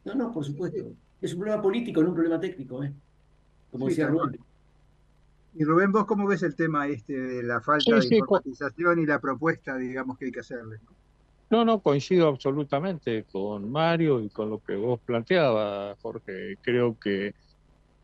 No, 0.04 0.14
no, 0.14 0.32
por 0.32 0.44
supuesto. 0.44 0.92
Es 1.20 1.32
un 1.32 1.40
problema 1.40 1.62
político, 1.62 2.02
no 2.02 2.08
un 2.10 2.14
problema 2.14 2.40
técnico. 2.40 2.82
¿eh? 2.84 2.92
como 3.74 3.88
decía 3.88 4.06
Rubén. 4.06 4.38
Y 5.54 5.64
Rubén, 5.64 5.90
¿vos 5.90 6.04
cómo 6.04 6.28
ves 6.28 6.44
el 6.44 6.54
tema 6.54 6.86
este 6.86 7.12
de 7.12 7.42
la 7.42 7.60
falta 7.60 7.96
de 7.96 8.16
informatización 8.16 9.00
y 9.00 9.06
la 9.06 9.20
propuesta, 9.20 9.76
digamos, 9.76 10.16
que 10.16 10.26
hay 10.26 10.32
que 10.32 10.40
hacerle? 10.40 10.78
No, 11.50 11.64
no, 11.64 11.80
coincido 11.80 12.28
absolutamente 12.28 13.24
con 13.24 13.70
Mario 13.70 14.20
y 14.20 14.28
con 14.30 14.50
lo 14.50 14.62
que 14.62 14.76
vos 14.76 15.00
planteabas, 15.00 15.98
Jorge. 16.00 16.56
Creo 16.62 16.96
que, 17.00 17.34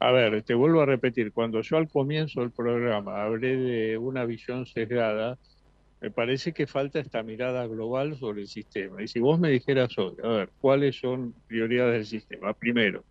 a 0.01 0.11
ver, 0.11 0.43
te 0.43 0.55
vuelvo 0.55 0.81
a 0.81 0.87
repetir, 0.87 1.33
cuando 1.33 1.61
yo 1.61 1.77
al 1.77 1.89
comienzo 1.89 2.41
del 2.41 2.51
programa 2.51 3.23
hablé 3.23 3.57
de 3.57 3.99
una 3.99 4.25
visión 4.25 4.67
sesgada, 4.67 5.39
me 6.01 6.11
parece 6.11 6.53
que 6.53 6.67
falta 6.67 6.99
esta 6.99 7.23
mirada 7.23 7.67
global 7.67 8.17
sobre 8.17 8.43
el 8.43 8.49
sistema. 8.49 9.03
Y 9.03 9.09
si 9.09 9.21
vos 9.21 9.39
me 9.39 9.51
dijeras 9.51 9.97
hoy, 9.99 10.15
a 10.23 10.29
ver, 10.29 10.51
¿cuáles 10.61 10.97
son 10.97 11.35
prioridades 11.47 11.95
del 11.95 12.21
sistema? 12.21 12.55
Primero, 12.55 13.05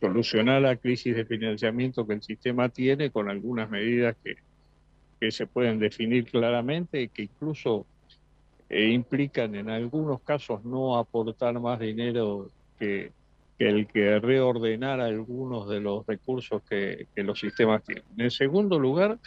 solucionar 0.00 0.62
la 0.62 0.76
crisis 0.76 1.16
de 1.16 1.24
financiamiento 1.24 2.06
que 2.06 2.14
el 2.14 2.22
sistema 2.22 2.68
tiene 2.68 3.10
con 3.10 3.28
algunas 3.28 3.68
medidas 3.68 4.16
que, 4.22 4.36
que 5.20 5.30
se 5.30 5.46
pueden 5.46 5.78
definir 5.78 6.26
claramente 6.26 7.02
y 7.02 7.08
que 7.08 7.22
incluso 7.22 7.86
eh, 8.70 8.90
implican 8.90 9.54
en 9.54 9.70
algunos 9.70 10.20
casos 10.20 10.62
no 10.64 10.98
aportar 10.98 11.58
más 11.58 11.80
dinero 11.80 12.50
que, 12.78 13.12
el 13.58 13.86
que 13.86 14.20
reordenar 14.20 15.00
algunos 15.00 15.68
de 15.68 15.80
los 15.80 16.06
recursos 16.06 16.62
que, 16.68 17.06
los 17.16 17.40
sistemas 17.40 17.82
tienen. 17.82 18.04
En 18.18 18.30
segundo 18.30 18.78
lugar, 18.78 19.18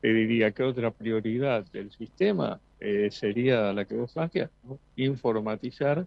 te 0.00 0.12
diría 0.12 0.50
que 0.52 0.62
otra 0.62 0.90
prioridad 0.90 1.64
del 1.72 1.90
sistema 1.90 2.60
eh, 2.80 3.08
sería 3.10 3.72
la 3.72 3.84
que 3.84 3.96
vos 3.96 4.12
planteas, 4.12 4.50
informatizar 4.96 6.06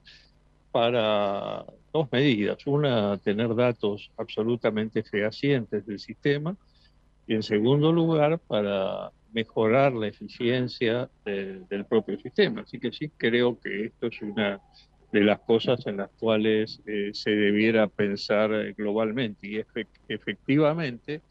para 0.71 1.65
dos 1.91 2.11
medidas. 2.11 2.65
Una, 2.67 3.17
tener 3.17 3.55
datos 3.55 4.11
absolutamente 4.17 5.03
fehacientes 5.03 5.85
del 5.85 5.99
sistema 5.99 6.55
y 7.27 7.35
en 7.35 7.43
segundo 7.43 7.91
lugar, 7.91 8.39
para 8.39 9.11
mejorar 9.31 9.93
la 9.93 10.07
eficiencia 10.07 11.09
del 11.23 11.85
propio 11.87 12.19
sistema. 12.19 12.61
Así 12.61 12.79
que 12.79 12.91
sí 12.91 13.09
creo 13.15 13.59
que 13.59 13.85
esto 13.85 14.07
es 14.07 14.21
una 14.21 14.59
de 15.11 15.21
las 15.21 15.39
cosas 15.41 15.85
en 15.85 15.97
las 15.97 16.09
cuales 16.19 16.81
eh, 16.85 17.11
se 17.13 17.31
debiera 17.31 17.87
pensar 17.87 18.73
globalmente 18.73 19.47
y 19.47 19.63
efectivamente 20.07 21.21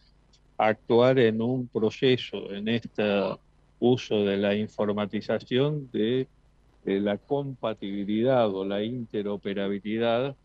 actuar 0.59 1.19
en 1.19 1.41
un 1.41 1.69
proceso, 1.69 2.53
en 2.53 2.69
este 2.69 3.03
uso 3.79 4.25
de 4.25 4.37
la 4.37 4.55
informatización 4.55 5.89
de 5.93 6.27
la 6.85 7.17
compatibilidad 7.19 8.53
o 8.53 8.65
la 8.65 8.83
interoperabilidad 8.83 10.37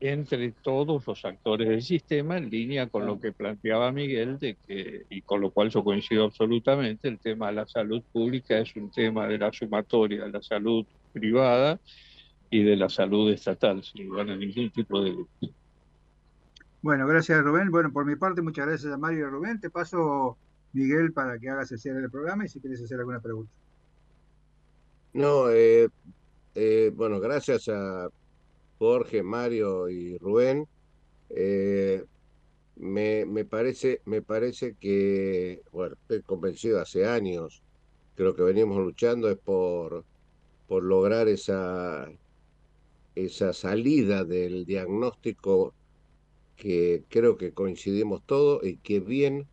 entre 0.00 0.52
todos 0.52 1.06
los 1.06 1.24
actores 1.26 1.68
del 1.68 1.82
sistema 1.82 2.38
en 2.38 2.48
línea 2.48 2.88
con 2.88 3.04
lo 3.04 3.20
que 3.20 3.32
planteaba 3.32 3.92
Miguel 3.92 4.38
de 4.38 4.56
que 4.66 5.04
y 5.10 5.20
con 5.20 5.42
lo 5.42 5.50
cual 5.50 5.68
yo 5.68 5.84
coincido 5.84 6.24
absolutamente 6.24 7.06
el 7.06 7.18
tema 7.18 7.48
de 7.48 7.56
la 7.56 7.66
salud 7.66 8.02
pública 8.10 8.58
es 8.58 8.74
un 8.76 8.90
tema 8.90 9.28
de 9.28 9.36
la 9.36 9.52
sumatoria 9.52 10.24
de 10.24 10.30
la 10.30 10.42
salud 10.42 10.86
privada 11.12 11.78
y 12.48 12.62
de 12.62 12.76
la 12.76 12.88
salud 12.88 13.30
estatal 13.30 13.84
sin 13.84 14.06
lugar 14.06 14.30
a 14.30 14.36
ningún 14.36 14.70
tipo 14.70 15.02
de 15.02 15.14
bueno 16.82 17.06
gracias 17.06 17.42
Rubén. 17.42 17.70
Bueno 17.70 17.92
por 17.92 18.04
mi 18.04 18.16
parte 18.16 18.42
muchas 18.42 18.66
gracias 18.66 18.92
a 18.92 18.98
Mario 18.98 19.28
y 19.28 19.30
Rubén. 19.30 19.60
Te 19.60 19.70
paso 19.70 20.38
Miguel 20.72 21.12
para 21.12 21.38
que 21.38 21.48
hagas 21.48 21.72
el 21.72 21.78
cierre 21.78 22.00
del 22.00 22.10
programa 22.10 22.44
y 22.44 22.48
si 22.48 22.60
quieres 22.60 22.82
hacer 22.82 22.98
alguna 22.98 23.20
pregunta. 23.20 23.52
No, 25.12 25.50
eh, 25.50 25.88
eh, 26.54 26.92
bueno, 26.94 27.18
gracias 27.20 27.68
a 27.68 28.08
Jorge, 28.78 29.22
Mario 29.22 29.88
y 29.88 30.18
Rubén. 30.18 30.68
Eh, 31.30 32.04
me, 32.76 33.24
me, 33.26 33.44
parece, 33.44 34.00
me 34.04 34.22
parece 34.22 34.74
que, 34.74 35.62
bueno, 35.72 35.96
estoy 36.00 36.22
convencido 36.22 36.80
hace 36.80 37.06
años, 37.06 37.62
creo 38.14 38.34
que 38.34 38.42
venimos 38.42 38.78
luchando 38.78 39.30
es 39.30 39.38
por, 39.38 40.04
por 40.66 40.82
lograr 40.82 41.28
esa, 41.28 42.08
esa 43.14 43.52
salida 43.52 44.24
del 44.24 44.64
diagnóstico 44.64 45.74
que 46.60 47.02
creo 47.08 47.36
que 47.38 47.52
coincidimos 47.52 48.22
todos 48.26 48.62
y 48.64 48.76
que 48.76 49.00
bien, 49.00 49.48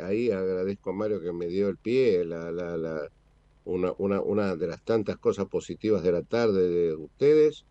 ahí 0.00 0.30
agradezco 0.30 0.90
a 0.90 0.94
Mario 0.94 1.20
que 1.20 1.32
me 1.32 1.46
dio 1.46 1.68
el 1.68 1.76
pie, 1.76 2.24
una, 3.64 3.92
una, 3.98 4.20
una 4.22 4.56
de 4.56 4.66
las 4.66 4.82
tantas 4.82 5.18
cosas 5.18 5.46
positivas 5.46 6.02
de 6.02 6.12
la 6.12 6.22
tarde 6.22 6.68
de 6.68 6.94
ustedes, 6.94 7.66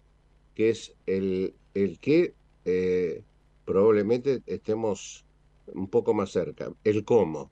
que 0.53 0.69
es 0.69 0.93
el, 1.07 1.55
el 1.73 1.99
que 1.99 2.35
eh, 2.65 3.23
probablemente 3.65 4.41
estemos 4.45 5.25
un 5.67 5.89
poco 5.89 6.13
más 6.13 6.31
cerca, 6.31 6.71
el 6.83 7.03
cómo. 7.03 7.51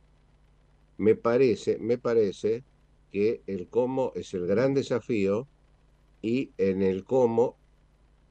me 0.98 1.16
parece, 1.16 1.78
me 1.80 1.98
parece 1.98 2.64
que 3.12 3.42
el 3.48 3.68
cómo 3.68 4.12
es 4.16 4.34
el 4.34 4.46
gran 4.46 4.74
desafío 4.74 5.48
y 6.22 6.52
en 6.58 6.84
el 6.84 7.04
cómo 7.04 7.58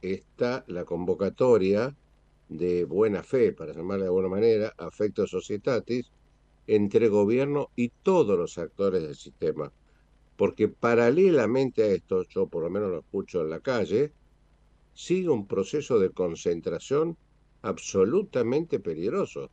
está 0.01 0.65
la 0.69 0.85
convocatoria 0.85 1.97
de 2.57 2.85
buena 2.85 3.23
fe, 3.23 3.53
para 3.53 3.73
llamarla 3.73 4.05
de 4.05 4.09
alguna 4.09 4.29
manera, 4.29 4.75
afecto 4.79 5.27
societatis, 5.27 6.11
entre 6.67 7.09
gobierno 7.09 7.71
y 7.77 7.89
todos 8.03 8.39
los 8.39 8.59
actores 8.59 9.03
del 9.03 9.17
sistema. 9.17 9.73
Porque 10.37 10.69
paralelamente 10.69 11.83
a 11.83 11.87
esto, 11.87 12.25
yo 12.29 12.47
por 12.47 12.63
lo 12.63 12.71
menos 12.71 12.91
lo 12.91 13.01
escucho 13.01 13.43
en 13.43 13.51
la 13.51 13.61
calle, 13.61 14.13
sigue 14.95 15.29
un 15.29 15.47
proceso 15.47 15.99
de 15.99 16.11
concentración 16.11 17.17
absolutamente 17.63 18.81
peligroso, 18.81 19.51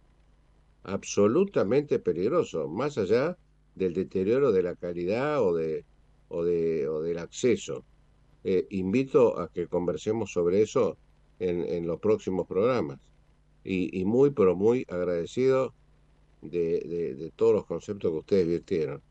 absolutamente 0.84 2.00
peligroso, 2.00 2.68
más 2.68 2.98
allá 2.98 3.38
del 3.76 3.94
deterioro 3.94 4.52
de 4.52 4.64
la 4.64 4.76
calidad 4.76 5.42
o, 5.44 5.56
de, 5.56 5.86
o, 6.28 6.44
de, 6.44 6.88
o 6.88 7.02
del 7.02 7.20
acceso. 7.20 7.86
Eh, 8.44 8.68
invito 8.70 9.38
a 9.38 9.50
que 9.50 9.68
conversemos 9.68 10.32
sobre 10.32 10.62
eso 10.62 10.98
en, 11.40 11.66
en 11.68 11.88
los 11.88 12.00
próximos 12.00 12.48
programas. 12.48 13.00
Y, 13.64 14.00
y, 14.00 14.06
muy, 14.06 14.32
pero 14.32 14.56
muy 14.56 14.86
agradecido 14.90 15.74
de, 16.42 16.80
de, 16.80 17.16
de 17.16 17.32
todos 17.32 17.54
los 17.54 17.66
conceptos 17.66 18.12
que 18.12 18.18
ustedes 18.18 18.48
virtieron. 18.48 19.02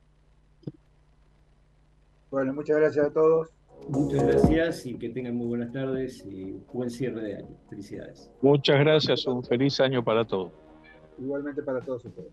Bueno, 2.30 2.52
muchas 2.54 2.76
gracias 2.76 3.06
a 3.06 3.12
todos. 3.12 3.48
Muchas 3.88 4.22
gracias 4.22 4.86
y 4.86 4.98
que 4.98 5.08
tengan 5.08 5.36
muy 5.36 5.46
buenas 5.46 5.72
tardes 5.72 6.24
y 6.26 6.52
buen 6.72 6.90
cierre 6.90 7.22
de 7.22 7.36
año. 7.36 7.56
Felicidades. 7.70 8.30
Muchas 8.42 8.80
gracias, 8.80 9.26
un 9.26 9.42
feliz 9.44 9.80
año 9.80 10.04
para 10.04 10.26
todos. 10.26 10.52
Igualmente 11.18 11.62
para 11.62 11.80
todos 11.80 12.04
ustedes. 12.04 12.32